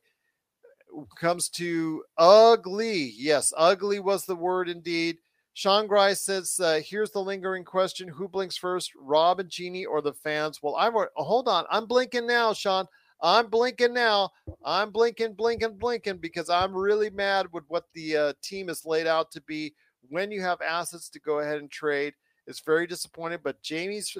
Comes 1.17 1.49
to 1.49 2.03
ugly, 2.17 3.13
yes, 3.17 3.53
ugly 3.57 3.99
was 3.99 4.25
the 4.25 4.35
word 4.35 4.69
indeed. 4.69 5.17
Sean 5.55 5.87
Grice 5.87 6.21
says, 6.21 6.59
uh, 6.59 6.81
"Here's 6.83 7.11
the 7.11 7.21
lingering 7.21 7.63
question: 7.63 8.07
Who 8.07 8.27
blinks 8.27 8.57
first, 8.57 8.91
Rob 8.95 9.39
and 9.39 9.49
Jeanie, 9.49 9.85
or 9.85 10.01
the 10.01 10.13
fans?" 10.13 10.59
Well, 10.61 10.75
I'm 10.75 10.93
hold 11.15 11.47
on. 11.47 11.65
I'm 11.69 11.85
blinking 11.85 12.27
now, 12.27 12.53
Sean. 12.53 12.87
I'm 13.21 13.47
blinking 13.47 13.93
now. 13.93 14.31
I'm 14.65 14.91
blinking, 14.91 15.33
blinking, 15.33 15.77
blinking 15.77 16.17
because 16.17 16.49
I'm 16.49 16.75
really 16.75 17.09
mad 17.09 17.47
with 17.53 17.63
what 17.69 17.85
the 17.93 18.17
uh, 18.17 18.33
team 18.41 18.67
is 18.67 18.85
laid 18.85 19.07
out 19.07 19.31
to 19.31 19.41
be. 19.41 19.73
When 20.09 20.31
you 20.31 20.41
have 20.41 20.61
assets 20.61 21.09
to 21.09 21.19
go 21.19 21.39
ahead 21.39 21.59
and 21.59 21.71
trade, 21.71 22.13
it's 22.47 22.59
very 22.59 22.87
disappointing. 22.87 23.39
But 23.43 23.61
Jamie's 23.61 24.17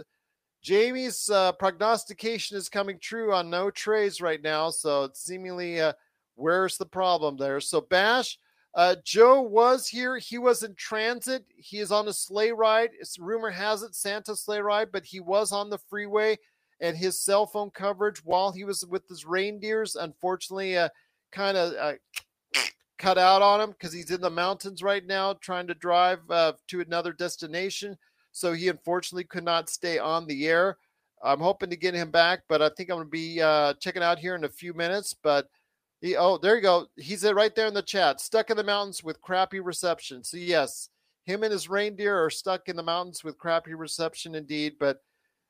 Jamie's 0.61 1.29
uh, 1.29 1.51
prognostication 1.51 2.55
is 2.55 2.69
coming 2.69 2.97
true 2.97 3.34
on 3.34 3.49
no 3.49 3.69
trades 3.69 4.21
right 4.21 4.41
now. 4.41 4.69
So 4.69 5.03
it's 5.03 5.21
seemingly, 5.21 5.81
uh, 5.81 5.91
where's 6.36 6.77
the 6.77 6.86
problem 6.86 7.36
there? 7.36 7.59
So 7.59 7.81
Bash, 7.81 8.39
uh, 8.73 8.95
Joe 9.03 9.41
was 9.41 9.88
here. 9.88 10.17
He 10.17 10.38
was 10.38 10.63
in 10.63 10.73
transit. 10.75 11.43
He 11.55 11.79
is 11.79 11.91
on 11.91 12.07
a 12.07 12.13
sleigh 12.13 12.53
ride. 12.53 12.91
It's, 12.97 13.19
rumor 13.19 13.51
has 13.51 13.84
it 13.84 13.93
Santa 13.93 14.38
sleigh 14.38 14.61
ride, 14.61 14.89
but 14.91 15.03
he 15.03 15.19
was 15.19 15.51
on 15.51 15.69
the 15.69 15.77
freeway 15.77 16.38
and 16.79 16.95
his 16.95 17.19
cell 17.19 17.45
phone 17.45 17.69
coverage 17.69 18.23
while 18.23 18.51
he 18.51 18.63
was 18.63 18.86
with 18.86 19.07
his 19.07 19.25
reindeers, 19.25 19.95
unfortunately, 19.95 20.77
uh, 20.77 20.89
kind 21.31 21.57
of 21.57 21.73
uh, 21.73 21.93
cut 23.04 23.18
out 23.18 23.41
on 23.41 23.60
him 23.60 23.72
because 23.72 23.91
he's 23.91 24.12
in 24.12 24.22
the 24.22 24.30
mountains 24.30 24.82
right 24.82 25.06
now 25.06 25.34
trying 25.34 25.68
to 25.68 25.74
drive 25.74 26.20
uh, 26.30 26.54
to 26.70 26.80
another 26.80 27.12
destination. 27.12 27.97
So 28.32 28.54
he 28.54 28.70
unfortunately 28.70 29.26
could 29.26 29.43
not 29.43 29.70
stay 29.70 29.99
on 29.99 30.26
the 30.26 30.47
air. 30.47 30.78
I'm 31.22 31.41
hoping 31.41 31.70
to 31.70 31.76
get 31.76 31.93
him 31.93 32.12
back, 32.12 32.43
but 32.47 32.62
I 32.62 32.70
think 32.70 32.89
I'm 32.89 32.95
going 32.95 33.08
to 33.08 33.12
be 33.12 33.41
uh, 33.41 33.74
checking 33.82 34.04
out 34.04 34.20
here 34.20 34.36
in 34.36 34.45
a 34.45 34.49
few 34.49 34.74
minutes. 34.74 35.14
But 35.22 35.49
he, 35.99 36.16
oh, 36.16 36.38
there 36.38 36.56
you 36.56 36.62
go. 36.62 36.88
He's 36.95 37.26
right 37.30 37.54
there 37.54 37.68
in 37.68 37.74
the 37.74 37.82
chat. 37.82 38.22
Stuck 38.22 38.49
in 38.49 38.56
the 38.56 38.64
mountains 38.64 39.04
with 39.04 39.22
crappy 39.22 39.60
reception. 39.60 40.24
So 40.24 40.38
yes, 40.38 40.88
him 41.26 41.43
and 41.43 41.51
his 41.51 41.70
reindeer 41.70 42.24
are 42.24 42.30
stuck 42.30 42.70
in 42.70 42.78
the 42.78 42.84
mountains 42.84 43.22
with 43.22 43.38
crappy 43.38 43.74
reception 43.74 44.34
indeed. 44.34 44.76
But 44.80 45.01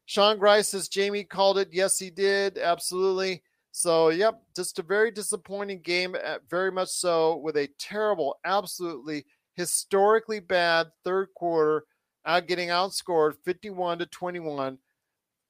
Sean 0.08 0.40
Grice 0.40 0.70
says 0.70 0.88
Jamie 0.88 1.24
called 1.24 1.60
it. 1.60 1.70
Yes, 1.72 2.00
he 2.00 2.10
did. 2.10 2.58
Absolutely. 2.58 3.44
So, 3.76 4.10
yep, 4.10 4.40
just 4.56 4.78
a 4.78 4.84
very 4.84 5.10
disappointing 5.10 5.82
game, 5.82 6.16
uh, 6.24 6.38
very 6.48 6.72
much 6.72 6.90
so, 6.90 7.38
with 7.38 7.58
a 7.58 7.68
terrible, 7.80 8.38
absolutely 8.46 9.26
historically 9.56 10.40
bad 10.40 10.92
third 11.04 11.30
quarter, 11.36 11.86
out 12.24 12.48
getting 12.48 12.70
outscored 12.70 13.34
51 13.44 13.98
to 13.98 14.06
21. 14.06 14.78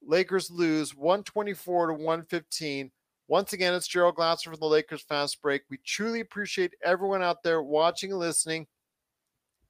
Lakers 0.02 0.50
lose 0.50 0.96
124 0.96 1.88
to 1.88 1.92
115. 1.92 2.90
Once 3.28 3.52
again, 3.52 3.74
it's 3.74 3.86
Gerald 3.86 4.14
Glasser 4.14 4.48
from 4.50 4.58
the 4.58 4.66
Lakers 4.66 5.02
Fast 5.02 5.42
Break. 5.42 5.60
We 5.68 5.76
truly 5.84 6.20
appreciate 6.20 6.72
everyone 6.82 7.22
out 7.22 7.42
there 7.42 7.62
watching 7.62 8.10
and 8.10 8.20
listening. 8.20 8.66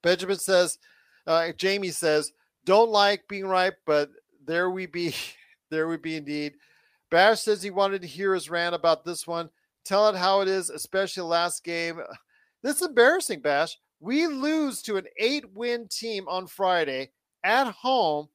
Benjamin 0.00 0.38
says, 0.38 0.78
uh, 1.26 1.50
Jamie 1.56 1.90
says, 1.90 2.30
don't 2.64 2.90
like 2.90 3.26
being 3.28 3.46
right, 3.46 3.74
but 3.84 4.10
there 4.46 4.70
we 4.70 4.86
be. 4.86 5.12
there 5.70 5.88
we 5.88 5.96
be 5.96 6.14
indeed. 6.14 6.54
Bash 7.14 7.42
says 7.42 7.62
he 7.62 7.70
wanted 7.70 8.02
to 8.02 8.08
hear 8.08 8.34
his 8.34 8.50
rant 8.50 8.74
about 8.74 9.04
this 9.04 9.24
one. 9.24 9.48
Tell 9.84 10.08
it 10.08 10.16
how 10.16 10.40
it 10.40 10.48
is, 10.48 10.68
especially 10.68 11.22
last 11.22 11.62
game. 11.62 12.00
This 12.64 12.80
is 12.80 12.88
embarrassing, 12.88 13.38
Bash. 13.38 13.78
We 14.00 14.26
lose 14.26 14.82
to 14.82 14.96
an 14.96 15.06
eight 15.16 15.44
win 15.52 15.86
team 15.86 16.26
on 16.26 16.48
Friday 16.48 17.12
at 17.44 17.70
home. 17.70 18.30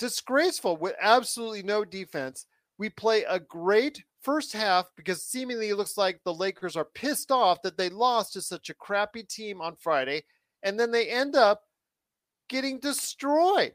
Disgraceful 0.00 0.78
with 0.78 0.96
absolutely 1.00 1.62
no 1.62 1.84
defense. 1.84 2.46
We 2.76 2.90
play 2.90 3.22
a 3.22 3.38
great 3.38 4.02
first 4.20 4.52
half 4.52 4.86
because 4.96 5.22
seemingly 5.22 5.68
it 5.68 5.76
looks 5.76 5.96
like 5.96 6.18
the 6.24 6.34
Lakers 6.34 6.74
are 6.74 6.86
pissed 6.86 7.30
off 7.30 7.62
that 7.62 7.78
they 7.78 7.88
lost 7.88 8.32
to 8.32 8.42
such 8.42 8.68
a 8.68 8.74
crappy 8.74 9.22
team 9.22 9.60
on 9.60 9.76
Friday. 9.76 10.24
And 10.64 10.80
then 10.80 10.90
they 10.90 11.08
end 11.08 11.36
up 11.36 11.62
getting 12.48 12.80
destroyed 12.80 13.74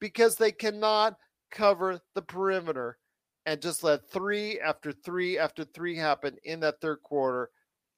because 0.00 0.34
they 0.34 0.50
cannot 0.50 1.16
cover 1.52 2.00
the 2.16 2.22
perimeter 2.22 2.98
and 3.46 3.60
just 3.60 3.82
let 3.82 4.08
three 4.08 4.60
after 4.60 4.92
three 4.92 5.38
after 5.38 5.64
three 5.64 5.96
happen 5.96 6.36
in 6.44 6.60
that 6.60 6.80
third 6.80 7.02
quarter, 7.02 7.50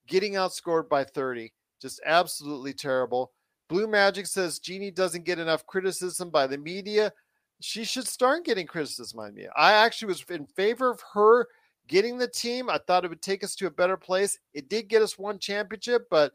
getting 0.06 0.34
outscored 0.34 0.88
by 0.88 1.04
30. 1.04 1.52
Just 1.80 2.00
absolutely 2.06 2.72
terrible. 2.72 3.32
Blue 3.68 3.86
Magic 3.86 4.26
says 4.26 4.58
Jeanie 4.58 4.90
doesn't 4.90 5.24
get 5.24 5.38
enough 5.38 5.66
criticism 5.66 6.30
by 6.30 6.46
the 6.46 6.58
media. 6.58 7.12
She 7.60 7.84
should 7.84 8.06
start 8.06 8.44
getting 8.44 8.66
criticism 8.66 9.16
by 9.16 9.30
me. 9.30 9.46
I 9.56 9.72
actually 9.72 10.08
was 10.08 10.24
in 10.28 10.46
favor 10.46 10.90
of 10.90 11.02
her 11.14 11.48
getting 11.88 12.18
the 12.18 12.28
team. 12.28 12.68
I 12.68 12.78
thought 12.78 13.04
it 13.04 13.08
would 13.08 13.22
take 13.22 13.44
us 13.44 13.54
to 13.56 13.66
a 13.66 13.70
better 13.70 13.96
place. 13.96 14.38
It 14.52 14.68
did 14.68 14.88
get 14.88 15.02
us 15.02 15.18
one 15.18 15.38
championship, 15.38 16.06
but 16.10 16.32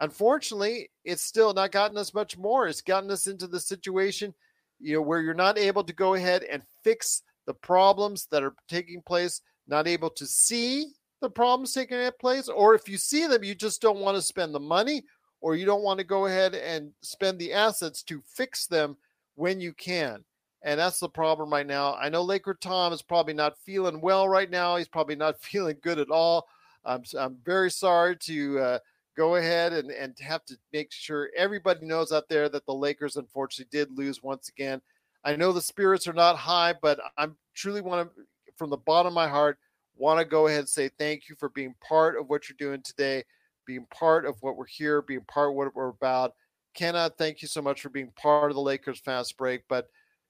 unfortunately, 0.00 0.90
it's 1.04 1.22
still 1.22 1.52
not 1.52 1.72
gotten 1.72 1.96
us 1.96 2.14
much 2.14 2.36
more. 2.36 2.68
It's 2.68 2.82
gotten 2.82 3.10
us 3.10 3.26
into 3.26 3.46
the 3.46 3.60
situation, 3.60 4.34
you 4.78 4.94
know, 4.96 5.02
where 5.02 5.20
you're 5.20 5.34
not 5.34 5.58
able 5.58 5.84
to 5.84 5.92
go 5.92 6.14
ahead 6.14 6.42
and 6.44 6.62
fix 6.82 7.22
the 7.46 7.54
problems 7.54 8.26
that 8.30 8.42
are 8.42 8.54
taking 8.68 9.02
place, 9.02 9.40
not 9.66 9.86
able 9.86 10.10
to 10.10 10.26
see 10.26 10.92
the 11.20 11.30
problems 11.30 11.72
taking 11.72 11.98
place, 12.20 12.48
or 12.48 12.74
if 12.74 12.88
you 12.88 12.98
see 12.98 13.26
them, 13.26 13.42
you 13.42 13.54
just 13.54 13.80
don't 13.80 14.00
want 14.00 14.16
to 14.16 14.22
spend 14.22 14.54
the 14.54 14.60
money 14.60 15.02
or 15.40 15.54
you 15.54 15.64
don't 15.64 15.82
want 15.82 15.98
to 15.98 16.04
go 16.04 16.26
ahead 16.26 16.54
and 16.54 16.90
spend 17.02 17.38
the 17.38 17.52
assets 17.52 18.02
to 18.02 18.22
fix 18.26 18.66
them 18.66 18.96
when 19.34 19.60
you 19.60 19.72
can. 19.72 20.24
And 20.62 20.80
that's 20.80 20.98
the 20.98 21.08
problem 21.08 21.50
right 21.50 21.66
now. 21.66 21.94
I 21.94 22.08
know 22.08 22.22
Laker 22.22 22.54
Tom 22.54 22.92
is 22.92 23.02
probably 23.02 23.34
not 23.34 23.58
feeling 23.64 24.00
well 24.00 24.28
right 24.28 24.50
now. 24.50 24.76
He's 24.76 24.88
probably 24.88 25.14
not 25.14 25.40
feeling 25.40 25.76
good 25.82 25.98
at 25.98 26.10
all. 26.10 26.48
I'm, 26.84 27.02
I'm 27.18 27.36
very 27.44 27.70
sorry 27.70 28.16
to 28.16 28.58
uh, 28.58 28.78
go 29.16 29.36
ahead 29.36 29.72
and, 29.72 29.90
and 29.90 30.18
have 30.20 30.44
to 30.46 30.56
make 30.72 30.92
sure 30.92 31.30
everybody 31.36 31.86
knows 31.86 32.12
out 32.12 32.28
there 32.28 32.48
that 32.48 32.66
the 32.66 32.74
Lakers 32.74 33.16
unfortunately 33.16 33.76
did 33.76 33.96
lose 33.96 34.22
once 34.22 34.48
again. 34.48 34.80
I 35.26 35.34
know 35.34 35.52
the 35.52 35.60
spirits 35.60 36.06
are 36.06 36.12
not 36.12 36.36
high, 36.36 36.72
but 36.80 37.00
I'm 37.18 37.36
truly 37.52 37.80
want 37.80 38.08
to, 38.08 38.22
from 38.56 38.70
the 38.70 38.76
bottom 38.76 39.08
of 39.08 39.14
my 39.14 39.26
heart, 39.26 39.58
want 39.96 40.20
to 40.20 40.24
go 40.24 40.46
ahead 40.46 40.60
and 40.60 40.68
say 40.68 40.88
thank 41.00 41.28
you 41.28 41.34
for 41.34 41.48
being 41.48 41.74
part 41.86 42.16
of 42.16 42.28
what 42.28 42.48
you're 42.48 42.56
doing 42.56 42.80
today, 42.80 43.24
being 43.66 43.86
part 43.92 44.24
of 44.24 44.36
what 44.40 44.56
we're 44.56 44.66
here, 44.66 45.02
being 45.02 45.24
part 45.26 45.50
of 45.50 45.56
what 45.56 45.74
we're 45.74 45.88
about. 45.88 46.34
Cannot 46.74 47.18
thank 47.18 47.42
you 47.42 47.48
so 47.48 47.60
much 47.60 47.80
for 47.80 47.88
being 47.88 48.12
part 48.16 48.52
of 48.52 48.54
the 48.54 48.60
Lakers 48.60 49.00
fast 49.00 49.36
break, 49.36 49.62
but 49.68 49.88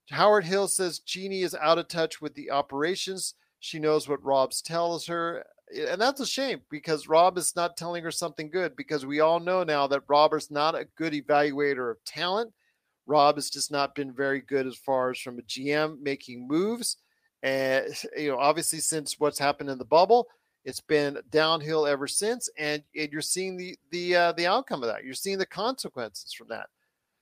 Howard 0.09 0.45
Hill 0.45 0.67
says 0.67 1.01
Jeanie 1.01 1.43
is 1.43 1.55
out 1.55 1.79
of 1.79 1.89
touch 1.89 2.23
with 2.23 2.35
the 2.35 2.51
operations. 2.51 3.35
She 3.61 3.79
knows 3.79 4.09
what 4.09 4.25
Rob's 4.25 4.63
tells 4.63 5.07
her. 5.09 5.45
and 5.77 6.01
that's 6.01 6.21
a 6.21 6.27
shame 6.27 6.63
because 6.71 7.07
Rob 7.07 7.37
is 7.37 7.55
not 7.55 7.77
telling 7.77 8.03
her 8.05 8.11
something 8.11 8.49
good 8.49 8.77
because 8.77 9.05
we 9.05 9.21
all 9.21 9.41
know 9.41 9.63
now 9.63 9.89
that 9.89 10.05
Robert's 10.09 10.51
not 10.51 10.75
a 10.75 10.87
good 10.97 11.13
evaluator 11.13 11.91
of 11.91 12.03
talent. 12.05 12.53
Rob 13.07 13.37
has 13.37 13.51
just 13.51 13.71
not 13.71 13.95
been 13.95 14.13
very 14.13 14.41
good 14.41 14.67
as 14.67 14.77
far 14.77 15.11
as 15.11 15.19
from 15.19 15.39
a 15.39 15.43
GM 15.43 16.01
making 16.01 16.47
moves. 16.47 16.97
And 17.43 17.87
you 18.17 18.31
know, 18.31 18.39
obviously 18.39 18.81
since 18.81 19.19
what's 19.19 19.39
happened 19.39 19.71
in 19.71 19.79
the 19.79 19.85
bubble, 19.85 20.29
it's 20.65 20.81
been 20.81 21.19
downhill 21.31 21.87
ever 21.87 22.09
since, 22.09 22.49
and, 22.59 22.83
and 22.97 23.13
you're 23.13 23.21
seeing 23.21 23.57
the 23.57 23.79
the 23.93 24.17
uh, 24.17 24.33
the 24.33 24.49
outcome 24.49 24.83
of 24.83 24.89
that. 24.89 25.05
You're 25.05 25.15
seeing 25.15 25.39
the 25.39 25.47
consequences 25.47 26.33
from 26.33 26.49
that. 26.49 26.67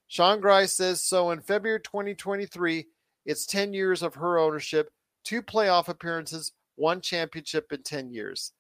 Sean 0.09 0.41
Grice 0.41 0.73
says 0.73 1.03
so. 1.03 1.31
In 1.31 1.41
February 1.41 1.81
2023, 1.81 2.87
it's 3.27 3.47
10 3.47 3.75
years 3.75 4.03
of 4.03 4.15
her 4.15 4.39
ownership, 4.39 4.91
two 5.25 5.43
playoff 5.43 5.89
appearances, 5.89 6.53
one 6.77 7.01
championship 7.01 7.73
in 7.73 7.83
10 7.83 8.11
years. 8.11 8.53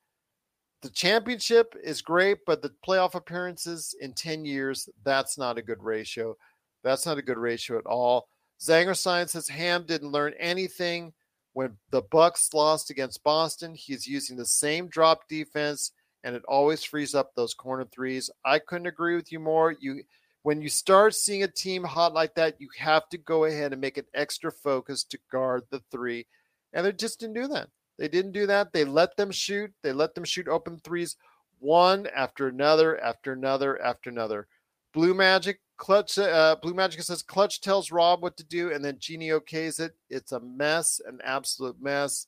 The 0.83 0.91
championship 0.91 1.75
is 1.83 2.03
great, 2.03 2.39
but 2.47 2.61
the 2.61 2.73
playoff 2.87 3.15
appearances 3.15 3.95
in 4.01 4.13
10 4.13 4.45
years, 4.45 4.89
that's 5.03 5.39
not 5.39 5.57
a 5.57 5.63
good 5.63 5.83
ratio. 5.83 6.37
That's 6.85 7.07
not 7.07 7.19
a 7.19 7.23
good 7.23 7.39
ratio 7.39 7.79
at 7.79 7.87
all. 7.87 8.29
Zanger 8.61 8.97
Science 8.97 9.33
says 9.33 9.49
Ham 9.49 9.85
didn't 9.87 10.13
learn 10.13 10.35
anything 10.39 11.13
when 11.55 11.77
the 11.91 12.03
Bucks 12.03 12.53
lost 12.53 12.91
against 12.91 13.23
Boston, 13.23 13.75
he's 13.75 14.07
using 14.07 14.37
the 14.37 14.45
same 14.45 14.89
drop 14.89 15.29
defense 15.29 15.93
and 16.25 16.35
it 16.35 16.43
always 16.47 16.83
frees 16.83 17.15
up 17.15 17.35
those 17.35 17.55
corner 17.55 17.85
threes. 17.85 18.29
I 18.45 18.59
couldn't 18.59 18.87
agree 18.87 19.15
with 19.15 19.31
you 19.31 19.39
more. 19.39 19.75
You 19.79 20.03
when 20.43 20.61
you 20.61 20.69
start 20.69 21.15
seeing 21.15 21.43
a 21.43 21.49
team 21.49 21.85
hot 21.85 22.13
like 22.13 22.35
that, 22.35 22.61
you 22.61 22.69
have 22.79 23.09
to 23.11 23.19
go 23.19 23.45
ahead 23.45 23.73
and 23.73 23.81
make 23.81 23.97
an 23.97 24.05
extra 24.15 24.51
focus 24.53 25.05
to 25.05 25.19
guard 25.31 25.63
the 25.71 25.81
three. 25.91 26.27
And 26.73 26.85
they 26.85 26.93
just 26.93 27.21
didn't 27.21 27.35
do 27.35 27.47
that. 27.49 27.69
They 27.99 28.09
didn't 28.09 28.33
do 28.33 28.47
that. 28.47 28.73
They 28.73 28.85
let 28.85 29.17
them 29.17 29.31
shoot. 29.31 29.73
They 29.83 29.93
let 29.93 30.15
them 30.15 30.25
shoot 30.25 30.49
open 30.49 30.81
threes 30.83 31.17
one 31.61 32.09
after 32.15 32.49
another, 32.49 33.01
after 33.01 33.33
another, 33.33 33.81
after 33.81 34.11
another. 34.11 34.49
Blue 34.93 35.15
Magic 35.15 35.61
Klutch 35.77 36.19
uh, 36.19 36.57
Blue 36.63 36.75
Magic 36.75 37.03
says 37.03 37.23
Klutch 37.23 37.61
tells 37.61 37.91
Rob 37.91 38.23
what 38.23 38.37
to 38.37 38.45
do, 38.45 38.73
and 38.73 38.85
then 38.85 38.99
Jeanie 38.99 39.31
okays 39.31 39.81
it. 39.81 39.93
It's 40.09 40.33
a 40.33 40.41
mess, 40.41 41.01
an 41.07 41.19
absolute 41.25 41.81
mess. 41.81 42.27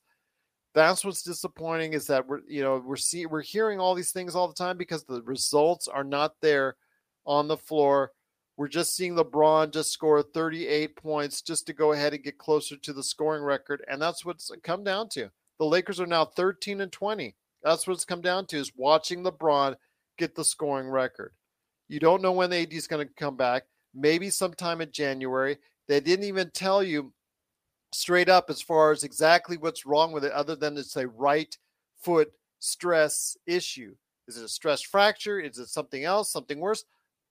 That's 0.74 1.04
what's 1.04 1.22
disappointing 1.22 1.94
is 1.94 2.06
that 2.08 2.26
we're 2.26 2.40
you 2.48 2.62
know 2.62 2.82
we're 2.84 2.96
seeing 2.96 3.30
we're 3.30 3.42
hearing 3.42 3.80
all 3.80 3.94
these 3.94 4.12
things 4.12 4.34
all 4.34 4.48
the 4.48 4.54
time 4.54 4.76
because 4.76 5.04
the 5.04 5.22
results 5.22 5.88
are 5.88 6.04
not 6.04 6.34
there 6.42 6.76
on 7.24 7.48
the 7.48 7.56
floor. 7.56 8.12
We're 8.56 8.68
just 8.68 8.96
seeing 8.96 9.14
LeBron 9.14 9.72
just 9.72 9.92
score 9.92 10.22
38 10.22 10.96
points 10.96 11.42
just 11.42 11.66
to 11.66 11.72
go 11.72 11.92
ahead 11.92 12.14
and 12.14 12.24
get 12.24 12.38
closer 12.38 12.76
to 12.76 12.92
the 12.92 13.02
scoring 13.02 13.42
record, 13.42 13.84
and 13.88 14.00
that's 14.00 14.24
what's 14.24 14.50
come 14.62 14.82
down 14.82 15.08
to. 15.10 15.30
The 15.58 15.66
Lakers 15.66 16.00
are 16.00 16.06
now 16.06 16.24
13 16.24 16.80
and 16.80 16.92
20. 16.92 17.34
That's 17.62 17.86
what 17.86 17.94
it's 17.94 18.04
come 18.04 18.20
down 18.20 18.46
to 18.46 18.58
is 18.58 18.72
watching 18.76 19.24
LeBron 19.24 19.76
get 20.18 20.34
the 20.34 20.44
scoring 20.44 20.88
record. 20.88 21.32
You 21.88 22.00
don't 22.00 22.22
know 22.22 22.32
when 22.32 22.50
the 22.50 22.58
AD 22.58 22.72
is 22.72 22.86
going 22.86 23.06
to 23.06 23.14
come 23.14 23.36
back. 23.36 23.64
Maybe 23.94 24.30
sometime 24.30 24.80
in 24.80 24.90
January. 24.90 25.58
They 25.88 26.00
didn't 26.00 26.24
even 26.26 26.50
tell 26.50 26.82
you 26.82 27.12
straight 27.92 28.28
up 28.28 28.50
as 28.50 28.60
far 28.60 28.90
as 28.90 29.04
exactly 29.04 29.56
what's 29.56 29.86
wrong 29.86 30.12
with 30.12 30.24
it, 30.24 30.32
other 30.32 30.56
than 30.56 30.76
it's 30.76 30.96
a 30.96 31.08
right 31.08 31.56
foot 32.02 32.32
stress 32.58 33.36
issue. 33.46 33.94
Is 34.28 34.36
it 34.36 34.44
a 34.44 34.48
stress 34.48 34.82
fracture? 34.82 35.38
Is 35.38 35.58
it 35.58 35.68
something 35.68 36.04
else? 36.04 36.32
Something 36.32 36.58
worse? 36.60 36.84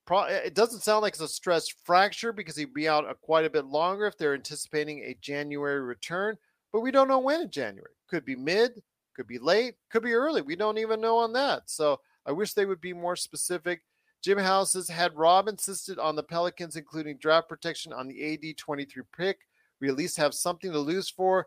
Eh, 0.09 0.41
it 0.45 0.53
doesn't 0.53 0.81
sound 0.81 1.01
like 1.01 1.13
it's 1.13 1.21
a 1.21 1.27
stress 1.27 1.67
fracture 1.83 2.31
because 2.31 2.55
he'd 2.55 2.73
be 2.73 2.87
out 2.87 3.09
a, 3.09 3.15
quite 3.15 3.45
a 3.45 3.49
bit 3.49 3.65
longer 3.65 4.05
if 4.05 4.17
they're 4.17 4.33
anticipating 4.33 5.03
a 5.03 5.17
January 5.19 5.81
return. 5.81 6.37
But 6.71 6.81
we 6.81 6.91
don't 6.91 7.07
know 7.07 7.19
when 7.19 7.41
in 7.41 7.49
January. 7.49 7.91
Could 8.07 8.25
be 8.25 8.35
mid, 8.35 8.81
could 9.15 9.27
be 9.27 9.39
late, 9.39 9.75
could 9.89 10.03
be 10.03 10.13
early. 10.13 10.41
We 10.41 10.55
don't 10.55 10.77
even 10.77 11.01
know 11.01 11.17
on 11.17 11.33
that. 11.33 11.69
So 11.69 11.99
I 12.25 12.31
wish 12.31 12.53
they 12.53 12.65
would 12.65 12.81
be 12.81 12.93
more 12.93 13.15
specific. 13.15 13.81
Jim 14.25 14.39
House 14.39 14.73
Houses 14.73 14.89
had 14.89 15.15
Rob 15.15 15.47
insisted 15.47 15.99
on 15.99 16.15
the 16.15 16.23
Pelicans, 16.23 16.77
including 16.77 17.17
draft 17.17 17.47
protection 17.47 17.93
on 17.93 18.07
the 18.07 18.33
AD 18.33 18.57
23 18.57 19.03
pick. 19.15 19.37
We 19.79 19.87
at 19.87 19.95
least 19.95 20.17
have 20.17 20.33
something 20.33 20.71
to 20.71 20.79
lose 20.79 21.11
for. 21.11 21.45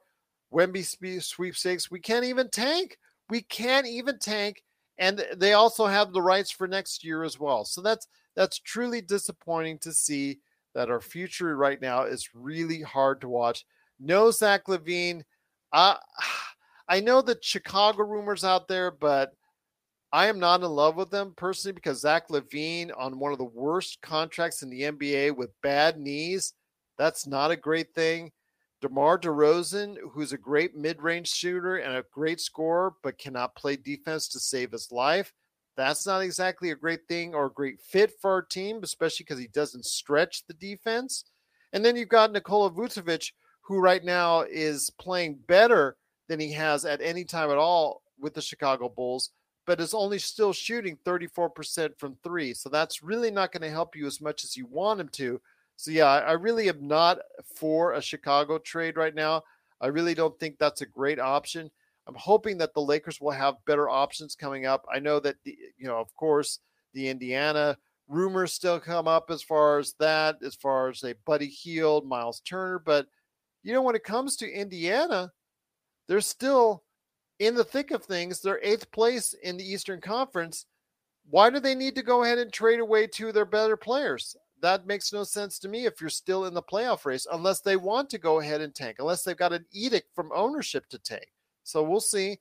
Wemby 0.55 1.21
sweepstakes. 1.21 1.91
We 1.91 1.99
can't 1.99 2.25
even 2.25 2.49
tank. 2.51 2.97
We 3.31 3.43
can't 3.43 3.89
even 3.89 4.21
tank. 4.21 4.63
And 4.97 5.27
they 5.37 5.55
also 5.55 5.87
have 5.87 6.13
the 6.13 6.23
rights 6.23 6.53
for 6.53 6.69
next 6.69 7.03
year 7.03 7.25
as 7.25 7.41
well. 7.41 7.65
So 7.65 7.83
that's 7.83 8.07
that's 8.37 8.61
truly 8.61 9.01
disappointing 9.01 9.81
to 9.81 9.93
see 9.93 10.39
that 10.77 10.89
our 10.89 11.01
future 11.01 11.57
right 11.57 11.81
now 11.83 12.05
is 12.05 12.29
really 12.33 12.81
hard 12.83 13.21
to 13.23 13.29
watch. 13.29 13.67
No 13.99 14.31
Zach 14.31 14.67
LaVine. 14.67 15.25
Uh, 15.73 15.97
I 16.89 17.01
know 17.01 17.23
the 17.23 17.39
Chicago 17.43 18.05
rumors 18.05 18.45
out 18.45 18.69
there, 18.69 18.93
but 18.93 19.33
I 20.13 20.29
am 20.29 20.39
not 20.39 20.63
in 20.63 20.71
love 20.71 20.97
with 20.97 21.11
them 21.11 21.35
personally 21.37 21.75
because 21.75 22.01
Zach 22.01 22.29
LaVine 22.29 22.91
on 22.97 23.19
one 23.19 23.33
of 23.33 23.39
the 23.39 23.45
worst 23.45 24.01
contracts 24.01 24.63
in 24.63 24.71
the 24.71 24.83
NBA 24.83 25.37
with 25.37 25.51
bad 25.63 25.99
knees, 25.99 26.55
that's 26.97 27.27
not 27.27 27.51
a 27.51 27.57
great 27.57 27.95
thing. 27.95 28.33
DeMar 28.81 29.19
DeRozan, 29.19 29.97
who's 30.13 30.33
a 30.33 30.39
great 30.39 30.75
mid-range 30.75 31.29
shooter 31.29 31.77
and 31.77 31.97
a 31.97 32.05
great 32.13 32.41
scorer, 32.41 32.95
but 33.03 33.19
cannot 33.19 33.55
play 33.55 33.77
defense 33.77 34.29
to 34.29 34.41
save 34.41 34.73
his 34.73 34.91
life. 34.91 35.33
That's 35.77 36.07
not 36.07 36.23
exactly 36.23 36.71
a 36.71 36.77
great 36.77 37.01
thing 37.07 37.35
or 37.35 37.47
a 37.47 37.53
great 37.53 37.81
fit 37.81 38.13
for 38.21 38.31
our 38.33 38.43
team, 38.43 38.81
especially 38.83 39.25
because 39.25 39.39
he 39.39 39.49
doesn't 39.49 39.85
stretch 39.85 40.47
the 40.47 40.55
defense. 40.55 41.25
And 41.73 41.85
then 41.85 41.97
you've 41.97 42.09
got 42.09 42.33
Nikola 42.33 42.71
Vucevic, 42.71 43.33
who 43.63 43.79
right 43.79 44.03
now 44.03 44.41
is 44.43 44.91
playing 44.99 45.41
better 45.47 45.97
than 46.29 46.41
he 46.41 46.53
has 46.53 46.85
at 46.85 47.03
any 47.03 47.25
time 47.25 47.51
at 47.51 47.59
all 47.59 48.03
with 48.19 48.35
the 48.35 48.41
Chicago 48.41 48.89
Bulls 48.89 49.31
but 49.69 49.81
is 49.81 49.93
only 49.93 50.19
still 50.19 50.55
shooting 50.55 50.97
34% 51.05 51.91
from 51.99 52.17
three. 52.25 52.55
So 52.55 52.71
that's 52.71 53.03
really 53.03 53.31
not 53.31 53.53
going 53.53 53.61
to 53.61 53.71
help 53.71 53.95
you 53.95 54.07
as 54.07 54.19
much 54.19 54.43
as 54.43 54.57
you 54.57 54.65
want 54.65 54.99
him 54.99 55.11
to. 55.11 55.39
So, 55.77 55.91
yeah, 55.91 56.07
I 56.07 56.33
really 56.33 56.71
am 56.71 56.89
not 56.89 57.19
for 57.55 57.93
a 57.93 58.01
Chicago 58.01 58.57
trade 58.57 58.97
right 58.97 59.15
now. 59.15 59.43
I 59.83 59.89
really 59.89 60.15
don't 60.15 60.37
think 60.41 60.57
that's 60.57 60.81
a 60.81 60.87
great 60.87 61.21
option. 61.21 61.71
I'm 62.07 62.15
hoping 62.15 62.57
that 62.57 62.73
the 62.73 62.81
Lakers 62.81 63.21
will 63.21 63.31
have 63.31 63.63
better 63.67 63.91
options 63.91 64.35
coming 64.35 64.65
up. 64.65 64.87
I 64.91 65.01
know 65.01 65.21
that, 65.21 65.37
the, 65.45 65.55
you 65.77 65.87
know, 65.87 65.99
of 65.99 66.17
course, 66.17 66.61
the 66.95 67.07
Indiana 67.07 67.77
rumors 68.09 68.55
still 68.55 68.81
come 68.81 69.07
up 69.07 69.31
as 69.31 69.43
far 69.43 69.79
as 69.79 69.93
that, 69.99 70.37
as 70.43 70.55
far 70.55 70.89
as 70.89 71.05
a 71.05 71.15
Buddy 71.27 71.49
Hield, 71.49 72.09
Miles 72.09 72.41
Turner. 72.41 72.79
But, 72.79 73.07
you 73.63 73.75
know, 73.75 73.83
when 73.83 73.97
it 73.97 74.03
comes 74.03 74.35
to 74.37 74.51
Indiana, 74.51 75.31
there's 76.07 76.27
still 76.27 76.85
in 77.39 77.55
the 77.55 77.65
thick 77.65 77.91
of 77.91 78.05
things. 78.05 78.41
They're 78.41 78.61
eighth 78.63 78.91
place 78.91 79.35
in 79.43 79.57
the 79.57 79.71
Eastern 79.71 80.01
Conference. 80.01 80.67
Why 81.31 81.51
do 81.51 81.61
they 81.61 81.75
need 81.75 81.95
to 81.97 82.03
go 82.03 82.23
ahead 82.23 82.39
and 82.39 82.53
trade 82.53 82.81
away 82.81 83.07
two 83.07 83.29
of 83.29 83.35
their 83.35 83.45
better 83.45 83.77
players? 83.77 84.37
That 84.61 84.87
makes 84.87 85.13
no 85.13 85.25
sense 85.25 85.59
to 85.61 85.69
me 85.69 85.87
if 85.87 86.01
you're 86.01 86.11
still 86.11 86.47
in 86.47 86.55
the 86.55 86.63
playoff 86.63 87.05
race, 87.05 87.27
unless 87.31 87.61
they 87.61 87.77
want 87.77 88.11
to 88.11 88.19
go 88.19 88.41
ahead 88.41 88.61
and 88.61 88.75
tank, 88.75 88.97
unless 88.99 89.23
they've 89.23 89.37
got 89.37 89.53
an 89.53 89.65
edict 89.73 90.15
from 90.15 90.33
ownership 90.35 90.89
to 90.89 90.99
tank. 90.99 91.29
So 91.63 91.83
we'll 91.83 92.01
see. 92.01 92.39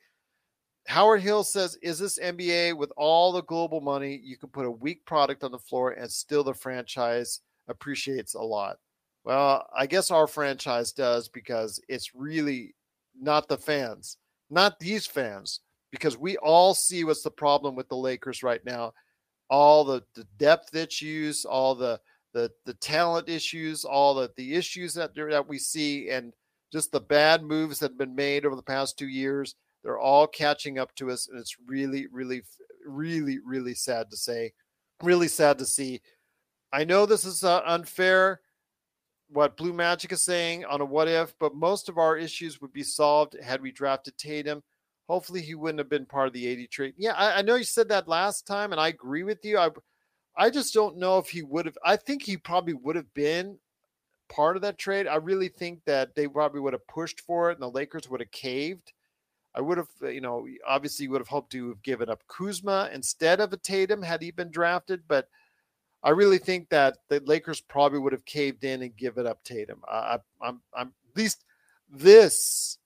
Howard 0.87 1.21
Hill 1.21 1.43
says, 1.43 1.77
Is 1.81 1.99
this 1.99 2.17
NBA 2.17 2.77
with 2.77 2.91
all 2.95 3.33
the 3.33 3.43
global 3.43 3.81
money? 3.81 4.19
You 4.23 4.37
can 4.37 4.49
put 4.49 4.65
a 4.65 4.71
weak 4.71 5.05
product 5.05 5.43
on 5.43 5.51
the 5.51 5.59
floor 5.59 5.91
and 5.91 6.09
still 6.09 6.43
the 6.43 6.53
franchise 6.53 7.41
appreciates 7.67 8.33
a 8.33 8.41
lot. 8.41 8.77
Well, 9.25 9.67
I 9.75 9.85
guess 9.85 10.09
our 10.09 10.25
franchise 10.27 10.93
does 10.93 11.27
because 11.27 11.81
it's 11.89 12.15
really 12.15 12.73
not 13.19 13.49
the 13.49 13.57
fans 13.57 14.17
not 14.49 14.79
these 14.79 15.05
fans, 15.05 15.61
because 15.91 16.17
we 16.17 16.37
all 16.37 16.73
see 16.73 17.03
what's 17.03 17.23
the 17.23 17.31
problem 17.31 17.75
with 17.75 17.89
the 17.89 17.95
Lakers 17.97 18.43
right 18.43 18.63
now. 18.65 18.93
All 19.49 19.83
the, 19.83 20.03
the 20.15 20.25
depth 20.37 20.75
issues, 20.75 21.45
all 21.45 21.75
the 21.75 21.99
the 22.33 22.51
the 22.65 22.73
talent 22.75 23.29
issues, 23.29 23.85
all 23.85 24.13
the 24.13 24.29
the 24.35 24.55
issues 24.55 24.93
that 24.95 25.15
that 25.15 25.47
we 25.47 25.57
see, 25.57 26.09
and 26.09 26.33
just 26.71 26.91
the 26.91 26.99
bad 26.99 27.43
moves 27.43 27.79
that 27.79 27.91
have 27.91 27.97
been 27.97 28.15
made 28.15 28.45
over 28.45 28.55
the 28.55 28.61
past 28.61 28.97
two 28.97 29.07
years. 29.07 29.55
They're 29.83 29.99
all 29.99 30.27
catching 30.27 30.79
up 30.79 30.93
to 30.95 31.11
us, 31.11 31.29
and 31.29 31.39
it's 31.39 31.55
really, 31.65 32.07
really, 32.11 32.41
really, 32.85 33.39
really 33.45 33.73
sad 33.73 34.09
to 34.11 34.17
say. 34.17 34.51
Really 35.01 35.29
sad 35.29 35.57
to 35.59 35.65
see. 35.65 36.01
I 36.73 36.83
know 36.83 37.05
this 37.05 37.23
is 37.23 37.43
uh, 37.43 37.61
unfair 37.65 38.41
what 39.29 39.57
Blue 39.57 39.73
Magic 39.73 40.11
is 40.11 40.23
saying 40.23 40.65
on 40.65 40.81
a 40.81 40.85
what 40.85 41.07
if, 41.07 41.33
but 41.39 41.55
most 41.55 41.89
of 41.89 41.97
our 41.97 42.17
issues 42.17 42.61
would 42.61 42.73
be 42.73 42.83
solved 42.83 43.35
had 43.41 43.61
we 43.61 43.71
drafted 43.71 44.17
Tatum. 44.17 44.63
Hopefully, 45.07 45.41
he 45.41 45.55
wouldn't 45.55 45.79
have 45.79 45.89
been 45.89 46.05
part 46.05 46.27
of 46.27 46.33
the 46.33 46.51
AD 46.63 46.69
trade. 46.69 46.93
Yeah, 46.97 47.13
I, 47.13 47.39
I 47.39 47.41
know 47.41 47.55
you 47.55 47.63
said 47.63 47.89
that 47.89 48.07
last 48.07 48.45
time, 48.45 48.71
and 48.71 48.81
I 48.81 48.89
agree 48.89 49.23
with 49.23 49.43
you. 49.43 49.57
I, 49.57 49.69
I 50.35 50.49
just 50.49 50.73
don't 50.73 50.97
know 50.97 51.17
if 51.17 51.29
he 51.29 51.43
would 51.43 51.65
have. 51.65 51.77
I 51.83 51.95
think 51.95 52.23
he 52.23 52.37
probably 52.37 52.73
would 52.73 52.95
have 52.95 53.13
been 53.13 53.57
part 54.29 54.55
of 54.55 54.61
that 54.63 54.77
trade. 54.77 55.07
I 55.07 55.15
really 55.15 55.47
think 55.47 55.81
that 55.85 56.15
they 56.15 56.27
probably 56.27 56.59
would 56.59 56.73
have 56.73 56.87
pushed 56.87 57.21
for 57.21 57.49
it, 57.49 57.53
and 57.53 57.61
the 57.61 57.69
Lakers 57.69 58.09
would 58.09 58.19
have 58.19 58.31
caved. 58.31 58.93
I 59.55 59.61
would 59.61 59.77
have, 59.77 59.87
you 60.03 60.21
know, 60.21 60.45
obviously 60.67 61.07
would 61.07 61.21
have 61.21 61.27
hoped 61.27 61.51
to 61.53 61.69
have 61.69 61.81
given 61.81 62.09
up 62.09 62.23
Kuzma 62.27 62.91
instead 62.93 63.39
of 63.39 63.51
a 63.53 63.57
Tatum 63.57 64.03
had 64.03 64.21
he 64.21 64.29
been 64.29 64.51
drafted, 64.51 65.01
but 65.07 65.29
I 66.07 66.11
really 66.11 66.37
think 66.37 66.69
that 66.69 66.99
the 67.09 67.19
Lakers 67.25 67.59
probably 67.59 67.99
would 67.99 68.13
have 68.13 68.23
caved 68.23 68.63
in 68.63 68.81
and 68.81 68.95
given 68.95 69.27
up 69.27 69.43
Tatum. 69.43 69.81
I, 69.91 70.19
I'm, 70.41 70.61
I'm, 70.73 70.93
at 71.09 71.17
least 71.17 71.43
this 71.89 72.77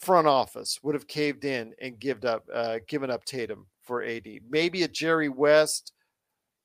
front 0.00 0.26
office 0.26 0.80
would 0.82 0.96
have 0.96 1.06
caved 1.06 1.44
in 1.44 1.74
and 1.80 2.00
given 2.00 2.28
up 2.28 2.48
uh, 2.52 2.80
given 2.88 3.08
up 3.08 3.24
Tatum 3.24 3.66
for 3.82 4.02
AD. 4.02 4.26
Maybe 4.50 4.82
a 4.82 4.88
Jerry 4.88 5.28
West 5.28 5.92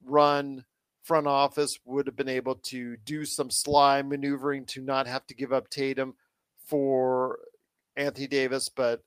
run 0.04 0.66
front 1.04 1.28
office 1.28 1.78
would 1.86 2.08
have 2.08 2.16
been 2.16 2.30
able 2.30 2.56
to 2.56 2.98
do 3.06 3.24
some 3.24 3.52
sly 3.52 4.02
maneuvering 4.02 4.66
to 4.66 4.82
not 4.82 5.06
have 5.06 5.28
to 5.28 5.36
give 5.36 5.54
up 5.54 5.70
Tatum 5.70 6.16
for 6.66 7.38
Anthony 7.96 8.26
Davis, 8.26 8.70
but 8.70 9.04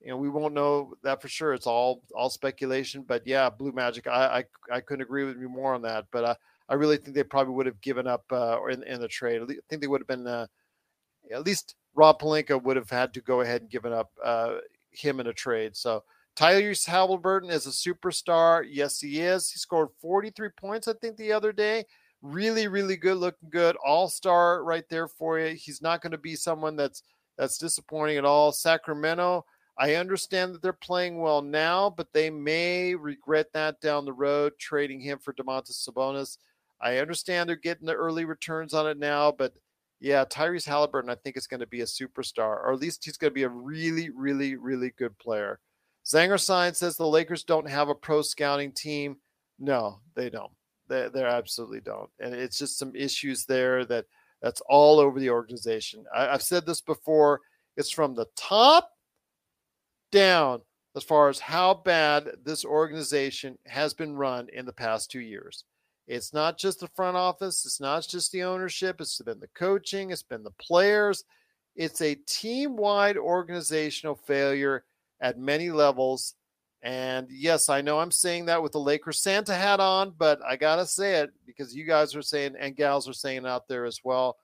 you 0.00 0.08
know 0.08 0.16
we 0.16 0.28
won't 0.28 0.54
know 0.54 0.94
that 1.02 1.22
for 1.22 1.28
sure. 1.28 1.54
It's 1.54 1.66
all 1.66 2.02
all 2.14 2.30
speculation. 2.30 3.04
But 3.06 3.26
yeah, 3.26 3.50
Blue 3.50 3.72
Magic, 3.72 4.06
I 4.06 4.44
I, 4.70 4.76
I 4.76 4.80
couldn't 4.80 5.02
agree 5.02 5.24
with 5.24 5.38
you 5.38 5.48
more 5.48 5.74
on 5.74 5.82
that. 5.82 6.06
But 6.10 6.24
uh, 6.24 6.34
I 6.68 6.74
really 6.74 6.96
think 6.96 7.14
they 7.14 7.22
probably 7.22 7.54
would 7.54 7.66
have 7.66 7.80
given 7.80 8.06
up 8.06 8.24
uh, 8.30 8.56
or 8.56 8.70
in, 8.70 8.82
in 8.84 9.00
the 9.00 9.08
trade. 9.08 9.42
I 9.42 9.46
think 9.68 9.80
they 9.80 9.88
would 9.88 10.00
have 10.00 10.08
been 10.08 10.26
uh, 10.26 10.46
at 11.32 11.44
least 11.44 11.74
Rob 11.94 12.20
Pelinka 12.20 12.62
would 12.62 12.76
have 12.76 12.90
had 12.90 13.14
to 13.14 13.20
go 13.20 13.40
ahead 13.40 13.62
and 13.62 13.70
given 13.70 13.92
up 13.92 14.10
uh, 14.22 14.56
him 14.90 15.20
in 15.20 15.26
a 15.28 15.32
trade. 15.32 15.76
So 15.76 16.04
Tyrese 16.36 16.86
Halliburton 16.86 17.50
is 17.50 17.66
a 17.66 17.70
superstar. 17.70 18.64
Yes, 18.68 19.00
he 19.00 19.20
is. 19.20 19.50
He 19.50 19.58
scored 19.58 19.88
43 20.00 20.50
points, 20.50 20.86
I 20.88 20.92
think, 20.94 21.16
the 21.16 21.32
other 21.32 21.52
day. 21.52 21.84
Really, 22.22 22.68
really 22.68 22.96
good, 22.96 23.16
looking 23.16 23.48
good. 23.50 23.76
All 23.84 24.08
star 24.08 24.62
right 24.62 24.84
there 24.88 25.08
for 25.08 25.38
you. 25.38 25.54
He's 25.54 25.80
not 25.80 26.02
going 26.02 26.12
to 26.12 26.18
be 26.18 26.36
someone 26.36 26.76
that's 26.76 27.02
that's 27.38 27.58
disappointing 27.58 28.16
at 28.16 28.24
all. 28.24 28.52
Sacramento. 28.52 29.44
I 29.78 29.96
understand 29.96 30.54
that 30.54 30.62
they're 30.62 30.72
playing 30.72 31.20
well 31.20 31.42
now, 31.42 31.90
but 31.90 32.12
they 32.12 32.30
may 32.30 32.94
regret 32.94 33.52
that 33.52 33.80
down 33.80 34.04
the 34.04 34.12
road, 34.12 34.54
trading 34.58 35.00
him 35.00 35.18
for 35.18 35.34
Domantas 35.34 35.86
Sabonis. 35.86 36.38
I 36.80 36.98
understand 36.98 37.48
they're 37.48 37.56
getting 37.56 37.86
the 37.86 37.94
early 37.94 38.24
returns 38.24 38.74
on 38.74 38.86
it 38.86 38.98
now, 38.98 39.32
but 39.32 39.52
yeah, 40.00 40.24
Tyrese 40.24 40.66
Halliburton, 40.66 41.10
I 41.10 41.14
think 41.14 41.36
is 41.36 41.46
going 41.46 41.60
to 41.60 41.66
be 41.66 41.80
a 41.80 41.86
superstar, 41.86 42.62
or 42.62 42.72
at 42.72 42.80
least 42.80 43.04
he's 43.04 43.16
going 43.16 43.30
to 43.30 43.34
be 43.34 43.44
a 43.44 43.48
really, 43.48 44.10
really, 44.10 44.56
really 44.56 44.92
good 44.98 45.16
player. 45.18 45.58
Zanger 46.06 46.40
Sign 46.40 46.74
says 46.74 46.96
the 46.96 47.06
Lakers 47.06 47.44
don't 47.44 47.68
have 47.68 47.88
a 47.88 47.94
pro 47.94 48.22
scouting 48.22 48.72
team. 48.72 49.16
No, 49.58 50.00
they 50.14 50.30
don't. 50.30 50.52
They, 50.88 51.08
they 51.12 51.24
absolutely 51.24 51.80
don't. 51.80 52.10
And 52.20 52.34
it's 52.34 52.58
just 52.58 52.78
some 52.78 52.94
issues 52.94 53.44
there 53.44 53.84
that 53.86 54.04
that's 54.40 54.60
all 54.68 55.00
over 55.00 55.18
the 55.18 55.30
organization. 55.30 56.04
I, 56.14 56.28
I've 56.28 56.42
said 56.42 56.66
this 56.66 56.80
before. 56.80 57.40
It's 57.76 57.90
from 57.90 58.14
the 58.14 58.26
top 58.36 58.90
down 60.10 60.60
as 60.96 61.04
far 61.04 61.28
as 61.28 61.38
how 61.38 61.74
bad 61.74 62.28
this 62.44 62.64
organization 62.64 63.58
has 63.66 63.92
been 63.92 64.16
run 64.16 64.48
in 64.52 64.64
the 64.64 64.72
past 64.72 65.10
two 65.10 65.20
years. 65.20 65.64
It's 66.06 66.32
not 66.32 66.58
just 66.58 66.80
the 66.80 66.88
front 66.88 67.16
office, 67.16 67.66
it's 67.66 67.80
not 67.80 68.06
just 68.06 68.32
the 68.32 68.44
ownership, 68.44 69.00
it's 69.00 69.20
been 69.20 69.40
the 69.40 69.48
coaching, 69.54 70.10
it's 70.10 70.22
been 70.22 70.42
the 70.42 70.52
players. 70.52 71.24
It's 71.74 72.00
a 72.00 72.14
team 72.14 72.76
wide 72.76 73.18
organizational 73.18 74.14
failure 74.14 74.84
at 75.20 75.38
many 75.38 75.70
levels. 75.70 76.34
And 76.82 77.26
yes, 77.30 77.68
I 77.68 77.80
know 77.80 77.98
I'm 77.98 78.12
saying 78.12 78.46
that 78.46 78.62
with 78.62 78.72
the 78.72 78.78
Lakers 78.78 79.20
Santa 79.20 79.54
hat 79.54 79.80
on, 79.80 80.14
but 80.16 80.40
I 80.46 80.56
got 80.56 80.76
to 80.76 80.86
say 80.86 81.16
it 81.16 81.30
because 81.44 81.74
you 81.74 81.84
guys 81.84 82.14
are 82.14 82.22
saying 82.22 82.54
and 82.58 82.76
gals 82.76 83.08
are 83.08 83.12
saying 83.12 83.46
out 83.46 83.68
there 83.68 83.84
as 83.84 84.00
well. 84.04 84.36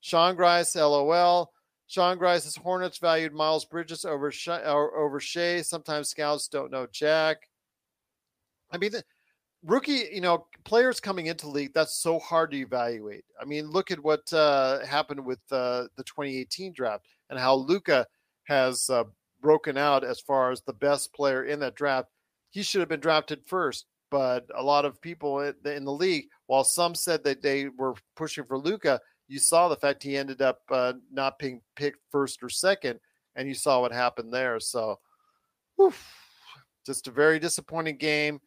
Sean 0.00 0.34
Grice, 0.34 0.74
LOL. 0.74 1.52
Sean 1.90 2.18
Grice's 2.18 2.54
Hornets 2.54 2.98
valued 2.98 3.34
Miles 3.34 3.64
Bridges 3.64 4.04
over 4.04 4.32
over 4.46 5.18
Shai. 5.18 5.60
Sometimes 5.60 6.08
scouts 6.08 6.46
don't 6.46 6.70
know 6.70 6.86
Jack. 6.92 7.48
I 8.70 8.78
mean, 8.78 8.92
the, 8.92 9.02
rookie, 9.64 10.04
you 10.12 10.20
know, 10.20 10.46
players 10.62 11.00
coming 11.00 11.26
into 11.26 11.48
league, 11.48 11.74
that's 11.74 12.00
so 12.00 12.20
hard 12.20 12.52
to 12.52 12.58
evaluate. 12.58 13.24
I 13.42 13.44
mean, 13.44 13.66
look 13.66 13.90
at 13.90 13.98
what 13.98 14.32
uh, 14.32 14.86
happened 14.86 15.26
with 15.26 15.40
uh, 15.50 15.88
the 15.96 16.04
2018 16.04 16.72
draft 16.72 17.06
and 17.28 17.40
how 17.40 17.54
Luka 17.56 18.06
has 18.44 18.88
uh, 18.88 19.02
broken 19.42 19.76
out 19.76 20.04
as 20.04 20.20
far 20.20 20.52
as 20.52 20.62
the 20.62 20.72
best 20.74 21.12
player 21.12 21.46
in 21.46 21.58
that 21.58 21.74
draft. 21.74 22.06
He 22.50 22.62
should 22.62 22.78
have 22.78 22.88
been 22.88 23.00
drafted 23.00 23.44
first, 23.44 23.86
but 24.12 24.46
a 24.54 24.62
lot 24.62 24.84
of 24.84 25.02
people 25.02 25.40
in 25.40 25.84
the 25.84 25.90
league, 25.90 26.26
while 26.46 26.62
some 26.62 26.94
said 26.94 27.24
that 27.24 27.42
they 27.42 27.66
were 27.66 27.94
pushing 28.14 28.44
for 28.44 28.58
Luka, 28.58 29.00
you 29.30 29.38
saw 29.38 29.68
the 29.68 29.76
fact 29.76 30.02
he 30.02 30.16
ended 30.16 30.42
up 30.42 30.60
uh, 30.70 30.92
not 31.10 31.38
being 31.38 31.62
picked 31.76 32.00
first 32.10 32.42
or 32.42 32.48
second, 32.48 33.00
and 33.36 33.48
you 33.48 33.54
saw 33.54 33.80
what 33.80 33.92
happened 33.92 34.32
there. 34.32 34.60
So, 34.60 34.98
just 36.84 37.08
a 37.08 37.10
very 37.10 37.38
disappointing 37.38 37.96
game 37.96 38.40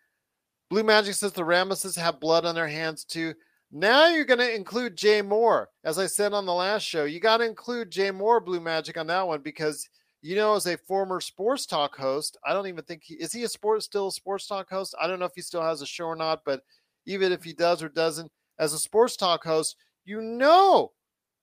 Blue 0.73 0.83
Magic 0.83 1.13
says 1.13 1.31
the 1.33 1.43
Rambises 1.43 1.95
have 1.97 2.19
blood 2.19 2.45
on 2.45 2.55
their 2.55 2.67
hands 2.67 3.03
too. 3.03 3.35
Now 3.71 4.07
you're 4.07 4.25
going 4.25 4.39
to 4.39 4.55
include 4.55 4.95
Jay 4.95 5.21
Mohr. 5.21 5.67
As 5.83 5.99
I 5.99 6.07
said 6.07 6.33
on 6.33 6.47
the 6.47 6.53
last 6.53 6.81
show, 6.81 7.05
you 7.05 7.19
got 7.19 7.37
to 7.37 7.45
include 7.45 7.91
Jay 7.91 8.09
Mohr, 8.09 8.43
Blue 8.43 8.59
Magic, 8.59 8.97
on 8.97 9.05
that 9.05 9.27
one 9.27 9.41
because 9.41 9.87
you 10.23 10.35
know, 10.35 10.55
as 10.55 10.65
a 10.65 10.77
former 10.77 11.21
sports 11.21 11.67
talk 11.67 11.95
host, 11.95 12.37
I 12.43 12.53
don't 12.53 12.65
even 12.65 12.83
think 12.85 13.03
he 13.03 13.13
is 13.15 13.31
he 13.31 13.43
a 13.43 13.47
sports 13.47 13.85
still 13.85 14.07
a 14.07 14.11
sports 14.11 14.47
talk 14.47 14.67
host. 14.67 14.95
I 14.99 15.05
don't 15.05 15.19
know 15.19 15.25
if 15.25 15.33
he 15.35 15.41
still 15.41 15.61
has 15.61 15.83
a 15.83 15.85
show 15.85 16.05
or 16.05 16.15
not, 16.15 16.41
but 16.43 16.61
even 17.05 17.31
if 17.31 17.43
he 17.43 17.53
does 17.53 17.83
or 17.83 17.89
doesn't, 17.89 18.31
as 18.57 18.73
a 18.73 18.79
sports 18.79 19.15
talk 19.15 19.43
host, 19.43 19.75
you 20.05 20.21
know 20.21 20.91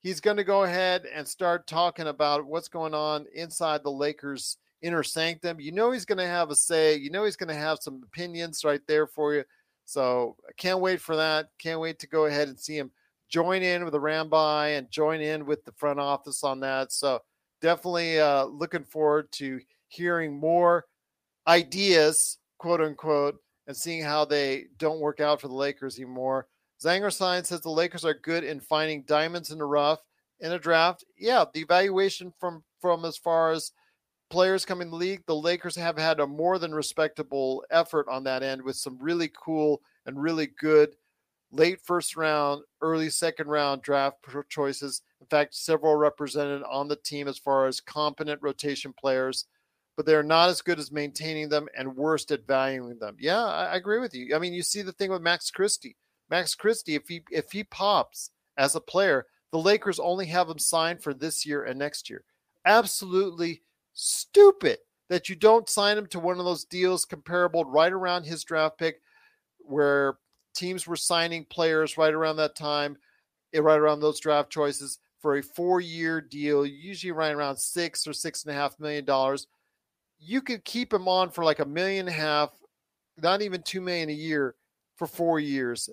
he's 0.00 0.20
going 0.20 0.36
to 0.36 0.44
go 0.44 0.64
ahead 0.64 1.06
and 1.12 1.26
start 1.26 1.66
talking 1.66 2.08
about 2.08 2.46
what's 2.46 2.68
going 2.68 2.94
on 2.94 3.26
inside 3.34 3.82
the 3.82 3.90
Lakers 3.90 4.56
inner 4.82 5.02
sanctum. 5.02 5.60
You 5.60 5.72
know 5.72 5.90
he's 5.90 6.04
going 6.04 6.18
to 6.18 6.26
have 6.26 6.50
a 6.50 6.54
say. 6.54 6.96
You 6.96 7.10
know 7.10 7.24
he's 7.24 7.36
going 7.36 7.48
to 7.48 7.54
have 7.54 7.78
some 7.80 8.02
opinions 8.04 8.64
right 8.64 8.80
there 8.86 9.06
for 9.06 9.34
you. 9.34 9.44
So 9.84 10.36
I 10.48 10.52
can't 10.56 10.80
wait 10.80 11.00
for 11.00 11.16
that. 11.16 11.48
Can't 11.58 11.80
wait 11.80 11.98
to 12.00 12.06
go 12.06 12.26
ahead 12.26 12.48
and 12.48 12.58
see 12.58 12.76
him 12.76 12.90
join 13.28 13.62
in 13.62 13.84
with 13.84 13.92
the 13.92 14.00
Ramby 14.00 14.78
and 14.78 14.90
join 14.90 15.20
in 15.20 15.46
with 15.46 15.64
the 15.64 15.72
front 15.72 16.00
office 16.00 16.44
on 16.44 16.60
that. 16.60 16.92
So 16.92 17.20
definitely 17.60 18.20
uh, 18.20 18.44
looking 18.44 18.84
forward 18.84 19.30
to 19.32 19.60
hearing 19.88 20.38
more 20.38 20.86
ideas, 21.46 22.38
quote 22.58 22.80
unquote, 22.80 23.36
and 23.66 23.76
seeing 23.76 24.02
how 24.02 24.24
they 24.24 24.66
don't 24.78 25.00
work 25.00 25.20
out 25.20 25.40
for 25.40 25.48
the 25.48 25.54
Lakers 25.54 25.98
anymore. 25.98 26.46
Zanger 26.82 27.12
Sign 27.12 27.44
says 27.44 27.60
the 27.60 27.70
Lakers 27.70 28.04
are 28.04 28.14
good 28.14 28.44
in 28.44 28.60
finding 28.60 29.02
diamonds 29.02 29.50
in 29.50 29.58
the 29.58 29.64
rough 29.64 30.00
in 30.40 30.52
a 30.52 30.58
draft. 30.58 31.04
Yeah, 31.18 31.44
the 31.52 31.60
evaluation 31.60 32.32
from 32.38 32.64
from 32.80 33.04
as 33.04 33.16
far 33.16 33.50
as 33.50 33.72
players 34.30 34.64
coming 34.64 34.86
in 34.86 34.90
the 34.90 34.96
league, 34.96 35.24
the 35.26 35.34
Lakers 35.34 35.76
have 35.76 35.98
had 35.98 36.20
a 36.20 36.26
more 36.26 36.58
than 36.58 36.74
respectable 36.74 37.64
effort 37.70 38.06
on 38.08 38.24
that 38.24 38.42
end 38.42 38.62
with 38.62 38.76
some 38.76 38.96
really 39.00 39.30
cool 39.34 39.82
and 40.06 40.22
really 40.22 40.46
good 40.46 40.94
late 41.52 41.80
first 41.82 42.16
round, 42.16 42.62
early 42.80 43.10
second 43.10 43.48
round 43.48 43.82
draft 43.82 44.18
choices. 44.48 45.02
In 45.20 45.26
fact, 45.26 45.54
several 45.54 45.96
represented 45.96 46.62
on 46.62 46.88
the 46.88 46.96
team 46.96 47.28
as 47.28 47.38
far 47.38 47.66
as 47.66 47.80
competent 47.80 48.40
rotation 48.42 48.94
players, 48.98 49.46
but 49.96 50.06
they're 50.06 50.22
not 50.22 50.48
as 50.48 50.62
good 50.62 50.78
as 50.78 50.92
maintaining 50.92 51.48
them 51.48 51.68
and 51.76 51.96
worst 51.96 52.30
at 52.30 52.46
valuing 52.46 52.98
them. 52.98 53.16
Yeah, 53.18 53.44
I, 53.44 53.76
agree 53.76 53.98
with 53.98 54.14
you. 54.14 54.34
I 54.34 54.38
mean, 54.38 54.54
you 54.54 54.62
see 54.62 54.82
the 54.82 54.92
thing 54.92 55.10
with 55.10 55.22
Max 55.22 55.50
Christie. 55.50 55.96
Max 56.30 56.54
Christie, 56.54 56.94
if 56.94 57.08
he 57.08 57.22
if 57.30 57.50
he 57.50 57.64
pops 57.64 58.30
as 58.56 58.74
a 58.74 58.80
player, 58.80 59.26
the 59.52 59.58
Lakers 59.58 59.98
only 59.98 60.26
have 60.26 60.48
him 60.48 60.58
signed 60.58 61.02
for 61.02 61.12
this 61.12 61.44
year 61.44 61.64
and 61.64 61.78
next 61.78 62.08
year. 62.08 62.24
Absolutely 62.64 63.62
stupid 63.94 64.78
that 65.08 65.28
you 65.28 65.34
don't 65.34 65.68
sign 65.68 65.98
him 65.98 66.06
to 66.06 66.20
one 66.20 66.38
of 66.38 66.44
those 66.44 66.64
deals 66.64 67.04
comparable 67.04 67.64
right 67.64 67.92
around 67.92 68.24
his 68.24 68.44
draft 68.44 68.78
pick, 68.78 69.00
where 69.58 70.18
teams 70.54 70.86
were 70.86 70.96
signing 70.96 71.44
players 71.44 71.98
right 71.98 72.14
around 72.14 72.36
that 72.36 72.54
time, 72.54 72.96
eh, 73.52 73.60
right 73.60 73.78
around 73.78 74.00
those 74.00 74.20
draft 74.20 74.50
choices 74.50 74.98
for 75.18 75.36
a 75.36 75.42
four-year 75.42 76.20
deal, 76.20 76.64
usually 76.64 77.12
right 77.12 77.34
around 77.34 77.56
six 77.56 78.06
or 78.06 78.12
six 78.12 78.44
and 78.44 78.52
a 78.52 78.54
half 78.54 78.78
million 78.78 79.04
dollars. 79.04 79.48
You 80.18 80.40
could 80.42 80.64
keep 80.64 80.92
him 80.92 81.08
on 81.08 81.30
for 81.30 81.44
like 81.44 81.58
a 81.58 81.64
million 81.64 82.06
and 82.06 82.16
a 82.16 82.20
half, 82.20 82.50
not 83.20 83.42
even 83.42 83.62
two 83.62 83.80
million 83.80 84.10
a 84.10 84.14
year 84.14 84.54
for 84.96 85.06
four 85.06 85.40
years. 85.40 85.90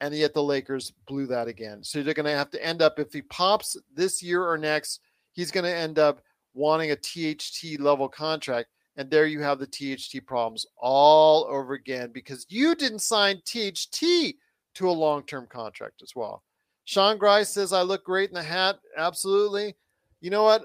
And 0.00 0.14
yet 0.14 0.34
the 0.34 0.42
Lakers 0.42 0.92
blew 1.06 1.26
that 1.26 1.48
again. 1.48 1.82
So 1.82 2.02
they're 2.02 2.14
going 2.14 2.26
to 2.26 2.32
have 2.32 2.50
to 2.50 2.64
end 2.64 2.82
up, 2.82 2.98
if 2.98 3.12
he 3.12 3.22
pops 3.22 3.76
this 3.94 4.22
year 4.22 4.46
or 4.46 4.58
next, 4.58 5.00
he's 5.32 5.50
going 5.50 5.64
to 5.64 5.74
end 5.74 5.98
up 5.98 6.20
wanting 6.54 6.90
a 6.90 6.96
THT 6.96 7.80
level 7.80 8.08
contract. 8.08 8.68
And 8.98 9.10
there 9.10 9.26
you 9.26 9.40
have 9.42 9.58
the 9.58 9.66
THT 9.66 10.26
problems 10.26 10.66
all 10.76 11.44
over 11.44 11.74
again 11.74 12.10
because 12.12 12.46
you 12.48 12.74
didn't 12.74 13.00
sign 13.00 13.40
THT 13.44 14.34
to 14.74 14.88
a 14.88 14.90
long 14.90 15.22
term 15.22 15.46
contract 15.46 16.02
as 16.02 16.14
well. 16.14 16.42
Sean 16.84 17.18
Grice 17.18 17.48
says, 17.48 17.72
I 17.72 17.82
look 17.82 18.04
great 18.04 18.30
in 18.30 18.34
the 18.34 18.42
hat. 18.42 18.78
Absolutely. 18.96 19.74
You 20.20 20.30
know 20.30 20.44
what? 20.44 20.64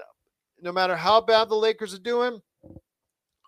No 0.60 0.72
matter 0.72 0.94
how 0.94 1.20
bad 1.20 1.48
the 1.48 1.56
Lakers 1.56 1.94
are 1.94 1.98
doing, 1.98 2.40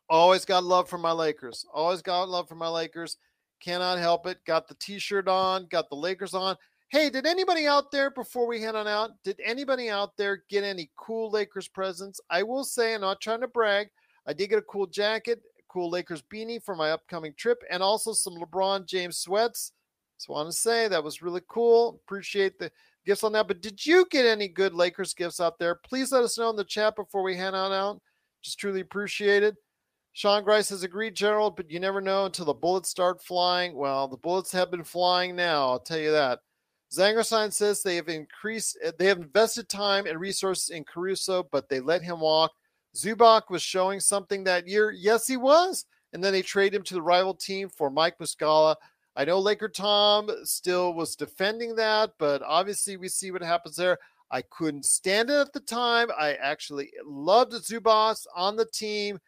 always 0.08 0.44
got 0.44 0.64
love 0.64 0.88
for 0.88 0.98
my 0.98 1.12
Lakers. 1.12 1.64
Always 1.72 2.02
got 2.02 2.28
love 2.28 2.48
for 2.48 2.56
my 2.56 2.68
Lakers. 2.68 3.16
Cannot 3.64 3.98
help 3.98 4.26
it. 4.26 4.44
Got 4.44 4.68
the 4.68 4.74
t 4.74 4.98
shirt 4.98 5.26
on, 5.26 5.66
got 5.70 5.88
the 5.88 5.96
Lakers 5.96 6.34
on. 6.34 6.56
Hey, 6.90 7.08
did 7.08 7.24
anybody 7.24 7.66
out 7.66 7.90
there 7.90 8.10
before 8.10 8.46
we 8.46 8.60
head 8.60 8.74
on 8.74 8.86
out? 8.86 9.12
Did 9.24 9.40
anybody 9.42 9.88
out 9.88 10.16
there 10.18 10.44
get 10.50 10.64
any 10.64 10.90
cool 10.96 11.30
Lakers 11.30 11.66
presents? 11.66 12.20
I 12.28 12.42
will 12.42 12.64
say, 12.64 12.94
I'm 12.94 13.00
not 13.00 13.22
trying 13.22 13.40
to 13.40 13.48
brag. 13.48 13.88
I 14.26 14.34
did 14.34 14.50
get 14.50 14.58
a 14.58 14.62
cool 14.62 14.86
jacket, 14.86 15.40
cool 15.68 15.88
Lakers 15.88 16.22
beanie 16.22 16.62
for 16.62 16.76
my 16.76 16.90
upcoming 16.90 17.32
trip, 17.38 17.62
and 17.70 17.82
also 17.82 18.12
some 18.12 18.34
LeBron 18.34 18.86
James 18.86 19.16
sweats. 19.16 19.72
Just 20.18 20.28
want 20.28 20.50
to 20.50 20.56
say 20.56 20.86
that 20.86 21.02
was 21.02 21.22
really 21.22 21.42
cool. 21.48 22.00
Appreciate 22.06 22.58
the 22.58 22.70
gifts 23.06 23.24
on 23.24 23.32
that. 23.32 23.48
But 23.48 23.62
did 23.62 23.84
you 23.84 24.06
get 24.10 24.26
any 24.26 24.46
good 24.46 24.74
Lakers 24.74 25.14
gifts 25.14 25.40
out 25.40 25.58
there? 25.58 25.74
Please 25.74 26.12
let 26.12 26.22
us 26.22 26.36
know 26.36 26.50
in 26.50 26.56
the 26.56 26.64
chat 26.64 26.96
before 26.96 27.22
we 27.22 27.34
head 27.34 27.54
on 27.54 27.72
out. 27.72 28.00
Just 28.42 28.58
truly 28.58 28.80
appreciated. 28.80 29.56
Sean 30.14 30.44
Grice 30.44 30.68
has 30.68 30.84
agreed, 30.84 31.16
Gerald, 31.16 31.56
but 31.56 31.68
you 31.68 31.80
never 31.80 32.00
know 32.00 32.26
until 32.26 32.44
the 32.44 32.54
bullets 32.54 32.88
start 32.88 33.20
flying. 33.20 33.74
Well, 33.74 34.06
the 34.06 34.16
bullets 34.16 34.52
have 34.52 34.70
been 34.70 34.84
flying 34.84 35.34
now, 35.34 35.70
I'll 35.70 35.80
tell 35.80 35.98
you 35.98 36.12
that. 36.12 36.38
Zangerstein 36.94 37.52
says 37.52 37.82
they 37.82 37.96
have 37.96 38.08
increased, 38.08 38.78
eh, 38.80 38.92
they 38.96 39.06
have 39.06 39.18
invested 39.18 39.68
time 39.68 40.06
and 40.06 40.20
resources 40.20 40.70
in 40.70 40.84
Caruso, 40.84 41.48
but 41.50 41.68
they 41.68 41.80
let 41.80 42.00
him 42.00 42.20
walk. 42.20 42.52
Zubac 42.94 43.50
was 43.50 43.60
showing 43.60 43.98
something 43.98 44.44
that 44.44 44.68
year. 44.68 44.92
Yes, 44.92 45.26
he 45.26 45.36
was. 45.36 45.84
And 46.12 46.22
then 46.22 46.32
they 46.32 46.42
trade 46.42 46.72
him 46.72 46.84
to 46.84 46.94
the 46.94 47.02
rival 47.02 47.34
team 47.34 47.68
for 47.68 47.90
Mike 47.90 48.16
Muscala. 48.18 48.76
I 49.16 49.24
know 49.24 49.40
Laker 49.40 49.68
Tom 49.68 50.30
still 50.44 50.94
was 50.94 51.16
defending 51.16 51.74
that, 51.74 52.12
but 52.20 52.40
obviously 52.42 52.96
we 52.96 53.08
see 53.08 53.32
what 53.32 53.42
happens 53.42 53.74
there. 53.74 53.98
I 54.30 54.42
couldn't 54.42 54.84
stand 54.84 55.28
it 55.28 55.40
at 55.40 55.52
the 55.52 55.60
time. 55.60 56.08
I 56.16 56.34
actually 56.34 56.92
loved 57.04 57.52
Zubac 57.52 58.24
on 58.36 58.54
the 58.54 58.66
team 58.66 59.18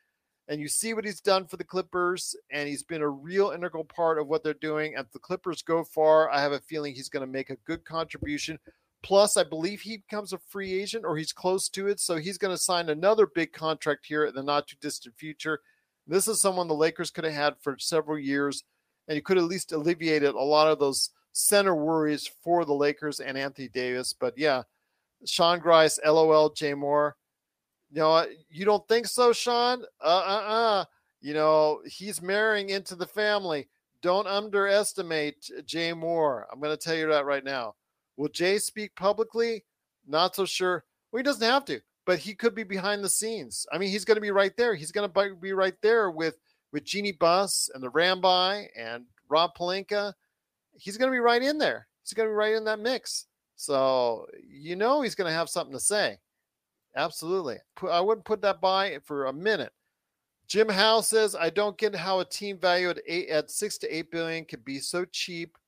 and 0.48 0.60
you 0.60 0.68
see 0.68 0.94
what 0.94 1.04
he's 1.04 1.20
done 1.20 1.46
for 1.46 1.56
the 1.56 1.64
Clippers, 1.64 2.36
and 2.50 2.68
he's 2.68 2.84
been 2.84 3.02
a 3.02 3.08
real 3.08 3.50
integral 3.50 3.84
part 3.84 4.18
of 4.18 4.28
what 4.28 4.44
they're 4.44 4.54
doing. 4.54 4.94
If 4.96 5.10
the 5.10 5.18
Clippers 5.18 5.62
go 5.62 5.82
far, 5.82 6.30
I 6.30 6.40
have 6.40 6.52
a 6.52 6.60
feeling 6.60 6.94
he's 6.94 7.08
going 7.08 7.26
to 7.26 7.32
make 7.32 7.50
a 7.50 7.56
good 7.66 7.84
contribution. 7.84 8.58
Plus, 9.02 9.36
I 9.36 9.44
believe 9.44 9.80
he 9.80 9.98
becomes 9.98 10.32
a 10.32 10.38
free 10.38 10.80
agent 10.80 11.04
or 11.04 11.16
he's 11.16 11.32
close 11.32 11.68
to 11.70 11.88
it. 11.88 12.00
So 12.00 12.16
he's 12.16 12.38
going 12.38 12.54
to 12.54 12.62
sign 12.62 12.88
another 12.88 13.26
big 13.26 13.52
contract 13.52 14.06
here 14.06 14.24
in 14.24 14.34
the 14.34 14.42
not 14.42 14.66
too 14.66 14.76
distant 14.80 15.16
future. 15.16 15.60
This 16.06 16.28
is 16.28 16.40
someone 16.40 16.68
the 16.68 16.74
Lakers 16.74 17.10
could 17.10 17.24
have 17.24 17.32
had 17.32 17.54
for 17.60 17.76
several 17.78 18.18
years, 18.18 18.64
and 19.08 19.16
he 19.16 19.20
could 19.20 19.38
at 19.38 19.44
least 19.44 19.72
alleviated 19.72 20.34
a 20.34 20.40
lot 20.40 20.68
of 20.68 20.78
those 20.78 21.10
center 21.32 21.74
worries 21.74 22.30
for 22.42 22.64
the 22.64 22.74
Lakers 22.74 23.20
and 23.20 23.36
Anthony 23.36 23.68
Davis. 23.68 24.12
But 24.12 24.38
yeah, 24.38 24.62
Sean 25.24 25.58
Grice, 25.58 25.98
LOL, 26.04 26.50
Jay 26.50 26.72
Mohr. 26.72 27.12
You 27.96 28.02
know, 28.02 28.26
you 28.50 28.66
don't 28.66 28.86
think 28.88 29.06
so, 29.06 29.32
Sean? 29.32 29.82
Uh 30.02 30.06
uh 30.06 30.44
uh. 30.46 30.84
You 31.22 31.32
know, 31.32 31.80
he's 31.86 32.20
marrying 32.20 32.68
into 32.68 32.94
the 32.94 33.06
family. 33.06 33.68
Don't 34.02 34.26
underestimate 34.26 35.50
Jay 35.64 35.92
Mohr. 35.92 36.44
I'm 36.52 36.60
going 36.60 36.76
to 36.76 36.84
tell 36.84 36.94
you 36.94 37.08
that 37.08 37.24
right 37.24 37.42
now. 37.42 37.74
Will 38.18 38.28
Jay 38.28 38.58
speak 38.58 38.94
publicly? 38.96 39.64
Not 40.06 40.36
so 40.36 40.44
sure. 40.44 40.84
Well, 41.10 41.20
he 41.20 41.22
doesn't 41.22 41.48
have 41.48 41.64
to, 41.64 41.80
but 42.04 42.18
he 42.18 42.34
could 42.34 42.54
be 42.54 42.64
behind 42.64 43.02
the 43.02 43.08
scenes. 43.08 43.66
I 43.72 43.78
mean, 43.78 43.88
he's 43.88 44.04
going 44.04 44.16
to 44.16 44.20
be 44.20 44.30
right 44.30 44.54
there. 44.58 44.74
He's 44.74 44.92
going 44.92 45.10
to 45.10 45.34
be 45.34 45.54
right 45.54 45.80
there 45.80 46.10
with 46.10 46.36
with 46.74 46.84
Jeanie 46.84 47.12
Buss 47.12 47.70
and 47.72 47.82
the 47.82 47.90
Ramby 47.90 48.66
and 48.76 49.06
Rob 49.30 49.52
Pelinka. 49.56 50.12
He's 50.76 50.98
going 50.98 51.10
to 51.10 51.16
be 51.16 51.20
right 51.20 51.42
in 51.42 51.56
there. 51.56 51.88
He's 52.02 52.12
going 52.12 52.28
to 52.28 52.32
be 52.32 52.36
right 52.36 52.56
in 52.56 52.64
that 52.64 52.78
mix. 52.78 53.24
So 53.54 54.26
you 54.46 54.76
know 54.76 55.00
he's 55.00 55.14
going 55.14 55.30
to 55.30 55.34
have 55.34 55.48
something 55.48 55.72
to 55.72 55.80
say. 55.80 56.18
Absolutely. 56.96 57.58
I 57.90 58.00
wouldn't 58.00 58.24
put 58.24 58.40
that 58.42 58.60
by 58.60 58.98
for 59.04 59.26
a 59.26 59.32
minute. 59.32 59.72
Jim 60.48 60.68
Howe 60.68 61.00
says, 61.00 61.34
I 61.34 61.50
don't 61.50 61.76
get 61.76 61.94
how 61.94 62.20
a 62.20 62.24
team 62.24 62.58
valued 62.58 62.98
at, 62.98 63.04
eight, 63.06 63.28
at 63.28 63.50
six 63.50 63.78
to 63.78 63.94
eight 63.94 64.10
billion 64.10 64.44
could 64.44 64.64
be 64.64 64.78
so 64.78 65.04
cheap. 65.04 65.58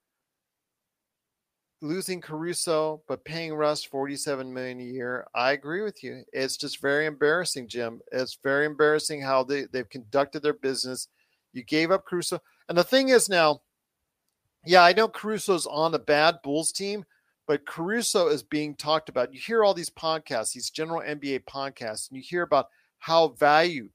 Losing 1.81 2.21
Caruso, 2.21 3.03
but 3.07 3.25
paying 3.25 3.55
Russ 3.55 3.85
47 3.85 4.53
million 4.53 4.81
a 4.81 4.85
year. 4.85 5.27
I 5.35 5.53
agree 5.53 5.83
with 5.83 6.03
you. 6.03 6.25
It's 6.33 6.57
just 6.57 6.81
very 6.81 7.07
embarrassing, 7.07 7.69
Jim. 7.69 8.01
It's 8.11 8.39
very 8.43 8.67
embarrassing 8.67 9.21
how 9.21 9.45
they, 9.45 9.65
they've 9.65 9.89
conducted 9.89 10.43
their 10.43 10.55
business. 10.55 11.09
You 11.53 11.63
gave 11.63 11.91
up 11.91 12.05
Caruso. 12.05 12.41
And 12.69 12.77
the 12.77 12.85
thing 12.85 13.11
is 13.11 13.29
now, 13.29 13.61
yeah, 14.65 14.83
I 14.83 14.93
know 14.93 15.09
Caruso's 15.09 15.67
on 15.67 15.95
a 15.95 16.01
bad 16.01 16.39
Bulls 16.43 16.73
team, 16.73 17.05
but 17.49 17.65
Caruso 17.65 18.29
is 18.29 18.43
being 18.43 18.77
talked 18.77 19.09
about. 19.09 19.33
You 19.33 19.41
hear 19.41 19.65
all 19.65 19.73
these 19.73 19.91
podcasts, 19.91 20.53
these 20.53 20.69
general 20.69 21.01
NBA 21.01 21.45
podcasts, 21.45 22.09
and 22.09 22.17
you 22.17 22.23
hear 22.23 22.43
about 22.43 22.69
how 22.99 23.29
valued 23.29 23.91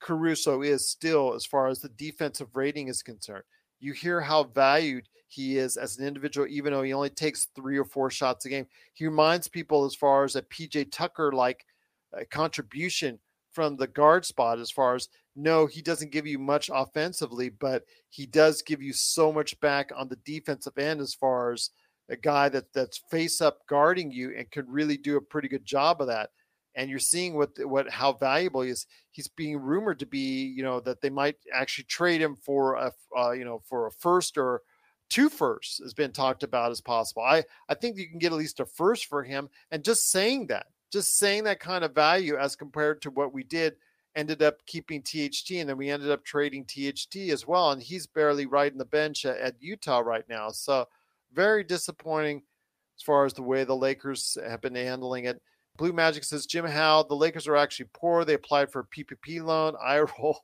Caruso 0.00 0.62
is 0.62 0.90
still 0.90 1.32
as 1.32 1.46
far 1.46 1.68
as 1.68 1.80
the 1.80 1.90
defensive 1.90 2.48
rating 2.54 2.88
is 2.88 3.02
concerned. 3.02 3.44
You 3.78 3.92
hear 3.92 4.20
how 4.20 4.42
valued 4.42 5.08
he 5.28 5.58
is 5.58 5.76
as 5.76 5.96
an 5.96 6.08
individual, 6.08 6.48
even 6.48 6.72
though 6.72 6.82
he 6.82 6.92
only 6.92 7.10
takes 7.10 7.48
three 7.54 7.78
or 7.78 7.84
four 7.84 8.10
shots 8.10 8.46
a 8.46 8.48
game. 8.48 8.66
He 8.94 9.06
reminds 9.06 9.46
people 9.46 9.84
as 9.84 9.94
far 9.94 10.24
as 10.24 10.34
a 10.34 10.42
PJ 10.42 10.90
Tucker 10.90 11.30
like 11.32 11.64
uh, 12.16 12.24
contribution 12.30 13.20
from 13.52 13.76
the 13.76 13.86
guard 13.86 14.24
spot, 14.24 14.58
as 14.58 14.72
far 14.72 14.96
as 14.96 15.08
no, 15.36 15.66
he 15.66 15.82
doesn't 15.82 16.10
give 16.10 16.26
you 16.26 16.38
much 16.38 16.68
offensively, 16.72 17.48
but 17.48 17.84
he 18.08 18.26
does 18.26 18.60
give 18.62 18.82
you 18.82 18.92
so 18.92 19.32
much 19.32 19.58
back 19.60 19.92
on 19.94 20.08
the 20.08 20.18
defensive 20.24 20.76
end 20.78 21.00
as 21.00 21.14
far 21.14 21.52
as 21.52 21.70
a 22.10 22.16
guy 22.16 22.48
that 22.48 22.72
that's 22.72 23.02
face 23.10 23.40
up 23.40 23.66
guarding 23.68 24.10
you 24.10 24.34
and 24.36 24.50
could 24.50 24.68
really 24.68 24.96
do 24.96 25.16
a 25.16 25.20
pretty 25.20 25.48
good 25.48 25.64
job 25.64 26.00
of 26.00 26.06
that. 26.08 26.30
And 26.74 26.88
you're 26.88 26.98
seeing 26.98 27.34
what 27.34 27.50
what 27.62 27.90
how 27.90 28.12
valuable 28.12 28.62
he 28.62 28.70
is. 28.70 28.86
He's 29.10 29.28
being 29.28 29.58
rumored 29.58 29.98
to 30.00 30.06
be, 30.06 30.44
you 30.44 30.62
know, 30.62 30.80
that 30.80 31.00
they 31.00 31.10
might 31.10 31.36
actually 31.52 31.84
trade 31.84 32.20
him 32.20 32.36
for 32.36 32.74
a, 32.74 32.92
uh, 33.16 33.32
you 33.32 33.44
know, 33.44 33.60
for 33.68 33.86
a 33.86 33.92
first 33.92 34.38
or 34.38 34.62
two 35.10 35.28
firsts 35.28 35.78
has 35.78 35.94
been 35.94 36.12
talked 36.12 36.42
about 36.42 36.70
as 36.70 36.80
possible. 36.80 37.22
I 37.22 37.44
I 37.68 37.74
think 37.74 37.96
you 37.96 38.08
can 38.08 38.18
get 38.18 38.32
at 38.32 38.38
least 38.38 38.60
a 38.60 38.66
first 38.66 39.06
for 39.06 39.22
him. 39.22 39.48
And 39.70 39.84
just 39.84 40.10
saying 40.10 40.46
that, 40.48 40.66
just 40.92 41.18
saying 41.18 41.44
that 41.44 41.60
kind 41.60 41.84
of 41.84 41.94
value 41.94 42.36
as 42.36 42.56
compared 42.56 43.02
to 43.02 43.10
what 43.10 43.32
we 43.32 43.42
did 43.44 43.76
ended 44.14 44.42
up 44.42 44.64
keeping 44.66 45.02
THT 45.02 45.50
and 45.52 45.68
then 45.68 45.76
we 45.76 45.90
ended 45.90 46.10
up 46.10 46.24
trading 46.24 46.64
THT 46.64 47.30
as 47.30 47.46
well. 47.46 47.70
And 47.70 47.82
he's 47.82 48.06
barely 48.06 48.46
riding 48.46 48.78
the 48.78 48.84
bench 48.84 49.24
at, 49.24 49.38
at 49.38 49.54
Utah 49.60 50.00
right 50.00 50.28
now. 50.28 50.50
So 50.50 50.86
very 51.32 51.64
disappointing 51.64 52.42
as 52.98 53.02
far 53.02 53.24
as 53.24 53.32
the 53.32 53.42
way 53.42 53.64
the 53.64 53.76
Lakers 53.76 54.36
have 54.46 54.60
been 54.60 54.74
handling 54.74 55.24
it. 55.24 55.40
Blue 55.76 55.92
Magic 55.92 56.24
says 56.24 56.46
Jim 56.46 56.64
Howe, 56.64 57.04
the 57.04 57.14
Lakers 57.14 57.46
are 57.46 57.56
actually 57.56 57.88
poor. 57.94 58.24
They 58.24 58.34
applied 58.34 58.70
for 58.72 58.80
a 58.80 58.86
PPP 58.86 59.42
loan. 59.42 59.74
I 59.82 60.00
roll. 60.00 60.40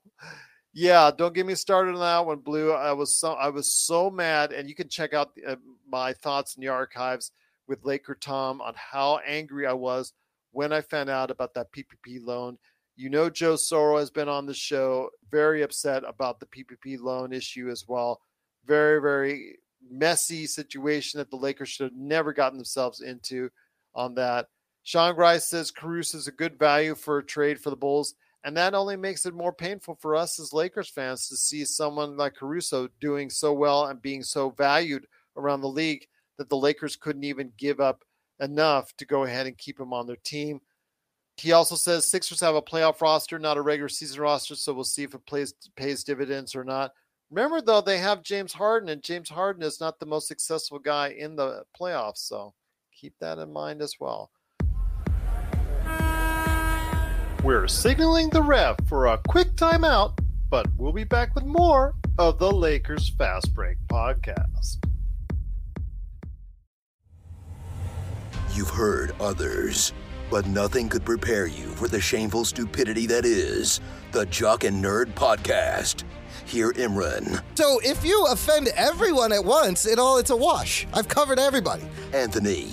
yeah, 0.73 1.11
don't 1.17 1.35
get 1.35 1.47
me 1.47 1.57
started 1.57 1.95
on 1.95 2.01
that 2.01 2.27
one, 2.27 2.39
Blue. 2.39 2.73
I 2.73 2.93
was 2.93 3.17
so 3.17 3.33
I 3.33 3.49
was 3.49 3.73
so 3.73 4.11
mad, 4.11 4.53
and 4.53 4.69
you 4.69 4.75
can 4.75 4.89
check 4.89 5.13
out 5.13 5.33
uh, 5.47 5.57
my 5.89 6.13
thoughts 6.13 6.55
in 6.55 6.61
the 6.61 6.69
archives 6.69 7.33
with 7.67 7.85
Laker 7.85 8.15
Tom 8.15 8.61
on 8.61 8.75
how 8.77 9.19
angry 9.27 9.67
I 9.67 9.73
was 9.73 10.13
when 10.53 10.73
I 10.73 10.81
found 10.81 11.11
out 11.11 11.31
about 11.31 11.55
that 11.55 11.73
PPP 11.73 12.25
loan. 12.25 12.59
You 12.97 13.11
know, 13.11 13.29
Joe 13.29 13.55
Soro 13.55 13.99
has 13.99 14.11
been 14.11 14.29
on 14.29 14.47
the 14.47 14.55
show, 14.55 15.11
very 15.29 15.63
upset 15.63 16.05
about 16.07 16.39
the 16.39 16.47
PPP 16.47 17.01
loan 17.01 17.33
issue 17.33 17.69
as 17.69 17.87
well. 17.89 18.21
Very, 18.67 19.01
very 19.01 19.59
messy 19.91 20.47
situation 20.47 21.19
that 21.19 21.31
the 21.31 21.37
Lakers 21.37 21.69
should 21.69 21.85
have 21.85 21.97
never 21.97 22.33
gotten 22.33 22.59
themselves 22.59 23.01
into 23.01 23.51
on 23.95 24.15
that. 24.15 24.49
Sean 24.83 25.15
Grice 25.15 25.47
says 25.47 25.71
Caruso 25.71 26.19
is 26.19 26.29
a 26.29 26.33
good 26.33 26.59
value 26.59 26.95
for 26.95 27.19
a 27.19 27.25
trade 27.25 27.61
for 27.61 27.71
the 27.71 27.77
Bulls. 27.77 28.15
And 28.45 28.55
that 28.59 28.75
only 28.75 28.97
makes 28.97 29.25
it 29.25 29.33
more 29.33 29.55
painful 29.55 29.97
for 30.01 30.15
us 30.15 30.39
as 30.39 30.53
Lakers 30.53 30.91
fans 30.91 31.29
to 31.29 31.37
see 31.37 31.65
someone 31.65 32.19
like 32.19 32.35
Caruso 32.35 32.89
doing 33.01 33.31
so 33.31 33.55
well 33.55 33.87
and 33.87 34.03
being 34.03 34.23
so 34.23 34.51
valued 34.51 35.07
around 35.37 35.63
the 35.63 35.69
league 35.69 36.07
that 36.37 36.51
the 36.51 36.57
Lakers 36.57 36.97
couldn't 36.97 37.25
even 37.25 37.53
give 37.57 37.81
up 37.81 38.05
enough 38.41 38.95
to 38.97 39.07
go 39.07 39.25
ahead 39.25 39.47
and 39.47 39.57
keep 39.57 39.81
him 39.81 39.95
on 39.95 40.07
their 40.07 40.17
team. 40.17 40.61
He 41.39 41.53
also 41.53 41.75
says 41.75 42.09
Sixers 42.09 42.41
have 42.41 42.55
a 42.55 42.63
playoff 42.63 43.01
roster, 43.01 43.39
not 43.39 43.57
a 43.57 43.63
regular 43.63 43.89
season 43.89 44.21
roster, 44.21 44.55
so 44.55 44.75
we'll 44.75 44.85
see 44.85 45.03
if 45.03 45.15
it 45.15 45.27
plays 45.27 45.55
pays 45.75 46.05
dividends 46.05 46.55
or 46.55 46.65
not. 46.65 46.93
Remember, 47.31 47.61
though, 47.61 47.81
they 47.81 47.99
have 47.99 48.23
James 48.23 48.53
Harden, 48.53 48.89
and 48.89 49.03
James 49.03 49.29
Harden 49.29 49.63
is 49.63 49.81
not 49.81 49.99
the 49.99 50.07
most 50.07 50.29
successful 50.29 50.79
guy 50.79 51.09
in 51.09 51.37
the 51.37 51.65
playoffs. 51.79 52.19
So 52.19 52.55
keep 52.93 53.15
that 53.21 53.39
in 53.39 53.53
mind 53.53 53.83
as 53.83 53.95
well. 53.99 54.31
We're 57.43 57.69
signaling 57.69 58.31
the 58.31 58.43
ref 58.43 58.77
for 58.87 59.09
a 59.09 59.19
quick 59.29 59.55
timeout, 59.57 60.19
but 60.49 60.67
we'll 60.77 60.93
be 60.93 61.05
back 61.05 61.35
with 61.35 61.45
more 61.45 61.95
of 62.19 62.39
the 62.39 62.51
Lakers 62.51 63.11
Fast 63.19 63.53
Break 63.55 63.77
podcast. 63.91 64.83
You've 68.55 68.71
heard 68.71 69.13
others, 69.21 69.93
but 70.31 70.47
nothing 70.47 70.89
could 70.89 71.05
prepare 71.05 71.47
you 71.47 71.67
for 71.71 71.89
the 71.89 72.01
shameful 72.01 72.45
stupidity 72.45 73.07
that 73.09 73.25
is 73.25 73.81
the 74.13 74.25
Jock 74.27 74.65
and 74.65 74.83
Nerd 74.83 75.13
podcast. 75.15 76.05
Hear 76.45 76.73
Imran. 76.73 77.43
So 77.57 77.81
if 77.83 78.05
you 78.05 78.27
offend 78.27 78.69
everyone 78.77 79.33
at 79.33 79.45
once, 79.45 79.87
it 79.87 79.99
all 79.99 80.19
it's 80.19 80.31
a 80.31 80.37
wash. 80.37 80.87
I've 80.93 81.09
covered 81.09 81.39
everybody. 81.39 81.83
Anthony. 82.13 82.73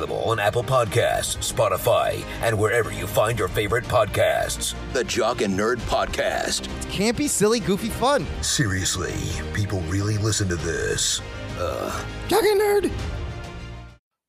available 0.00 0.30
on 0.30 0.38
Apple 0.38 0.64
Podcasts, 0.64 1.52
Spotify, 1.52 2.24
and 2.42 2.58
wherever 2.58 2.92
you 2.92 3.06
find 3.06 3.38
your 3.38 3.48
favorite 3.48 3.84
podcasts. 3.84 4.74
The 4.92 5.04
Jock 5.04 5.42
and 5.42 5.58
Nerd 5.58 5.76
Podcast. 5.88 6.68
Can't 6.90 7.16
be 7.16 7.28
silly, 7.28 7.60
goofy 7.60 7.90
fun. 7.90 8.26
Seriously, 8.42 9.14
people 9.52 9.80
really 9.82 10.16
listen 10.18 10.48
to 10.48 10.56
this. 10.56 11.20
Uh, 11.58 12.04
Jock 12.28 12.42
and 12.44 12.60
Nerd. 12.60 12.90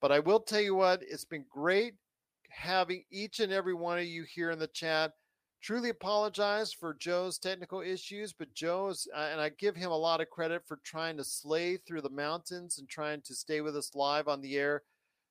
But 0.02 0.12
I 0.12 0.20
will 0.20 0.40
tell 0.40 0.62
you 0.62 0.76
what, 0.76 1.02
it's 1.04 1.26
been 1.26 1.46
great 1.50 1.94
having 2.50 3.04
each 3.10 3.40
and 3.40 3.54
every 3.54 3.74
one 3.74 3.98
of 3.98 4.06
you 4.06 4.24
here 4.24 4.52
in 4.52 4.60
the 4.60 4.68
chat. 4.68 5.14
Truly 5.62 5.90
apologize 5.90 6.74
for 6.74 6.96
Joe's 6.96 7.38
technical 7.38 7.82
issues, 7.82 8.34
but 8.34 8.54
Joe's, 8.54 9.08
uh, 9.16 9.30
and 9.32 9.40
I 9.40 9.50
give 9.50 9.76
him 9.76 9.92
a 9.92 9.98
lot 9.98 10.20
of 10.20 10.30
credit 10.30 10.64
for 10.68 10.80
trying 10.84 11.18
to 11.18 11.24
slay 11.24 11.78
through 11.78 12.02
the 12.02 12.10
mountains 12.10 12.80
and 12.80 12.90
trying 12.90 13.22
to 13.22 13.36
stay 13.36 13.62
with 13.62 13.78
us 13.78 13.92
live 13.94 14.28
on 14.28 14.42
the 14.42 14.58
air. 14.58 14.82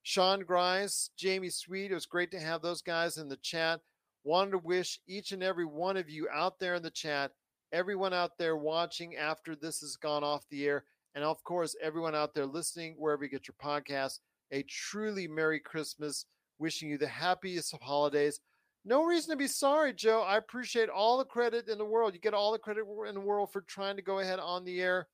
Sean 0.03 0.41
Grice, 0.41 1.11
Jamie 1.17 1.51
Sweet, 1.51 1.91
it 1.91 1.95
was 1.95 2.07
great 2.07 2.31
to 2.31 2.41
have 2.41 2.63
those 2.63 2.83
guys 2.83 3.17
in 3.17 3.29
the 3.29 3.37
chat. 3.37 3.81
Wanted 4.25 4.53
to 4.53 4.59
wish 4.59 5.01
each 5.07 5.33
and 5.33 5.43
every 5.43 5.65
one 5.65 5.97
of 5.97 6.11
you 6.11 6.29
out 6.33 6.59
there 6.59 6.75
in 6.75 6.83
the 6.83 6.91
chat, 6.91 7.33
everyone 7.73 8.13
out 8.13 8.39
there 8.39 8.57
watching 8.57 9.17
after 9.17 9.55
this 9.55 9.81
has 9.81 9.97
gone 9.97 10.25
off 10.25 10.49
the 10.51 10.67
air, 10.67 10.85
and 11.15 11.25
of 11.25 11.43
course, 11.45 11.77
everyone 11.83 12.15
out 12.15 12.35
there 12.35 12.47
listening 12.47 12.95
wherever 12.99 13.25
you 13.25 13.31
get 13.31 13.49
your 13.49 13.55
podcast, 13.63 14.21
a 14.53 14.63
truly 14.65 15.27
Merry 15.27 15.61
Christmas. 15.61 16.27
Wishing 16.59 16.91
you 16.91 16.99
the 16.99 17.09
happiest 17.09 17.73
of 17.73 17.81
holidays. 17.81 18.39
No 18.85 19.03
reason 19.05 19.31
to 19.31 19.37
be 19.39 19.47
sorry, 19.47 19.95
Joe. 19.95 20.21
I 20.21 20.37
appreciate 20.37 20.91
all 20.91 21.17
the 21.17 21.25
credit 21.25 21.69
in 21.69 21.79
the 21.79 21.87
world. 21.87 22.13
You 22.13 22.21
get 22.21 22.35
all 22.35 22.53
the 22.53 22.59
credit 22.59 22.85
in 23.09 23.15
the 23.15 23.21
world 23.21 23.51
for 23.51 23.63
trying 23.63 23.97
to 23.97 24.03
go 24.03 24.19
ahead 24.19 24.39
on 24.39 24.67
the 24.67 24.79
air. 24.79 25.09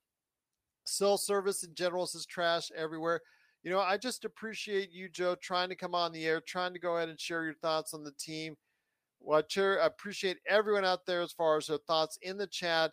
Cell 0.83 1.17
service 1.17 1.63
in 1.63 1.73
general 1.73 2.03
is 2.03 2.25
trash 2.29 2.69
everywhere. 2.75 3.21
You 3.63 3.71
know, 3.71 3.79
I 3.79 3.97
just 3.97 4.23
appreciate 4.23 4.91
you, 4.91 5.09
Joe, 5.09 5.35
trying 5.35 5.69
to 5.69 5.75
come 5.75 5.95
on 5.95 6.11
the 6.11 6.25
air, 6.25 6.41
trying 6.41 6.73
to 6.73 6.79
go 6.79 6.97
ahead 6.97 7.09
and 7.09 7.19
share 7.19 7.43
your 7.43 7.55
thoughts 7.55 7.93
on 7.93 8.03
the 8.03 8.13
team. 8.13 8.55
Well, 9.19 9.41
I 9.57 9.85
appreciate 9.85 10.37
everyone 10.47 10.85
out 10.85 11.05
there 11.05 11.21
as 11.21 11.33
far 11.33 11.57
as 11.57 11.67
their 11.67 11.79
thoughts 11.79 12.17
in 12.21 12.37
the 12.37 12.47
chat. 12.47 12.91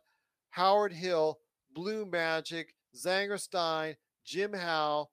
Howard 0.51 0.93
Hill, 0.93 1.39
Blue 1.75 2.07
Magic, 2.07 2.75
Zanger 2.97 3.39
Stein, 3.39 3.97
Jim 4.25 4.53
Howe, 4.53 5.09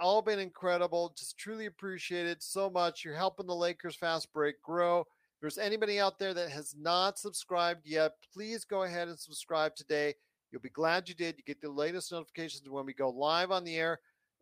all 0.00 0.22
been 0.22 0.38
incredible. 0.38 1.14
Just 1.16 1.38
truly 1.38 1.66
appreciate 1.66 2.26
it 2.26 2.42
so 2.42 2.68
much. 2.68 3.04
You're 3.04 3.14
helping 3.14 3.46
the 3.46 3.54
Lakers 3.54 3.96
Fast 3.96 4.32
Break 4.32 4.60
grow. 4.62 5.00
If 5.00 5.40
there's 5.40 5.58
anybody 5.58 6.00
out 6.00 6.18
there 6.18 6.34
that 6.34 6.50
has 6.50 6.74
not 6.78 7.18
subscribed 7.18 7.86
yet, 7.86 8.14
please 8.34 8.64
go 8.64 8.82
ahead 8.82 9.08
and 9.08 9.18
subscribe 9.18 9.76
today. 9.76 10.14
You'll 10.50 10.60
be 10.60 10.70
glad 10.70 11.08
you 11.08 11.14
did. 11.14 11.36
You 11.38 11.44
get 11.44 11.60
the 11.60 11.70
latest 11.70 12.10
notifications 12.10 12.68
when 12.68 12.84
we 12.84 12.92
go 12.92 13.08
live 13.08 13.50
on 13.50 13.64
the 13.64 13.76
air. 13.76 14.00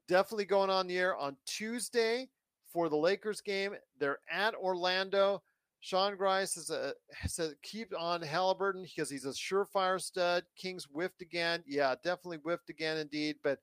Definitely 0.08 0.46
going 0.46 0.70
on 0.70 0.86
the 0.86 0.98
air 0.98 1.16
on 1.16 1.36
Tuesday 1.46 2.28
for 2.72 2.88
the 2.88 2.96
Lakers 2.96 3.40
game. 3.40 3.74
They're 4.00 4.18
at 4.30 4.54
Orlando. 4.54 5.42
Sean 5.80 6.16
Grice 6.16 6.54
has 6.56 6.70
a, 6.70 6.92
said 7.26 7.52
keep 7.62 7.92
on 7.96 8.20
Halliburton 8.20 8.82
because 8.82 9.08
he's 9.10 9.26
a 9.26 9.28
surefire 9.28 10.00
stud. 10.00 10.44
Kings 10.56 10.88
whiffed 10.90 11.22
again. 11.22 11.62
Yeah, 11.66 11.94
definitely 12.02 12.38
whiffed 12.38 12.70
again 12.70 12.96
indeed. 12.96 13.36
But 13.44 13.60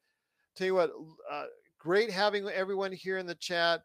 tell 0.55 0.67
you 0.67 0.75
what, 0.75 0.93
uh, 1.29 1.45
great 1.77 2.09
having 2.09 2.47
everyone 2.47 2.91
here 2.91 3.17
in 3.17 3.25
the 3.25 3.35
chat. 3.35 3.83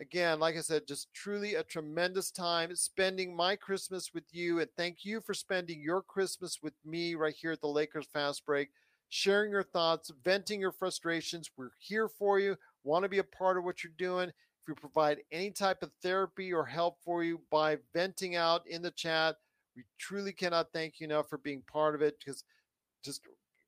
Again, 0.00 0.40
like 0.40 0.56
I 0.56 0.60
said, 0.60 0.88
just 0.88 1.12
truly 1.14 1.54
a 1.54 1.62
tremendous 1.62 2.32
time 2.32 2.74
spending 2.74 3.34
my 3.34 3.54
Christmas 3.54 4.12
with 4.12 4.24
you. 4.32 4.60
And 4.60 4.68
thank 4.76 5.04
you 5.04 5.20
for 5.20 5.34
spending 5.34 5.80
your 5.80 6.02
Christmas 6.02 6.58
with 6.62 6.74
me 6.84 7.14
right 7.14 7.34
here 7.34 7.52
at 7.52 7.60
the 7.60 7.68
Lakers 7.68 8.06
Fast 8.12 8.44
Break, 8.44 8.70
sharing 9.08 9.50
your 9.50 9.62
thoughts, 9.62 10.10
venting 10.24 10.60
your 10.60 10.72
frustrations. 10.72 11.50
We're 11.56 11.70
here 11.78 12.08
for 12.08 12.38
you, 12.38 12.56
want 12.82 13.04
to 13.04 13.08
be 13.08 13.18
a 13.18 13.24
part 13.24 13.56
of 13.56 13.64
what 13.64 13.82
you're 13.82 13.92
doing. 13.98 14.28
If 14.28 14.68
we 14.68 14.74
provide 14.74 15.18
any 15.30 15.50
type 15.50 15.82
of 15.82 15.90
therapy 16.02 16.52
or 16.52 16.64
help 16.64 16.98
for 17.04 17.22
you 17.22 17.40
by 17.50 17.78
venting 17.92 18.36
out 18.36 18.66
in 18.66 18.82
the 18.82 18.90
chat, 18.90 19.36
we 19.76 19.82
truly 19.98 20.32
cannot 20.32 20.72
thank 20.72 21.00
you 21.00 21.06
enough 21.06 21.28
for 21.28 21.38
being 21.38 21.62
part 21.70 21.94
of 21.94 22.02
it 22.02 22.16
because 22.18 22.44
just 23.04 23.22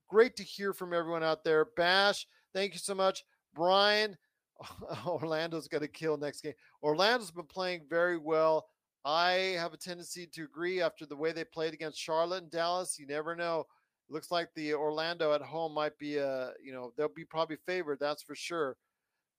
great 0.09 0.37
to 0.37 0.43
hear 0.43 0.73
from 0.73 0.95
everyone 0.95 1.23
out 1.23 1.45
there. 1.45 1.67
Bash, 1.77 2.27
thank 2.55 2.73
you 2.73 2.79
so 2.79 2.95
much. 2.95 3.25
Brian, 3.55 4.17
Orlando's 5.07 5.69
going 5.69 5.83
to 5.83 5.89
kill 5.89 6.17
next 6.17 6.43
game. 6.43 6.55
Orlando's 6.83 7.31
been 7.31 7.45
playing 7.45 7.83
very 7.89 8.19
well. 8.19 8.67
I 9.05 9.57
have 9.59 9.73
a 9.73 9.77
tendency 9.77 10.27
to 10.27 10.45
agree 10.45 10.81
after 10.81 11.07
the 11.07 11.17
way 11.17 11.33
they 11.33 11.45
played 11.45 11.75
against 11.75 12.01
Charlotte 12.01 12.43
and 12.43 12.51
Dallas. 12.51 12.99
You 12.99 13.07
never 13.07 13.37
know. 13.37 13.67
Looks 14.09 14.31
like 14.31 14.51
the 14.55 14.75
Orlando 14.75 15.33
at 15.33 15.43
home 15.43 15.75
might 15.75 15.99
be 15.99 16.17
a, 16.19 16.53
you 16.63 16.73
know, 16.73 16.93
they'll 16.97 17.09
be 17.09 17.25
probably 17.25 17.57
favored. 17.67 17.99
That's 17.99 18.23
for 18.23 18.35
sure. 18.37 18.77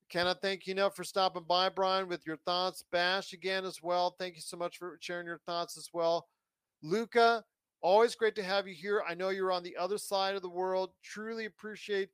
Cannot 0.10 0.42
thank 0.42 0.68
you 0.68 0.72
enough 0.72 0.96
for 0.96 1.04
stopping 1.04 1.46
by, 1.48 1.70
Brian, 1.70 2.08
with 2.08 2.26
your 2.26 2.38
thoughts. 2.38 2.84
Bash 2.92 3.34
again 3.34 3.66
as 3.66 3.82
well. 3.82 4.16
Thank 4.18 4.36
you 4.36 4.42
so 4.42 4.58
much 4.58 4.78
for 4.78 4.98
sharing 5.02 5.28
your 5.28 5.42
thoughts 5.46 5.78
as 5.78 5.90
well. 5.94 6.28
Luca, 6.82 7.44
always 7.82 8.16
great 8.16 8.36
to 8.36 8.44
have 8.44 8.68
you 8.68 8.74
here. 8.74 9.04
I 9.08 9.16
know 9.16 9.30
you're 9.30 9.52
on 9.52 9.64
the 9.64 9.76
other 9.78 9.98
side 9.98 10.36
of 10.36 10.42
the 10.42 10.50
world. 10.50 10.92
Truly 11.04 11.46
appreciate 11.46 12.10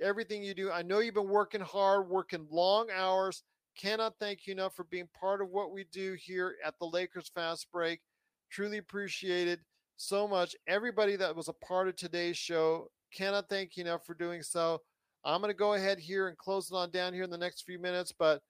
everything 0.00 0.42
you 0.42 0.54
do. 0.54 0.70
I 0.70 0.82
know 0.82 1.00
you've 1.00 1.14
been 1.14 1.28
working 1.28 1.60
hard, 1.60 2.08
working 2.08 2.46
long 2.50 2.88
hours. 2.94 3.42
Cannot 3.76 4.14
thank 4.20 4.46
you 4.46 4.52
enough 4.52 4.76
for 4.76 4.84
being 4.84 5.08
part 5.18 5.40
of 5.40 5.50
what 5.50 5.72
we 5.72 5.84
do 5.92 6.14
here 6.14 6.56
at 6.64 6.74
the 6.78 6.86
Lakers 6.86 7.30
Fast 7.34 7.66
Break. 7.72 8.00
Truly 8.50 8.78
appreciate 8.78 9.48
it 9.48 9.60
so 10.02 10.26
much. 10.28 10.56
Everybody 10.66 11.16
that 11.16 11.34
was 11.34 11.48
a 11.48 11.52
part 11.54 11.88
of 11.88 11.96
today's 11.96 12.36
show, 12.36 12.88
cannot 13.14 13.48
thank 13.48 13.76
you 13.76 13.84
enough 13.84 14.06
for 14.06 14.14
doing 14.14 14.42
so. 14.42 14.80
I'm 15.24 15.40
going 15.40 15.52
to 15.52 15.58
go 15.58 15.74
ahead 15.74 15.98
here 15.98 16.28
and 16.28 16.36
close 16.36 16.70
it 16.70 16.74
on 16.74 16.90
down 16.90 17.14
here 17.14 17.24
in 17.24 17.30
the 17.30 17.38
next 17.38 17.62
few 17.62 17.78
minutes, 17.78 18.12
but 18.16 18.40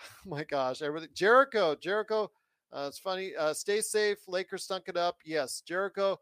oh 0.00 0.04
my 0.30 0.44
gosh, 0.44 0.82
everything. 0.82 1.10
Jericho, 1.14 1.74
Jericho, 1.74 2.30
uh, 2.72 2.86
it's 2.88 2.98
funny. 2.98 3.32
Uh, 3.36 3.52
stay 3.52 3.80
safe. 3.80 4.18
Lakers 4.28 4.64
stunk 4.64 4.84
it 4.88 4.96
up. 4.96 5.16
Yes, 5.24 5.62
Jericho 5.66 6.18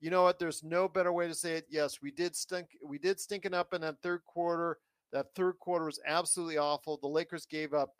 you 0.00 0.10
know 0.10 0.22
what? 0.22 0.38
There's 0.38 0.62
no 0.62 0.88
better 0.88 1.12
way 1.12 1.26
to 1.26 1.34
say 1.34 1.54
it. 1.54 1.66
Yes, 1.68 2.00
we 2.00 2.10
did 2.10 2.36
stink. 2.36 2.68
We 2.84 2.98
did 2.98 3.18
stinking 3.18 3.54
up 3.54 3.74
in 3.74 3.80
that 3.80 4.00
third 4.02 4.24
quarter. 4.24 4.78
That 5.12 5.34
third 5.34 5.58
quarter 5.58 5.86
was 5.86 6.00
absolutely 6.06 6.58
awful. 6.58 6.98
The 6.98 7.08
Lakers 7.08 7.46
gave 7.46 7.74
up 7.74 7.94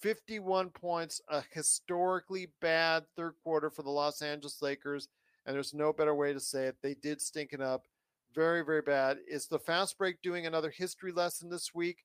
51 0.00 0.70
points, 0.70 1.20
a 1.28 1.42
historically 1.52 2.48
bad 2.60 3.04
third 3.16 3.34
quarter 3.42 3.70
for 3.70 3.82
the 3.82 3.90
Los 3.90 4.20
Angeles 4.20 4.60
Lakers. 4.60 5.08
And 5.48 5.54
there's 5.54 5.72
no 5.72 5.94
better 5.94 6.14
way 6.14 6.34
to 6.34 6.40
say 6.40 6.66
it. 6.66 6.76
They 6.82 6.92
did 6.92 7.22
stinking 7.22 7.62
up 7.62 7.86
very, 8.34 8.62
very 8.62 8.82
bad. 8.82 9.16
Is 9.26 9.46
the 9.46 9.58
fast 9.58 9.96
break 9.96 10.20
doing 10.20 10.44
another 10.44 10.68
history 10.68 11.10
lesson 11.10 11.48
this 11.48 11.74
week? 11.74 12.04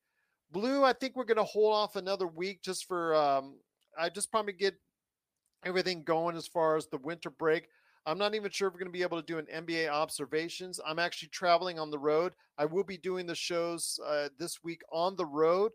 Blue, 0.50 0.86
I 0.86 0.94
think 0.94 1.18
we're 1.18 1.26
going 1.26 1.36
to 1.36 1.44
hold 1.44 1.74
off 1.74 1.98
another 1.98 2.26
week 2.26 2.62
just 2.64 2.86
for, 2.86 3.14
um, 3.14 3.56
I 4.00 4.08
just 4.08 4.32
probably 4.32 4.54
get 4.54 4.76
everything 5.66 6.04
going 6.04 6.38
as 6.38 6.48
far 6.48 6.78
as 6.78 6.88
the 6.88 7.00
winter 7.00 7.30
break. 7.30 7.68
I'm 8.06 8.18
not 8.18 8.34
even 8.34 8.50
sure 8.50 8.70
if 8.70 8.74
we're 8.74 8.80
going 8.80 8.94
to 8.94 8.98
be 8.98 9.04
able 9.04 9.22
to 9.22 9.28
do 9.28 9.40
an 9.40 9.48
NBA 9.54 9.90
observations. 9.90 10.80
I'm 10.88 11.00
actually 11.00 11.30
traveling 11.30 11.80
on 11.80 11.92
the 11.92 12.00
road. 12.00 12.36
I 12.58 12.64
will 12.64 12.86
be 12.86 12.98
doing 12.98 13.26
the 13.26 13.36
shows 13.36 14.00
uh, 14.08 14.30
this 14.40 14.64
week 14.64 14.84
on 14.90 15.18
the 15.18 15.26
road 15.26 15.74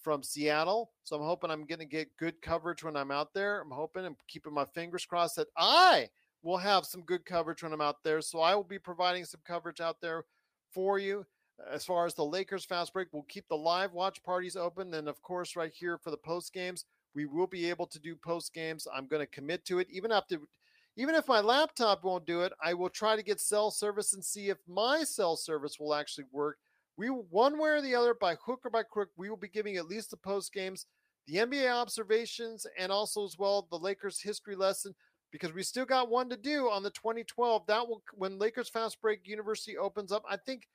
from 0.00 0.22
Seattle. 0.22 0.92
So 1.04 1.16
I'm 1.16 1.22
hoping 1.22 1.50
I'm 1.50 1.66
going 1.66 1.80
to 1.80 1.84
get 1.84 2.16
good 2.16 2.40
coverage 2.40 2.82
when 2.82 2.96
I'm 2.96 3.10
out 3.10 3.34
there. 3.34 3.60
I'm 3.60 3.70
hoping 3.70 4.06
and 4.06 4.16
keeping 4.26 4.54
my 4.54 4.64
fingers 4.64 5.04
crossed 5.04 5.36
that 5.36 5.48
I 5.58 6.08
will 6.42 6.58
have 6.58 6.86
some 6.86 7.02
good 7.02 7.24
coverage 7.24 7.62
when 7.62 7.72
I'm 7.72 7.80
out 7.80 8.02
there. 8.02 8.20
So 8.20 8.40
I 8.40 8.54
will 8.54 8.64
be 8.64 8.78
providing 8.78 9.24
some 9.24 9.40
coverage 9.44 9.80
out 9.80 10.00
there 10.00 10.24
for 10.72 10.98
you. 10.98 11.26
As 11.70 11.84
far 11.84 12.06
as 12.06 12.14
the 12.14 12.24
Lakers 12.24 12.64
fast 12.64 12.92
break, 12.92 13.08
we'll 13.12 13.24
keep 13.24 13.46
the 13.48 13.56
live 13.56 13.92
watch 13.92 14.22
parties 14.22 14.56
open. 14.56 14.94
And 14.94 15.08
of 15.08 15.20
course, 15.22 15.56
right 15.56 15.72
here 15.74 15.98
for 15.98 16.10
the 16.10 16.16
post 16.16 16.52
games, 16.54 16.84
we 17.14 17.26
will 17.26 17.46
be 17.46 17.68
able 17.68 17.86
to 17.86 17.98
do 17.98 18.16
post 18.16 18.54
games. 18.54 18.86
I'm 18.94 19.06
going 19.06 19.20
to 19.20 19.26
commit 19.26 19.64
to 19.66 19.78
it, 19.78 19.88
even 19.90 20.12
after 20.12 20.38
even 20.96 21.14
if 21.14 21.28
my 21.28 21.40
laptop 21.40 22.04
won't 22.04 22.26
do 22.26 22.40
it, 22.42 22.52
I 22.62 22.74
will 22.74 22.90
try 22.90 23.16
to 23.16 23.22
get 23.22 23.40
cell 23.40 23.70
service 23.70 24.12
and 24.12 24.24
see 24.24 24.48
if 24.48 24.58
my 24.66 25.04
cell 25.04 25.36
service 25.36 25.78
will 25.78 25.94
actually 25.94 26.26
work. 26.32 26.58
We 26.96 27.06
one 27.06 27.58
way 27.58 27.70
or 27.70 27.80
the 27.80 27.94
other, 27.94 28.12
by 28.12 28.34
hook 28.44 28.60
or 28.64 28.70
by 28.70 28.82
crook, 28.82 29.08
we 29.16 29.30
will 29.30 29.36
be 29.36 29.48
giving 29.48 29.76
at 29.76 29.86
least 29.86 30.10
the 30.10 30.16
post 30.16 30.52
games, 30.52 30.86
the 31.26 31.36
NBA 31.36 31.72
observations, 31.72 32.66
and 32.76 32.90
also 32.90 33.24
as 33.24 33.36
well 33.38 33.66
the 33.70 33.78
Lakers 33.78 34.20
history 34.20 34.56
lesson 34.56 34.94
because 35.32 35.52
we 35.52 35.62
still 35.62 35.84
got 35.84 36.10
one 36.10 36.28
to 36.30 36.36
do 36.36 36.70
on 36.70 36.82
the 36.82 36.90
2012. 36.90 37.66
That 37.66 37.86
will 37.86 38.02
when 38.14 38.38
Lakers 38.38 38.68
Fast 38.68 39.00
Break 39.00 39.26
University 39.26 39.76
opens 39.76 40.12
up. 40.12 40.24
I 40.28 40.36
think 40.36 40.66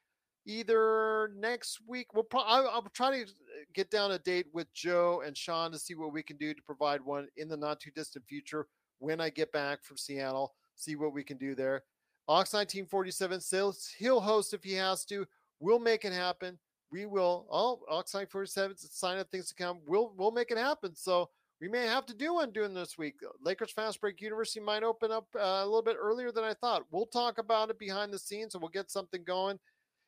either 0.46 1.32
next 1.36 1.80
week. 1.88 2.14
We'll 2.14 2.24
pro- 2.24 2.42
I'll, 2.42 2.68
I'll 2.68 2.88
try 2.94 3.12
to 3.12 3.32
get 3.74 3.90
down 3.90 4.12
a 4.12 4.20
date 4.20 4.48
with 4.54 4.72
Joe 4.74 5.24
and 5.26 5.36
Sean 5.36 5.72
to 5.72 5.80
see 5.80 5.96
what 5.96 6.14
we 6.14 6.24
can 6.24 6.38
do 6.38 6.54
to 6.54 6.62
provide 6.62 7.02
one 7.02 7.28
in 7.38 7.48
the 7.48 7.58
not 7.58 7.80
too 7.80 7.92
distant 7.92 8.26
future 8.28 8.68
when 9.00 9.20
I 9.20 9.30
get 9.30 9.52
back 9.52 9.84
from 9.84 9.98
Seattle, 9.98 10.54
see 10.76 10.96
what 10.96 11.14
we 11.14 11.24
can 11.24 11.38
do 11.38 11.56
there. 11.56 11.84
Ox 12.28 12.54
1947 12.54 13.42
says 13.42 13.94
he'll 13.98 14.22
host 14.22 14.54
if 14.54 14.64
he 14.64 14.74
has 14.74 15.06
to. 15.06 15.26
We'll 15.60 15.80
make 15.80 16.06
it 16.06 16.14
happen. 16.14 16.58
We 16.92 17.06
will. 17.06 17.46
Oh, 17.52 17.82
Ox 17.90 18.14
1947 18.14 18.78
sign 18.78 19.18
up 19.18 19.30
things 19.30 19.50
to 19.50 19.56
come. 19.56 19.80
We'll 19.86 20.14
we'll 20.18 20.32
make 20.32 20.52
it 20.52 20.58
happen. 20.58 20.96
So 20.96 21.30
we 21.62 21.70
may 21.70 21.86
have 21.86 22.06
to 22.08 22.14
do 22.14 22.34
one 22.34 22.52
doing 22.52 22.74
this 22.74 22.98
week. 22.98 23.16
Lakers 23.42 23.72
Fast 23.72 24.02
Break 24.02 24.22
University 24.22 24.60
might 24.60 24.84
open 24.84 25.12
up 25.12 25.28
uh, 25.36 25.62
a 25.64 25.66
little 25.66 25.82
bit 25.82 25.98
earlier 26.00 26.32
than 26.32 26.44
I 26.44 26.54
thought. 26.54 26.86
We'll 26.92 27.06
talk 27.06 27.38
about 27.38 27.70
it 27.70 27.80
behind 27.80 28.12
the 28.12 28.20
scenes 28.20 28.54
and 28.54 28.62
we'll 28.62 28.70
get 28.70 28.92
something 28.92 29.24
going. 29.26 29.60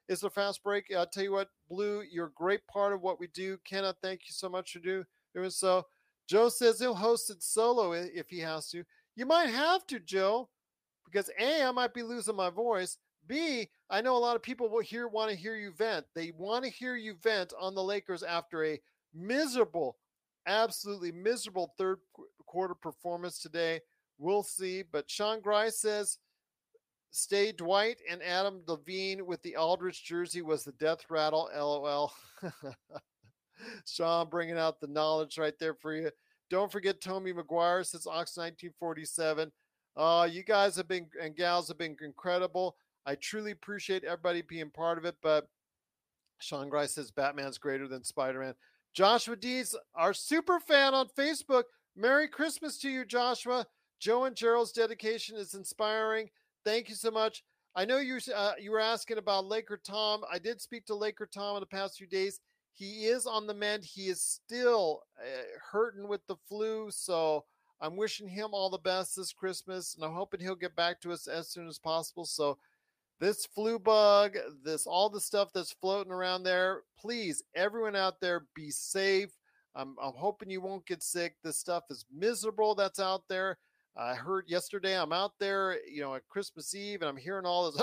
is 0.09 0.21
the 0.21 0.29
fast 0.29 0.63
break. 0.63 0.85
I'll 0.95 1.05
tell 1.05 1.23
you 1.23 1.31
what, 1.31 1.49
Blue, 1.69 2.03
you're 2.09 2.27
a 2.27 2.31
great 2.31 2.65
part 2.67 2.93
of 2.93 3.01
what 3.01 3.19
we 3.19 3.27
do. 3.27 3.57
Kenneth, 3.65 3.97
thank 4.01 4.21
you 4.21 4.33
so 4.33 4.49
much 4.49 4.73
for 4.73 4.79
do, 4.79 5.03
doing 5.33 5.49
so. 5.49 5.85
Joe 6.27 6.49
says 6.49 6.79
he'll 6.79 6.93
host 6.93 7.29
it 7.29 7.41
solo 7.41 7.93
if 7.93 8.29
he 8.29 8.39
has 8.39 8.69
to. 8.69 8.83
You 9.15 9.25
might 9.25 9.49
have 9.49 9.87
to, 9.87 9.99
Joe, 9.99 10.49
because 11.05 11.29
A, 11.39 11.63
I 11.63 11.71
might 11.71 11.93
be 11.93 12.03
losing 12.03 12.35
my 12.35 12.49
voice. 12.49 12.97
B, 13.27 13.69
I 13.89 14.01
know 14.01 14.15
a 14.15 14.19
lot 14.19 14.35
of 14.35 14.41
people 14.43 14.69
will 14.69 14.81
hear 14.81 15.07
want 15.07 15.31
to 15.31 15.37
hear 15.37 15.55
you 15.55 15.71
vent. 15.71 16.05
They 16.13 16.31
want 16.37 16.63
to 16.63 16.69
hear 16.69 16.95
you 16.95 17.15
vent 17.21 17.53
on 17.59 17.75
the 17.75 17.83
Lakers 17.83 18.23
after 18.23 18.63
a 18.65 18.79
miserable, 19.13 19.97
absolutely 20.47 21.11
miserable 21.11 21.73
third 21.77 21.99
qu- 22.15 22.27
quarter 22.45 22.73
performance 22.73 23.39
today. 23.39 23.81
We'll 24.17 24.43
see. 24.43 24.83
But 24.89 25.09
Sean 25.09 25.41
Grice 25.41 25.79
says 25.79 26.17
stay 27.11 27.51
Dwight 27.51 27.97
and 28.09 28.21
Adam 28.23 28.61
Levine 28.67 29.25
with 29.25 29.41
the 29.43 29.55
Aldrich 29.55 30.03
jersey 30.03 30.41
was 30.41 30.63
the 30.63 30.71
death 30.73 31.05
rattle. 31.09 31.49
LOL. 31.55 32.11
Sean 33.85 34.29
bringing 34.29 34.57
out 34.57 34.79
the 34.79 34.87
knowledge 34.87 35.37
right 35.37 35.57
there 35.59 35.73
for 35.73 35.95
you. 35.95 36.09
Don't 36.49 36.71
forget 36.71 37.01
Tommy 37.01 37.33
McGuire 37.33 37.85
since 37.85 38.07
Ox 38.07 38.37
1947. 38.37 39.51
Uh, 39.95 40.27
you 40.31 40.43
guys 40.43 40.75
have 40.75 40.87
been 40.87 41.07
and 41.21 41.35
gals 41.35 41.67
have 41.67 41.77
been 41.77 41.97
incredible. 42.01 42.77
I 43.05 43.15
truly 43.15 43.51
appreciate 43.51 44.03
everybody 44.03 44.41
being 44.41 44.69
part 44.69 44.97
of 44.97 45.05
it. 45.05 45.15
But 45.21 45.47
Sean 46.39 46.69
Grice 46.69 46.93
says 46.93 47.11
Batman's 47.11 47.57
greater 47.57 47.87
than 47.87 48.03
Spider 48.03 48.39
Man. 48.39 48.53
Joshua 48.97 49.35
Dees, 49.35 49.75
our 49.93 50.11
super 50.11 50.59
fan 50.59 50.95
on 50.95 51.07
Facebook. 51.15 51.65
Merry 51.95 52.27
Christmas 52.27 52.79
to 52.79 52.89
you, 52.89 53.05
Joshua. 53.05 53.67
Joe 53.99 54.23
and 54.23 54.35
Gerald's 54.35 54.71
dedication 54.71 55.37
is 55.37 55.53
inspiring. 55.53 56.31
Thank 56.65 56.89
you 56.89 56.95
so 56.95 57.11
much. 57.11 57.43
I 57.75 57.85
know 57.85 57.99
you 57.99 58.17
uh, 58.35 58.53
you 58.59 58.71
were 58.71 58.79
asking 58.79 59.19
about 59.19 59.45
Laker 59.45 59.77
Tom. 59.77 60.23
I 60.33 60.39
did 60.39 60.59
speak 60.59 60.87
to 60.87 60.95
Laker 60.95 61.27
Tom 61.27 61.57
in 61.57 61.59
the 61.59 61.67
past 61.67 61.99
few 61.99 62.07
days. 62.07 62.39
He 62.73 63.05
is 63.05 63.27
on 63.27 63.45
the 63.45 63.53
mend. 63.53 63.83
He 63.83 64.07
is 64.07 64.19
still 64.19 65.03
uh, 65.19 65.43
hurting 65.71 66.07
with 66.07 66.25
the 66.25 66.37
flu, 66.49 66.89
so 66.89 67.45
I'm 67.79 67.97
wishing 67.97 68.27
him 68.27 68.49
all 68.51 68.71
the 68.71 68.79
best 68.79 69.15
this 69.15 69.31
Christmas, 69.31 69.93
and 69.93 70.03
I'm 70.03 70.15
hoping 70.15 70.39
he'll 70.39 70.55
get 70.55 70.75
back 70.75 71.01
to 71.01 71.11
us 71.11 71.27
as 71.27 71.49
soon 71.49 71.67
as 71.67 71.77
possible. 71.77 72.25
So 72.25 72.57
this 73.19 73.45
flu 73.45 73.79
bug, 73.79 74.37
this 74.63 74.85
all 74.85 75.09
the 75.09 75.21
stuff 75.21 75.49
that's 75.53 75.73
floating 75.73 76.11
around 76.11 76.43
there, 76.43 76.81
please, 76.99 77.43
everyone 77.55 77.95
out 77.95 78.19
there, 78.21 78.45
be 78.55 78.69
safe. 78.69 79.31
I'm, 79.75 79.95
I'm 80.01 80.13
hoping 80.15 80.49
you 80.49 80.61
won't 80.61 80.85
get 80.85 81.03
sick. 81.03 81.35
This 81.43 81.57
stuff 81.57 81.83
is 81.89 82.05
miserable 82.11 82.75
that's 82.75 82.99
out 82.99 83.23
there. 83.29 83.57
I 83.95 84.13
heard 84.13 84.45
yesterday 84.47 84.95
I'm 84.95 85.11
out 85.11 85.31
there, 85.39 85.77
you 85.89 86.01
know, 86.01 86.13
at 86.13 86.27
Christmas 86.27 86.75
Eve, 86.75 87.01
and 87.01 87.09
I'm 87.09 87.17
hearing 87.17 87.45
all 87.45 87.71
this 87.71 87.81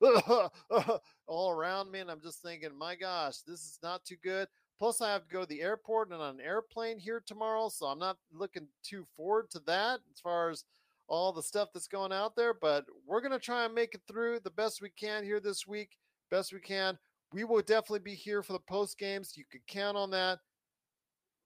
all 1.28 1.50
around 1.50 1.92
me, 1.92 2.00
and 2.00 2.10
I'm 2.10 2.20
just 2.20 2.42
thinking, 2.42 2.76
my 2.76 2.96
gosh, 2.96 3.38
this 3.46 3.60
is 3.60 3.78
not 3.82 4.04
too 4.04 4.16
good. 4.24 4.48
Plus, 4.76 5.00
I 5.00 5.12
have 5.12 5.22
to 5.22 5.32
go 5.32 5.42
to 5.42 5.46
the 5.46 5.62
airport 5.62 6.10
and 6.10 6.20
on 6.20 6.40
an 6.40 6.44
airplane 6.44 6.98
here 6.98 7.22
tomorrow, 7.24 7.68
so 7.68 7.86
I'm 7.86 8.00
not 8.00 8.16
looking 8.32 8.66
too 8.82 9.06
forward 9.16 9.50
to 9.50 9.60
that 9.66 10.00
as 10.12 10.20
far 10.20 10.50
as 10.50 10.64
all 11.08 11.32
the 11.32 11.42
stuff 11.42 11.68
that's 11.72 11.88
going 11.88 12.12
out 12.12 12.36
there. 12.36 12.54
But 12.54 12.84
we're 13.06 13.20
gonna 13.20 13.38
try 13.38 13.64
and 13.64 13.74
make 13.74 13.94
it 13.94 14.02
through 14.08 14.40
the 14.40 14.50
best 14.50 14.82
we 14.82 14.90
can 14.90 15.24
here 15.24 15.40
this 15.40 15.66
week, 15.66 15.96
best 16.30 16.52
we 16.52 16.60
can. 16.60 16.98
We 17.32 17.44
will 17.44 17.62
definitely 17.62 18.00
be 18.00 18.14
here 18.14 18.42
for 18.42 18.52
the 18.52 18.60
post 18.60 18.98
games. 18.98 19.34
You 19.36 19.44
can 19.50 19.60
count 19.66 19.96
on 19.96 20.10
that. 20.10 20.38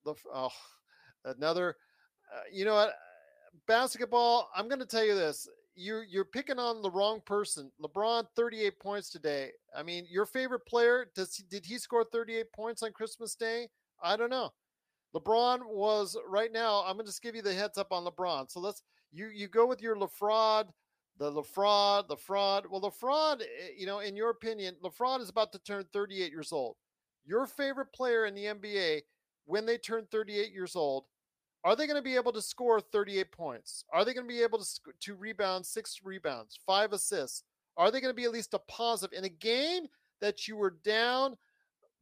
Oh, 0.06 0.50
another, 1.24 1.76
uh, 2.34 2.42
you 2.52 2.64
know 2.64 2.74
what? 2.74 2.94
basketball, 3.66 4.50
I'm 4.54 4.68
going 4.68 4.80
to 4.80 4.86
tell 4.86 5.04
you 5.04 5.14
this. 5.14 5.48
You 5.74 6.02
you're 6.08 6.24
picking 6.24 6.58
on 6.58 6.82
the 6.82 6.90
wrong 6.90 7.20
person. 7.24 7.70
LeBron 7.80 8.24
38 8.34 8.80
points 8.80 9.10
today. 9.10 9.50
I 9.76 9.84
mean, 9.84 10.06
your 10.10 10.26
favorite 10.26 10.66
player, 10.66 11.06
does 11.14 11.36
did 11.48 11.64
he 11.64 11.78
score 11.78 12.04
38 12.04 12.52
points 12.52 12.82
on 12.82 12.92
Christmas 12.92 13.36
Day? 13.36 13.68
I 14.02 14.16
don't 14.16 14.30
know. 14.30 14.50
LeBron 15.14 15.60
was 15.66 16.16
right 16.28 16.52
now, 16.52 16.82
I'm 16.84 16.94
going 16.94 17.06
to 17.06 17.10
just 17.10 17.22
give 17.22 17.36
you 17.36 17.42
the 17.42 17.54
heads 17.54 17.78
up 17.78 17.92
on 17.92 18.04
LeBron. 18.04 18.50
So 18.50 18.60
let's 18.60 18.82
you 19.12 19.28
you 19.28 19.48
go 19.48 19.66
with 19.66 19.80
your 19.80 19.96
LaFraud, 19.96 20.68
the 21.18 21.30
LaFraud, 21.30 22.08
the 22.08 22.16
fraud. 22.16 22.66
Well, 22.70 22.80
LaFraud, 22.80 23.42
eh, 23.42 23.70
you 23.76 23.86
know, 23.86 24.00
in 24.00 24.16
your 24.16 24.30
opinion, 24.30 24.76
LaFraud 24.82 25.20
is 25.20 25.28
about 25.28 25.52
to 25.52 25.58
turn 25.58 25.84
38 25.92 26.30
years 26.30 26.52
old. 26.52 26.76
Your 27.26 27.46
favorite 27.46 27.92
player 27.92 28.26
in 28.26 28.34
the 28.34 28.44
NBA 28.44 29.02
when 29.46 29.66
they 29.66 29.78
turn 29.78 30.06
38 30.10 30.52
years 30.52 30.76
old 30.76 31.04
are 31.64 31.74
they 31.74 31.86
going 31.86 31.96
to 31.96 32.02
be 32.02 32.14
able 32.14 32.32
to 32.32 32.42
score 32.42 32.80
38 32.80 33.32
points? 33.32 33.84
Are 33.92 34.04
they 34.04 34.14
going 34.14 34.26
to 34.26 34.32
be 34.32 34.42
able 34.42 34.58
to 34.58 34.66
to 35.00 35.14
rebound 35.14 35.66
six 35.66 36.00
rebounds, 36.04 36.58
five 36.64 36.92
assists? 36.92 37.42
Are 37.76 37.90
they 37.90 38.00
going 38.00 38.12
to 38.12 38.16
be 38.16 38.24
at 38.24 38.32
least 38.32 38.54
a 38.54 38.58
positive 38.60 39.16
in 39.16 39.24
a 39.24 39.28
game 39.28 39.86
that 40.20 40.48
you 40.48 40.56
were 40.56 40.76
down 40.84 41.36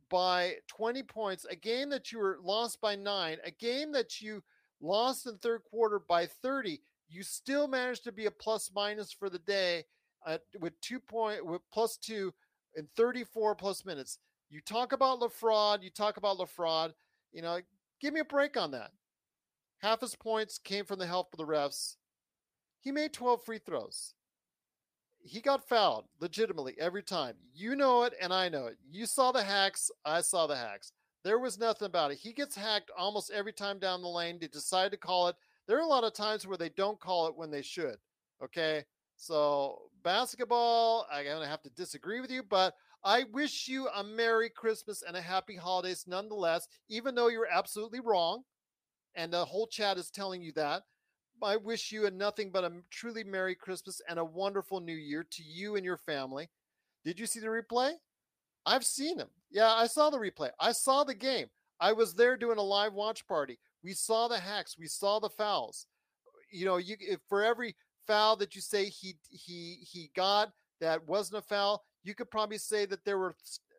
by 0.08 0.54
20 0.68 1.02
points, 1.02 1.46
a 1.50 1.56
game 1.56 1.90
that 1.90 2.12
you 2.12 2.18
were 2.18 2.38
lost 2.42 2.80
by 2.80 2.94
nine, 2.94 3.38
a 3.44 3.50
game 3.50 3.92
that 3.92 4.20
you 4.20 4.42
lost 4.80 5.26
in 5.26 5.36
third 5.38 5.62
quarter 5.64 5.98
by 5.98 6.26
30? 6.26 6.80
You 7.08 7.22
still 7.22 7.68
managed 7.68 8.04
to 8.04 8.12
be 8.12 8.26
a 8.26 8.30
plus 8.30 8.70
minus 8.74 9.12
for 9.12 9.30
the 9.30 9.38
day 9.38 9.84
uh, 10.26 10.38
with 10.60 10.80
two 10.80 11.00
point 11.00 11.44
with 11.44 11.62
plus 11.72 11.96
two 11.96 12.32
in 12.74 12.88
34 12.96 13.54
plus 13.54 13.84
minutes. 13.84 14.18
You 14.50 14.60
talk 14.60 14.92
about 14.92 15.20
LaFraud, 15.20 15.82
you 15.82 15.90
talk 15.90 16.16
about 16.16 16.38
LaFraud, 16.38 16.92
you 17.32 17.42
know, 17.42 17.58
give 18.00 18.14
me 18.14 18.20
a 18.20 18.24
break 18.24 18.56
on 18.56 18.70
that. 18.72 18.90
Half 19.78 20.00
his 20.00 20.14
points 20.14 20.58
came 20.58 20.84
from 20.84 20.98
the 20.98 21.06
help 21.06 21.32
of 21.32 21.38
the 21.38 21.46
refs. 21.46 21.96
He 22.80 22.92
made 22.92 23.12
12 23.12 23.44
free 23.44 23.58
throws. 23.58 24.14
He 25.22 25.40
got 25.40 25.68
fouled 25.68 26.04
legitimately 26.20 26.76
every 26.78 27.02
time. 27.02 27.34
You 27.52 27.74
know 27.74 28.04
it, 28.04 28.14
and 28.20 28.32
I 28.32 28.48
know 28.48 28.66
it. 28.66 28.76
You 28.88 29.06
saw 29.06 29.32
the 29.32 29.42
hacks. 29.42 29.90
I 30.04 30.20
saw 30.20 30.46
the 30.46 30.56
hacks. 30.56 30.92
There 31.24 31.40
was 31.40 31.58
nothing 31.58 31.86
about 31.86 32.12
it. 32.12 32.18
He 32.18 32.32
gets 32.32 32.54
hacked 32.54 32.92
almost 32.96 33.32
every 33.32 33.52
time 33.52 33.80
down 33.80 34.02
the 34.02 34.08
lane. 34.08 34.38
They 34.40 34.46
decide 34.46 34.92
to 34.92 34.96
call 34.96 35.26
it. 35.26 35.36
There 35.66 35.76
are 35.76 35.82
a 35.82 35.86
lot 35.86 36.04
of 36.04 36.12
times 36.12 36.46
where 36.46 36.56
they 36.56 36.68
don't 36.70 37.00
call 37.00 37.26
it 37.26 37.36
when 37.36 37.50
they 37.50 37.62
should. 37.62 37.96
Okay. 38.42 38.84
So, 39.16 39.78
basketball, 40.04 41.06
I'm 41.10 41.24
going 41.24 41.42
to 41.42 41.48
have 41.48 41.62
to 41.62 41.70
disagree 41.70 42.20
with 42.20 42.30
you, 42.30 42.42
but 42.42 42.74
I 43.02 43.24
wish 43.32 43.66
you 43.66 43.88
a 43.88 44.04
Merry 44.04 44.50
Christmas 44.50 45.02
and 45.06 45.16
a 45.16 45.22
Happy 45.22 45.56
Holidays 45.56 46.04
nonetheless, 46.06 46.68
even 46.88 47.14
though 47.14 47.28
you're 47.28 47.48
absolutely 47.50 48.00
wrong 48.00 48.42
and 49.16 49.32
the 49.32 49.44
whole 49.44 49.66
chat 49.66 49.96
is 49.96 50.10
telling 50.10 50.42
you 50.42 50.52
that. 50.52 50.82
I 51.42 51.56
wish 51.56 51.92
you 51.92 52.06
a 52.06 52.10
nothing 52.10 52.50
but 52.50 52.64
a 52.64 52.72
truly 52.90 53.24
Merry 53.24 53.54
Christmas 53.54 54.00
and 54.08 54.18
a 54.18 54.24
wonderful 54.24 54.80
New 54.80 54.94
Year 54.94 55.26
to 55.30 55.42
you 55.42 55.76
and 55.76 55.84
your 55.84 55.98
family. 55.98 56.48
Did 57.04 57.18
you 57.18 57.26
see 57.26 57.40
the 57.40 57.46
replay? 57.46 57.92
I've 58.64 58.84
seen 58.84 59.16
them. 59.18 59.28
Yeah, 59.50 59.72
I 59.72 59.86
saw 59.86 60.10
the 60.10 60.18
replay. 60.18 60.50
I 60.60 60.72
saw 60.72 61.04
the 61.04 61.14
game. 61.14 61.46
I 61.78 61.92
was 61.92 62.14
there 62.14 62.36
doing 62.36 62.58
a 62.58 62.62
live 62.62 62.94
watch 62.94 63.26
party. 63.26 63.58
We 63.86 63.92
saw 63.92 64.26
the 64.26 64.40
hacks. 64.40 64.76
We 64.76 64.88
saw 64.88 65.20
the 65.20 65.30
fouls. 65.30 65.86
You 66.50 66.64
know, 66.66 66.78
you 66.78 66.96
for 67.28 67.44
every 67.44 67.76
foul 68.04 68.34
that 68.38 68.56
you 68.56 68.60
say 68.60 68.86
he 68.86 69.14
he 69.30 69.78
he 69.80 70.10
got 70.16 70.50
that 70.80 71.06
wasn't 71.06 71.38
a 71.38 71.42
foul, 71.42 71.84
you 72.02 72.12
could 72.12 72.28
probably 72.28 72.58
say 72.58 72.84
that 72.86 73.04
there 73.04 73.16
were 73.16 73.36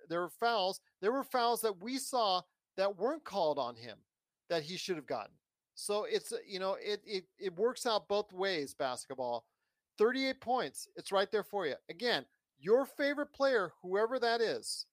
there 0.08 0.22
were 0.22 0.30
fouls. 0.30 0.80
There 1.02 1.12
were 1.12 1.26
fouls 1.26 1.60
that 1.60 1.82
we 1.84 1.98
saw 1.98 2.42
that 2.78 2.98
weren't 2.98 3.26
called 3.26 3.60
on 3.60 3.76
him 3.76 3.98
that 4.50 4.64
he 4.64 4.78
should 4.78 4.96
have 4.96 5.08
gotten. 5.08 5.34
So 5.76 6.06
it's 6.06 6.32
uh, 6.32 6.38
you 6.48 6.60
know 6.60 6.78
it 6.80 7.02
it 7.06 7.26
it 7.38 7.58
works 7.58 7.86
out 7.86 8.08
both 8.08 8.32
ways 8.32 8.74
basketball. 8.74 9.44
38 9.98 10.40
points, 10.40 10.88
it's 10.96 11.12
right 11.12 11.30
there 11.34 11.44
for 11.44 11.66
you. 11.66 11.76
Again, 11.90 12.24
your 12.60 12.86
favorite 12.86 13.34
player, 13.34 13.74
whoever 13.82 14.20
that 14.20 14.40
is, 14.40 14.86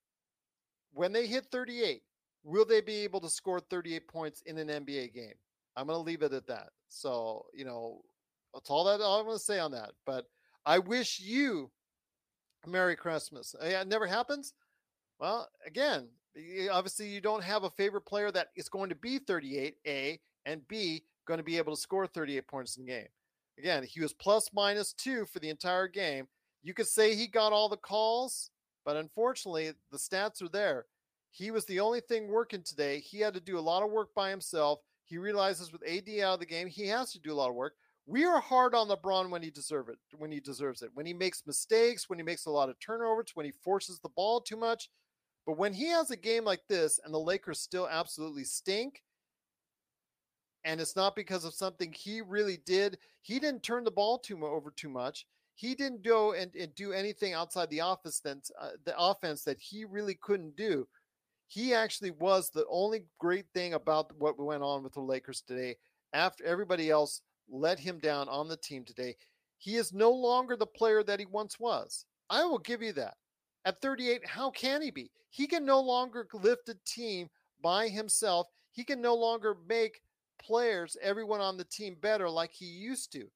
when 0.93 1.13
they 1.13 1.29
hit 1.29 1.47
38, 1.53 2.03
will 2.45 2.65
they 2.65 2.81
be 2.81 2.99
able 2.99 3.21
to 3.21 3.29
score 3.29 3.59
38 3.59 4.07
points 4.07 4.43
in 4.43 4.59
an 4.59 4.69
NBA 4.69 5.15
game? 5.15 5.35
I'm 5.77 5.87
going 5.87 5.97
to 5.97 6.03
leave 6.03 6.23
it 6.23 6.33
at 6.33 6.47
that. 6.47 6.69
So, 6.89 7.47
you 7.53 7.65
know, 7.65 8.03
that's 8.53 8.71
all 8.71 8.85
that 8.85 9.01
all 9.01 9.19
I'm 9.19 9.27
going 9.27 9.37
to 9.37 9.43
say 9.43 9.59
on 9.59 9.73
that. 9.73 9.91
But 10.07 10.27
I 10.65 10.79
wish 10.79 11.19
you 11.19 11.71
a 12.65 12.69
Merry 12.69 12.95
Christmas. 12.95 13.55
Eh, 13.61 13.71
yeah, 13.71 13.81
It 13.81 13.89
never 13.89 14.07
happens. 14.07 14.55
Well, 15.19 15.49
again, 15.67 16.09
obviously 16.71 17.09
you 17.09 17.21
don't 17.21 17.43
have 17.43 17.65
a 17.65 17.71
favorite 17.71 18.07
player 18.07 18.31
that 18.31 18.49
is 18.57 18.69
going 18.69 18.91
to 18.91 18.95
be 18.95 19.19
38, 19.19 19.77
A, 19.87 20.21
and 20.47 20.67
B, 20.69 21.03
going 21.27 21.39
to 21.39 21.45
be 21.45 21.57
able 21.57 21.75
to 21.75 21.81
score 21.81 22.07
38 22.07 22.47
points 22.47 22.77
in 22.77 22.85
the 22.85 22.93
game. 22.93 23.07
Again, 23.59 23.85
he 23.85 24.01
was 24.01 24.13
plus 24.13 24.51
minus 24.53 24.93
two 24.93 25.27
for 25.27 25.39
the 25.39 25.49
entire 25.49 25.89
game. 25.89 26.27
You 26.63 26.75
could 26.75 26.89
say 26.89 27.15
he 27.15 27.27
got 27.27 27.53
all 27.53 27.69
the 27.69 27.77
calls, 27.77 28.51
but 28.85 28.97
unfortunately, 28.97 29.73
the 29.93 29.99
stats 29.99 30.43
are 30.43 30.49
there. 30.49 30.87
He 31.35 31.51
was 31.51 31.65
the 31.65 31.81
only 31.81 31.99
thing 31.99 32.29
working 32.29 32.63
today. 32.63 33.01
He 33.01 33.19
had 33.19 33.35
to 33.35 33.41
do 33.41 33.59
a 33.59 33.61
lot 33.61 33.83
of 33.83 33.91
work 33.91 34.15
by 34.15 34.31
himself. 34.31 34.79
He 35.05 35.19
realizes 35.19 35.73
with 35.73 35.83
AD 35.83 36.09
out 36.21 36.35
of 36.35 36.39
the 36.39 36.47
game, 36.47 36.69
he 36.69 36.87
has 36.87 37.11
to 37.11 37.19
do 37.19 37.33
a 37.33 37.35
lot 37.35 37.51
of 37.51 37.57
work. 37.57 37.75
We 38.07 38.25
are 38.25 38.41
hard 38.41 38.73
on 38.73 38.89
LeBron 38.89 39.31
when 39.31 39.43
he 39.43 39.51
deserve 39.51 39.89
it, 39.89 39.99
when 40.17 40.31
he 40.31 40.39
deserves 40.39 40.83
it, 40.83 40.91
when 40.95 41.07
he 41.07 41.13
makes 41.13 41.43
mistakes, 41.45 42.09
when 42.09 42.21
he 42.21 42.25
makes 42.25 42.47
a 42.47 42.51
lot 42.51 42.69
of 42.69 42.79
turnovers, 42.79 43.33
when 43.35 43.47
he 43.47 43.53
forces 43.65 43.99
the 43.99 44.11
ball 44.11 44.41
too 44.41 44.57
much. 44.57 44.91
But 45.45 45.59
when 45.59 45.75
he 45.75 45.89
has 45.89 46.13
a 46.13 46.17
game 46.17 46.45
like 46.45 46.63
this 46.69 47.01
and 47.05 47.13
the 47.13 47.19
Lakers 47.19 47.59
still 47.59 47.89
absolutely 47.91 48.45
stink, 48.45 49.03
and 50.65 50.81
it's 50.81 50.95
not 50.95 51.17
because 51.17 51.45
of 51.45 51.53
something 51.53 51.93
he 51.93 52.21
really 52.21 52.59
did, 52.65 52.97
he 53.23 53.41
didn't 53.41 53.65
turn 53.65 53.83
the 53.83 53.91
ball 53.91 54.19
too 54.19 54.47
over 54.47 54.71
too 54.71 54.89
much. 54.89 55.27
he 55.57 55.75
didn't 55.75 56.03
go 56.05 56.33
and, 56.35 56.55
and 56.55 56.75
do 56.75 56.93
anything 56.93 57.33
outside 57.33 57.71
the 57.71 57.81
office 57.81 58.23
uh, 58.25 58.71
the 58.85 58.97
offense 58.97 59.43
that 59.43 59.59
he 59.59 59.85
really 59.85 60.15
couldn't 60.15 60.55
do. 60.57 60.87
He 61.47 61.75
actually 61.75 62.11
was 62.13 62.51
the 62.51 62.67
only 62.69 63.05
great 63.19 63.47
thing 63.55 63.75
about 63.75 64.11
what 64.19 64.39
went 64.39 64.63
on 64.63 64.83
with 64.83 64.95
the 64.95 65.01
Lakers 65.01 65.41
today. 65.41 65.77
After 66.13 66.45
everybody 66.45 66.91
else 66.91 67.23
let 67.51 67.79
him 67.79 67.99
down 67.99 68.29
on 68.29 68.49
the 68.49 68.57
team 68.57 68.85
today, 68.85 69.17
he 69.59 69.77
is 69.77 69.93
no 69.93 70.11
longer 70.11 70.57
the 70.57 70.67
player 70.67 71.03
that 71.05 71.21
he 71.21 71.27
once 71.27 71.59
was. 71.59 72.07
I 72.31 72.45
will 72.45 72.59
give 72.59 72.83
you 72.83 72.93
that. 72.95 73.15
At 73.65 73.81
38, 73.81 74.27
how 74.27 74.51
can 74.51 74.83
he 74.83 74.91
be? 74.91 75.11
He 75.31 75.47
can 75.47 75.65
no 75.65 75.81
longer 75.81 76.27
lift 76.33 76.69
a 76.69 76.77
team 76.87 77.29
by 77.63 77.89
himself. 77.89 78.49
He 78.73 78.85
can 78.85 79.01
no 79.01 79.15
longer 79.15 79.57
make 79.69 80.03
players, 80.41 80.97
everyone 81.01 81.41
on 81.41 81.57
the 81.57 81.65
team 81.65 81.97
better 82.01 82.29
like 82.29 82.53
he 82.53 82.67
used 82.67 83.13
to. 83.13 83.27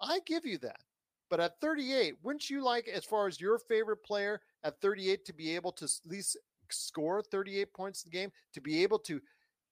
I 0.00 0.20
give 0.26 0.44
you 0.46 0.58
that. 0.58 0.80
But 1.28 1.40
at 1.40 1.60
38, 1.60 2.14
wouldn't 2.22 2.48
you 2.48 2.62
like, 2.62 2.88
as 2.88 3.04
far 3.04 3.26
as 3.26 3.40
your 3.40 3.58
favorite 3.58 4.04
player 4.04 4.40
at 4.64 4.80
38, 4.80 5.24
to 5.24 5.32
be 5.32 5.54
able 5.54 5.72
to 5.72 5.84
at 5.84 6.10
least 6.10 6.36
score 6.72 7.22
38 7.22 7.72
points 7.72 8.04
in 8.04 8.10
the 8.10 8.16
game, 8.16 8.30
to 8.54 8.60
be 8.60 8.82
able 8.82 8.98
to 9.00 9.20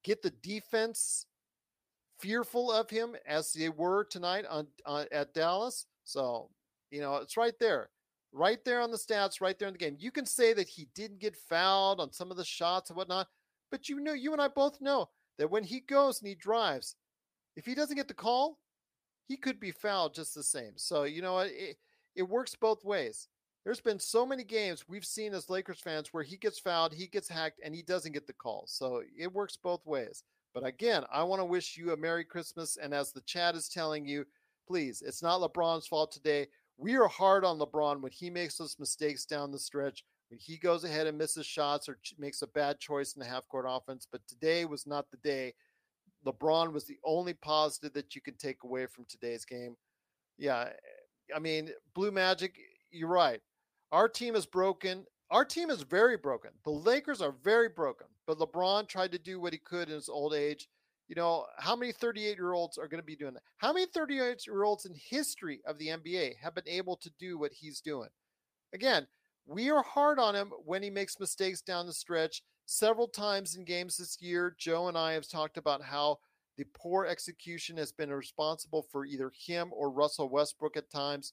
get 0.03 0.23
the 0.23 0.33
defense 0.43 1.27
fearful 2.19 2.71
of 2.71 2.91
him 2.91 3.17
as 3.27 3.53
they 3.53 3.69
were 3.69 4.05
tonight 4.05 4.45
on, 4.49 4.67
on 4.87 5.07
at 5.13 5.35
Dallas? 5.35 5.87
So, 6.05 6.51
you 6.91 7.01
know, 7.01 7.17
it's 7.17 7.37
right 7.37 7.59
there. 7.59 7.91
Right 8.33 8.65
there 8.65 8.81
on 8.81 8.91
the 8.91 8.97
stats, 8.97 9.41
right 9.41 9.59
there 9.59 9.69
in 9.69 9.75
the 9.75 9.79
game. 9.79 9.97
You 9.99 10.11
can 10.11 10.27
say 10.27 10.53
that 10.55 10.69
he 10.69 10.89
didn't 10.95 11.21
get 11.21 11.37
fouled 11.37 12.01
on 12.01 12.13
some 12.13 12.31
of 12.31 12.37
the 12.37 12.45
shots 12.45 12.91
and 12.91 12.97
whatnot, 12.97 13.29
but 13.71 13.89
you 13.89 14.01
know, 14.01 14.13
you 14.13 14.33
and 14.33 14.43
I 14.43 14.49
both 14.49 14.81
know 14.81 15.09
that 15.39 15.51
when 15.51 15.65
he 15.65 15.81
goes 15.81 16.21
and 16.21 16.29
he 16.29 16.35
drives, 16.35 16.97
if 17.57 17.65
he 17.65 17.75
doesn't 17.75 17.97
get 17.97 18.09
the 18.09 18.15
call, 18.15 18.59
he 19.27 19.37
could 19.37 19.61
be 19.61 19.71
fouled 19.71 20.15
just 20.15 20.35
the 20.35 20.43
same. 20.43 20.73
So, 20.77 21.05
you 21.05 21.23
know, 21.23 21.39
it, 21.39 21.77
it 22.15 22.23
works 22.23 22.55
both 22.55 22.85
ways. 22.85 23.29
There's 23.65 23.81
been 23.81 23.99
so 23.99 24.27
many 24.27 24.45
games 24.45 24.85
we've 24.89 25.05
seen 25.05 25.33
as 25.33 25.49
Lakers 25.49 25.81
fans 25.81 26.13
where 26.13 26.23
he 26.23 26.37
gets 26.37 26.59
fouled, 26.59 26.93
he 26.93 27.07
gets 27.07 27.29
hacked, 27.29 27.61
and 27.65 27.75
he 27.75 27.83
doesn't 27.83 28.13
get 28.13 28.27
the 28.27 28.33
call. 28.35 28.65
So 28.67 29.03
it 29.19 29.33
works 29.33 29.57
both 29.57 29.85
ways. 29.87 30.23
But 30.53 30.67
again, 30.67 31.05
I 31.11 31.23
want 31.23 31.41
to 31.41 31.47
wish 31.47 31.77
you 31.77 31.93
a 31.93 31.97
Merry 31.97 32.25
Christmas. 32.25 32.77
And 32.77 32.93
as 32.93 33.11
the 33.11 33.23
chat 33.23 33.55
is 33.55 33.69
telling 33.69 34.07
you, 34.07 34.27
please, 34.69 35.03
it's 35.05 35.23
not 35.23 35.41
LeBron's 35.41 35.87
fault 35.87 36.13
today. 36.13 36.47
We 36.77 36.97
are 36.97 37.09
hard 37.09 37.45
on 37.45 37.59
LeBron 37.59 38.01
when 38.01 38.13
he 38.13 38.31
makes 38.31 38.59
those 38.59 38.77
mistakes 38.79 39.25
down 39.25 39.51
the 39.51 39.59
stretch, 39.59 40.05
when 40.29 40.39
he 40.39 40.59
goes 40.59 40.85
ahead 40.85 41.07
and 41.07 41.17
misses 41.17 41.47
shots 41.47 41.89
or 41.89 41.99
makes 42.19 42.43
a 42.43 42.47
bad 42.49 42.79
choice 42.79 43.15
in 43.15 43.21
the 43.21 43.27
half 43.27 43.49
court 43.49 43.67
offense. 43.69 44.07
But 44.11 44.27
today 44.29 44.65
was 44.65 44.87
not 44.87 45.11
the 45.11 45.17
day 45.19 45.55
LeBron 46.25 46.73
was 46.73 46.85
the 46.85 46.99
only 47.05 47.35
positive 47.35 47.93
that 47.93 48.15
you 48.15 48.21
can 48.21 48.35
take 48.37 48.63
away 48.65 48.87
from 48.87 49.05
today's 49.05 49.45
game. 49.45 49.77
Yeah, 50.39 50.69
eh, 50.69 51.35
I 51.35 51.39
mean, 51.39 51.71
Blue 51.95 52.11
Magic, 52.11 52.57
you're 52.91 53.09
right. 53.09 53.41
Our 53.95 54.09
team 54.09 54.35
is 54.35 54.45
broken. 54.45 55.07
Our 55.31 55.45
team 55.45 55.71
is 55.71 55.83
very 55.83 56.17
broken. 56.17 56.51
The 56.65 56.73
Lakers 56.73 57.23
are 57.23 57.31
very 57.31 57.69
broken, 57.69 58.09
but 58.27 58.41
LeBron 58.41 58.89
tried 58.89 59.13
to 59.13 59.21
do 59.21 59.39
what 59.39 59.53
he 59.53 59.59
could 59.61 59.89
in 59.89 59.95
his 59.95 60.09
old 60.09 60.35
age. 60.35 60.69
You 61.07 61.15
know, 61.15 61.47
how 61.59 61.77
many 61.77 61.93
38 61.93 62.37
year 62.37 62.55
olds 62.55 62.77
are 62.77 62.89
going 62.89 63.01
to 63.01 63.07
be 63.07 63.15
doing 63.15 63.35
that? 63.35 63.45
How 63.59 63.73
many 63.73 63.87
38 63.87 64.49
year 64.49 64.65
olds 64.65 64.85
in 64.85 64.95
history 64.97 65.61
of 65.65 65.79
the 65.79 65.91
NBA 65.91 66.39
have 66.43 66.57
been 66.57 66.69
able 66.69 66.97
to 66.97 67.11
do 67.21 67.39
what 67.39 67.53
he's 67.53 67.81
doing? 67.81 68.09
Again, 68.73 69.07
we 69.47 69.71
are 69.71 69.85
hard 69.85 70.19
on 70.19 70.35
him 70.35 70.51
when 70.65 70.83
he 70.83 70.91
makes 70.91 71.21
mistakes 71.21 71.61
down 71.61 71.87
the 71.87 71.93
stretch 71.93 72.43
several 72.67 73.07
times 73.07 73.55
in 73.55 73.65
games 73.65 73.99
this 73.99 74.21
year, 74.21 74.57
Joe 74.59 74.89
and 74.89 74.99
I 74.99 75.13
have 75.13 75.29
talked 75.29 75.57
about 75.57 75.83
how 75.83 76.19
the 76.57 76.67
poor 76.75 77.07
execution 77.07 77.77
has 77.77 77.93
been 77.93 78.13
responsible 78.13 78.83
for 78.91 79.07
either 79.07 79.31
him 79.47 79.71
or 79.73 79.89
Russell 79.89 80.29
Westbrook 80.29 80.77
at 80.77 80.91
times. 80.91 81.33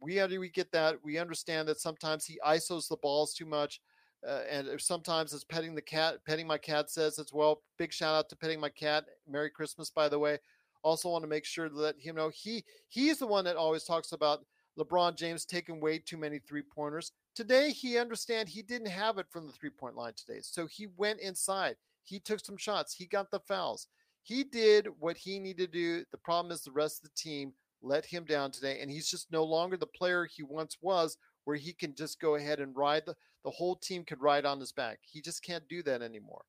We 0.00 0.38
we 0.38 0.48
get 0.48 0.72
that. 0.72 0.96
We 1.02 1.18
understand 1.18 1.68
that 1.68 1.80
sometimes 1.80 2.24
he 2.24 2.38
isos 2.46 2.88
the 2.88 2.96
balls 2.96 3.34
too 3.34 3.46
much, 3.46 3.80
uh, 4.26 4.42
and 4.50 4.68
sometimes 4.80 5.32
it's 5.32 5.44
petting 5.44 5.74
the 5.74 5.82
cat. 5.82 6.18
Petting 6.26 6.46
my 6.46 6.58
cat 6.58 6.90
says 6.90 7.18
as 7.18 7.32
well. 7.32 7.62
Big 7.78 7.92
shout 7.92 8.14
out 8.14 8.28
to 8.28 8.36
petting 8.36 8.60
my 8.60 8.68
cat. 8.68 9.04
Merry 9.28 9.50
Christmas, 9.50 9.90
by 9.90 10.08
the 10.08 10.18
way. 10.18 10.38
Also 10.82 11.10
want 11.10 11.24
to 11.24 11.28
make 11.28 11.44
sure 11.44 11.68
to 11.68 11.74
let 11.74 11.98
him 11.98 12.14
know 12.16 12.30
he 12.32 12.64
he's 12.88 13.18
the 13.18 13.26
one 13.26 13.44
that 13.44 13.56
always 13.56 13.84
talks 13.84 14.12
about 14.12 14.44
LeBron 14.78 15.16
James 15.16 15.44
taking 15.44 15.80
way 15.80 15.98
too 15.98 16.16
many 16.16 16.38
three 16.38 16.62
pointers. 16.62 17.12
Today, 17.34 17.70
he 17.70 17.98
understand 17.98 18.48
he 18.48 18.62
didn't 18.62 18.88
have 18.88 19.18
it 19.18 19.26
from 19.30 19.46
the 19.46 19.52
three 19.52 19.70
point 19.70 19.96
line 19.96 20.12
today. 20.16 20.38
So 20.42 20.66
he 20.66 20.86
went 20.96 21.20
inside. 21.20 21.76
He 22.04 22.20
took 22.20 22.44
some 22.44 22.56
shots. 22.56 22.94
He 22.94 23.06
got 23.06 23.30
the 23.30 23.40
fouls. 23.40 23.88
He 24.22 24.44
did 24.44 24.88
what 24.98 25.16
he 25.16 25.38
needed 25.38 25.72
to 25.72 25.78
do. 25.78 26.04
The 26.10 26.18
problem 26.18 26.52
is 26.52 26.62
the 26.62 26.72
rest 26.72 27.02
of 27.02 27.10
the 27.10 27.14
team 27.16 27.52
let 27.82 28.04
him 28.04 28.24
down 28.24 28.50
today. 28.50 28.80
And 28.80 28.90
he's 28.90 29.08
just 29.08 29.30
no 29.30 29.44
longer 29.44 29.76
the 29.76 29.86
player 29.86 30.24
he 30.24 30.42
once 30.42 30.76
was, 30.80 31.16
where 31.44 31.56
he 31.56 31.72
can 31.72 31.94
just 31.94 32.20
go 32.20 32.34
ahead 32.34 32.60
and 32.60 32.76
ride 32.76 33.04
the, 33.06 33.14
the 33.44 33.50
whole 33.50 33.76
team 33.76 34.04
could 34.04 34.20
ride 34.20 34.44
on 34.44 34.60
his 34.60 34.72
back. 34.72 34.98
He 35.02 35.20
just 35.20 35.42
can't 35.44 35.66
do 35.68 35.82
that 35.84 36.02
anymore. 36.02 36.42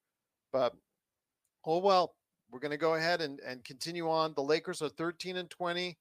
But 0.52 0.74
oh 1.66 1.80
well, 1.80 2.16
we're 2.52 2.60
going 2.60 2.72
to 2.72 2.78
go 2.78 2.96
ahead 2.96 3.22
and, 3.22 3.40
and 3.42 3.64
continue 3.64 4.10
on. 4.10 4.34
The 4.34 4.44
Lakers 4.44 4.82
are 4.82 4.90
13 4.90 5.38
and 5.38 5.50
20. 5.50 5.98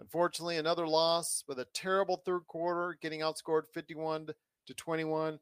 Unfortunately, 0.00 0.58
another 0.58 0.86
loss 0.86 1.44
with 1.48 1.58
a 1.58 1.66
terrible 1.72 2.22
third 2.24 2.46
quarter, 2.46 2.98
getting 3.00 3.20
outscored 3.20 3.62
51 3.72 4.28
to 4.66 4.74
21. 4.74 5.38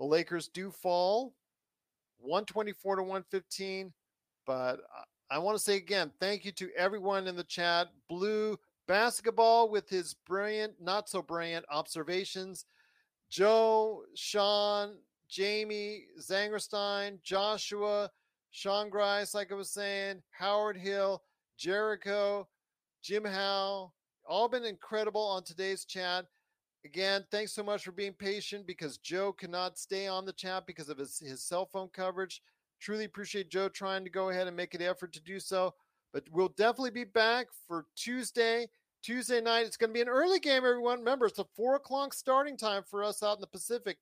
The 0.00 0.06
Lakers 0.06 0.48
do 0.48 0.70
fall 0.70 1.34
124 2.18 2.96
to 2.96 3.02
115. 3.02 3.92
But 4.46 4.80
uh, 4.80 5.04
I 5.32 5.38
want 5.38 5.56
to 5.56 5.64
say 5.64 5.76
again, 5.76 6.12
thank 6.20 6.44
you 6.44 6.52
to 6.52 6.70
everyone 6.76 7.26
in 7.26 7.36
the 7.36 7.44
chat. 7.44 7.88
Blue 8.06 8.58
basketball 8.86 9.70
with 9.70 9.88
his 9.88 10.14
brilliant, 10.26 10.74
not 10.78 11.08
so 11.08 11.22
brilliant 11.22 11.64
observations. 11.70 12.66
Joe, 13.30 14.02
Sean, 14.14 14.98
Jamie, 15.30 16.04
Zangerstein, 16.20 17.18
Joshua, 17.22 18.10
Sean 18.50 18.90
Grice, 18.90 19.32
like 19.32 19.50
I 19.50 19.54
was 19.54 19.70
saying, 19.70 20.20
Howard 20.32 20.76
Hill, 20.76 21.22
Jericho, 21.56 22.46
Jim 23.02 23.24
Howe, 23.24 23.90
all 24.28 24.48
been 24.50 24.66
incredible 24.66 25.26
on 25.26 25.44
today's 25.44 25.86
chat. 25.86 26.26
Again, 26.84 27.24
thanks 27.30 27.52
so 27.52 27.62
much 27.62 27.84
for 27.84 27.92
being 27.92 28.12
patient 28.12 28.66
because 28.66 28.98
Joe 28.98 29.32
cannot 29.32 29.78
stay 29.78 30.08
on 30.08 30.26
the 30.26 30.34
chat 30.34 30.66
because 30.66 30.90
of 30.90 30.98
his, 30.98 31.18
his 31.20 31.42
cell 31.42 31.64
phone 31.64 31.88
coverage. 31.88 32.42
Truly 32.82 33.04
appreciate 33.04 33.48
Joe 33.48 33.68
trying 33.68 34.02
to 34.02 34.10
go 34.10 34.30
ahead 34.30 34.48
and 34.48 34.56
make 34.56 34.74
an 34.74 34.82
effort 34.82 35.12
to 35.12 35.20
do 35.20 35.38
so. 35.38 35.74
But 36.12 36.24
we'll 36.32 36.48
definitely 36.48 36.90
be 36.90 37.04
back 37.04 37.46
for 37.68 37.86
Tuesday. 37.94 38.68
Tuesday 39.02 39.40
night. 39.40 39.66
It's 39.66 39.76
going 39.76 39.90
to 39.90 39.94
be 39.94 40.02
an 40.02 40.08
early 40.08 40.40
game, 40.40 40.64
everyone. 40.64 40.98
Remember, 40.98 41.26
it's 41.26 41.38
a 41.38 41.46
four 41.56 41.76
o'clock 41.76 42.12
starting 42.12 42.56
time 42.56 42.82
for 42.88 43.04
us 43.04 43.22
out 43.22 43.36
in 43.36 43.40
the 43.40 43.46
Pacific. 43.46 43.98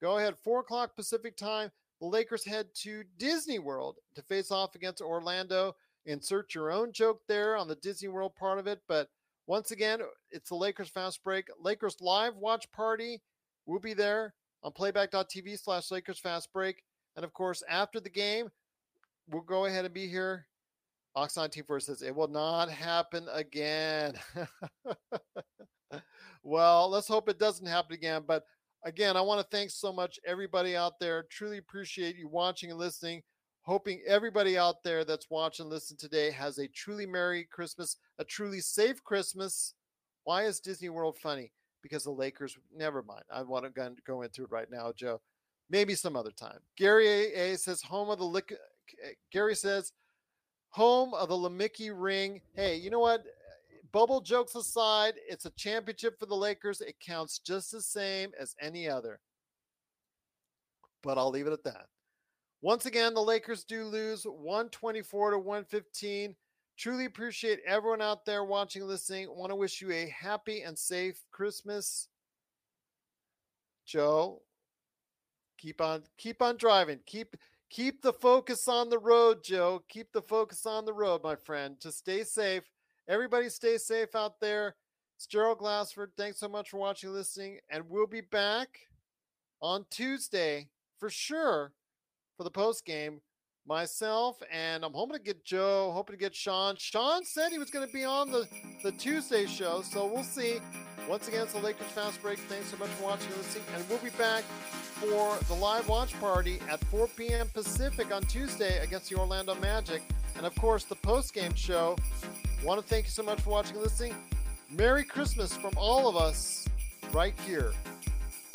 Go 0.00 0.18
ahead, 0.18 0.34
four 0.42 0.60
o'clock 0.60 0.96
Pacific 0.96 1.36
time. 1.36 1.70
The 2.00 2.06
Lakers 2.06 2.44
head 2.44 2.66
to 2.82 3.04
Disney 3.18 3.58
World 3.58 3.98
to 4.14 4.22
face 4.22 4.50
off 4.50 4.74
against 4.74 5.00
Orlando 5.00 5.76
insert 6.06 6.54
your 6.54 6.72
own 6.72 6.92
joke 6.92 7.20
there 7.28 7.56
on 7.56 7.68
the 7.68 7.76
Disney 7.76 8.08
World 8.08 8.34
part 8.34 8.58
of 8.58 8.66
it. 8.66 8.80
But 8.88 9.08
once 9.46 9.70
again, 9.70 10.00
it's 10.30 10.48
the 10.48 10.56
Lakers 10.56 10.88
Fast 10.88 11.22
Break. 11.22 11.46
Lakers 11.60 11.96
live 12.00 12.36
watch 12.36 12.70
party. 12.72 13.22
We'll 13.66 13.78
be 13.78 13.94
there 13.94 14.34
on 14.62 14.72
playback.tv 14.72 15.58
slash 15.60 15.90
Lakers 15.90 16.18
Fast 16.18 16.52
Break. 16.52 16.82
And 17.16 17.24
of 17.24 17.32
course, 17.32 17.62
after 17.68 18.00
the 18.00 18.10
game, 18.10 18.50
we'll 19.28 19.42
go 19.42 19.66
ahead 19.66 19.84
and 19.84 19.94
be 19.94 20.06
here. 20.06 20.46
Oxon 21.14 21.50
Team 21.50 21.64
First 21.66 21.86
says 21.86 22.02
it 22.02 22.14
will 22.14 22.28
not 22.28 22.70
happen 22.70 23.26
again. 23.32 24.14
well, 26.42 26.88
let's 26.88 27.08
hope 27.08 27.28
it 27.28 27.38
doesn't 27.38 27.66
happen 27.66 27.92
again. 27.92 28.22
But 28.26 28.44
again, 28.84 29.16
I 29.16 29.20
want 29.20 29.40
to 29.40 29.56
thank 29.56 29.70
so 29.70 29.92
much 29.92 30.18
everybody 30.26 30.74
out 30.74 30.98
there. 30.98 31.24
Truly 31.30 31.58
appreciate 31.58 32.16
you 32.16 32.28
watching 32.28 32.70
and 32.70 32.78
listening 32.78 33.22
hoping 33.62 34.02
everybody 34.06 34.58
out 34.58 34.82
there 34.82 35.04
that's 35.04 35.30
watching, 35.30 35.68
listen 35.68 35.96
today 35.96 36.30
has 36.30 36.58
a 36.58 36.68
truly 36.68 37.06
Merry 37.06 37.44
Christmas, 37.50 37.96
a 38.18 38.24
truly 38.24 38.60
safe 38.60 39.02
Christmas. 39.02 39.74
Why 40.24 40.44
is 40.44 40.60
Disney 40.60 40.88
World 40.88 41.16
funny? 41.18 41.52
Because 41.82 42.04
the 42.04 42.10
Lakers, 42.10 42.56
never 42.74 43.02
mind. 43.02 43.24
I 43.32 43.42
want 43.42 43.64
to 43.64 43.90
go 44.06 44.22
into 44.22 44.44
it 44.44 44.50
right 44.50 44.70
now, 44.70 44.92
Joe. 44.94 45.20
Maybe 45.70 45.94
some 45.94 46.16
other 46.16 46.30
time. 46.30 46.58
Gary 46.76 47.08
A, 47.08 47.52
a 47.52 47.58
says, 47.58 47.82
home 47.82 48.10
of 48.10 48.18
the 48.18 48.24
Lick. 48.24 48.52
Gary 49.32 49.54
says, 49.54 49.92
home 50.70 51.14
of 51.14 51.28
the 51.28 51.34
Lamicki 51.34 51.90
ring. 51.94 52.40
Hey, 52.54 52.76
you 52.76 52.90
know 52.90 53.00
what? 53.00 53.24
Bubble 53.92 54.22
jokes 54.22 54.54
aside, 54.54 55.14
it's 55.28 55.44
a 55.44 55.50
championship 55.50 56.18
for 56.18 56.26
the 56.26 56.34
Lakers. 56.34 56.80
It 56.80 56.98
counts 56.98 57.38
just 57.38 57.72
the 57.72 57.82
same 57.82 58.30
as 58.40 58.56
any 58.60 58.88
other. 58.88 59.20
But 61.02 61.18
I'll 61.18 61.30
leave 61.30 61.46
it 61.46 61.52
at 61.52 61.64
that. 61.64 61.86
Once 62.62 62.86
again, 62.86 63.12
the 63.12 63.20
Lakers 63.20 63.64
do 63.64 63.84
lose 63.84 64.24
124 64.24 65.32
to 65.32 65.38
115. 65.38 66.34
Truly 66.78 67.04
appreciate 67.04 67.60
everyone 67.66 68.00
out 68.00 68.24
there 68.24 68.44
watching, 68.44 68.86
listening. 68.86 69.28
Want 69.28 69.50
to 69.50 69.56
wish 69.56 69.82
you 69.82 69.90
a 69.92 70.08
happy 70.08 70.62
and 70.62 70.78
safe 70.78 71.20
Christmas. 71.30 72.08
Joe, 73.84 74.40
keep 75.62 75.80
on 75.80 76.02
keep 76.18 76.42
on 76.42 76.56
driving. 76.56 76.98
Keep 77.06 77.36
keep 77.70 78.02
the 78.02 78.12
focus 78.12 78.66
on 78.66 78.90
the 78.90 78.98
road, 78.98 79.44
Joe. 79.44 79.82
Keep 79.88 80.12
the 80.12 80.22
focus 80.22 80.66
on 80.66 80.84
the 80.84 80.92
road, 80.92 81.22
my 81.22 81.36
friend. 81.36 81.76
Just 81.80 81.98
stay 81.98 82.24
safe. 82.24 82.64
Everybody 83.08 83.48
stay 83.48 83.78
safe 83.78 84.14
out 84.14 84.40
there. 84.40 84.74
It's 85.16 85.26
Gerald 85.26 85.58
Glassford. 85.58 86.10
Thanks 86.16 86.40
so 86.40 86.48
much 86.48 86.70
for 86.70 86.78
watching 86.78 87.12
listening. 87.12 87.58
And 87.70 87.88
we'll 87.88 88.06
be 88.06 88.20
back 88.20 88.68
on 89.60 89.84
Tuesday 89.90 90.68
for 90.98 91.08
sure 91.08 91.72
for 92.36 92.44
the 92.44 92.50
post 92.50 92.84
game. 92.84 93.20
Myself 93.64 94.42
and 94.50 94.84
I'm 94.84 94.92
hoping 94.92 95.16
to 95.16 95.22
get 95.22 95.44
Joe, 95.44 95.92
hoping 95.94 96.14
to 96.14 96.18
get 96.18 96.34
Sean. 96.34 96.74
Sean 96.76 97.24
said 97.24 97.52
he 97.52 97.58
was 97.58 97.70
going 97.70 97.86
to 97.86 97.92
be 97.92 98.02
on 98.02 98.32
the, 98.32 98.48
the 98.82 98.90
Tuesday 98.90 99.46
show, 99.46 99.82
so 99.82 100.10
we'll 100.12 100.24
see. 100.24 100.58
Once 101.08 101.28
again, 101.28 101.42
it's 101.42 101.52
the 101.52 101.58
Lakers 101.58 101.86
Fast 101.88 102.22
Break. 102.22 102.38
Thanks 102.38 102.68
so 102.68 102.76
much 102.76 102.88
for 102.90 103.04
watching 103.04 103.28
and 103.28 103.36
listening. 103.38 103.64
And 103.74 103.84
we'll 103.88 103.98
be 103.98 104.10
back 104.10 104.44
for 104.44 105.36
the 105.48 105.54
live 105.54 105.88
watch 105.88 106.18
party 106.20 106.60
at 106.70 106.82
4 106.84 107.08
p.m. 107.08 107.48
Pacific 107.52 108.14
on 108.14 108.22
Tuesday 108.22 108.78
against 108.78 109.10
the 109.10 109.16
Orlando 109.16 109.54
Magic. 109.56 110.02
And 110.36 110.46
of 110.46 110.54
course, 110.54 110.84
the 110.84 110.94
post 110.96 111.34
game 111.34 111.54
show. 111.54 111.96
Want 112.64 112.80
to 112.80 112.86
thank 112.86 113.06
you 113.06 113.10
so 113.10 113.22
much 113.22 113.40
for 113.40 113.50
watching 113.50 113.74
and 113.74 113.82
listening. 113.82 114.14
Merry 114.70 115.04
Christmas 115.04 115.56
from 115.56 115.72
all 115.76 116.08
of 116.08 116.16
us 116.16 116.66
right 117.12 117.34
here 117.44 117.72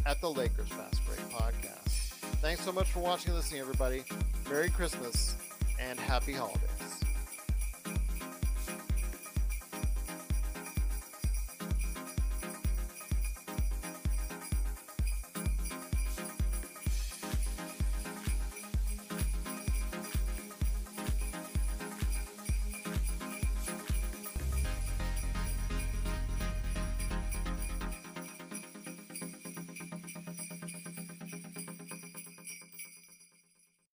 at 0.06 0.20
the 0.22 0.30
Lakers 0.30 0.70
Fast 0.70 1.06
Break 1.06 1.20
Podcast. 1.30 1.90
Thanks 2.42 2.64
so 2.64 2.72
much 2.72 2.90
for 2.92 3.02
watching 3.02 3.30
and 3.30 3.38
listening, 3.38 3.62
everybody. 3.62 4.04
Merry 4.50 4.70
Christmas 4.70 5.36
and 5.80 6.00
happy 6.00 6.32
holidays. 6.34 6.77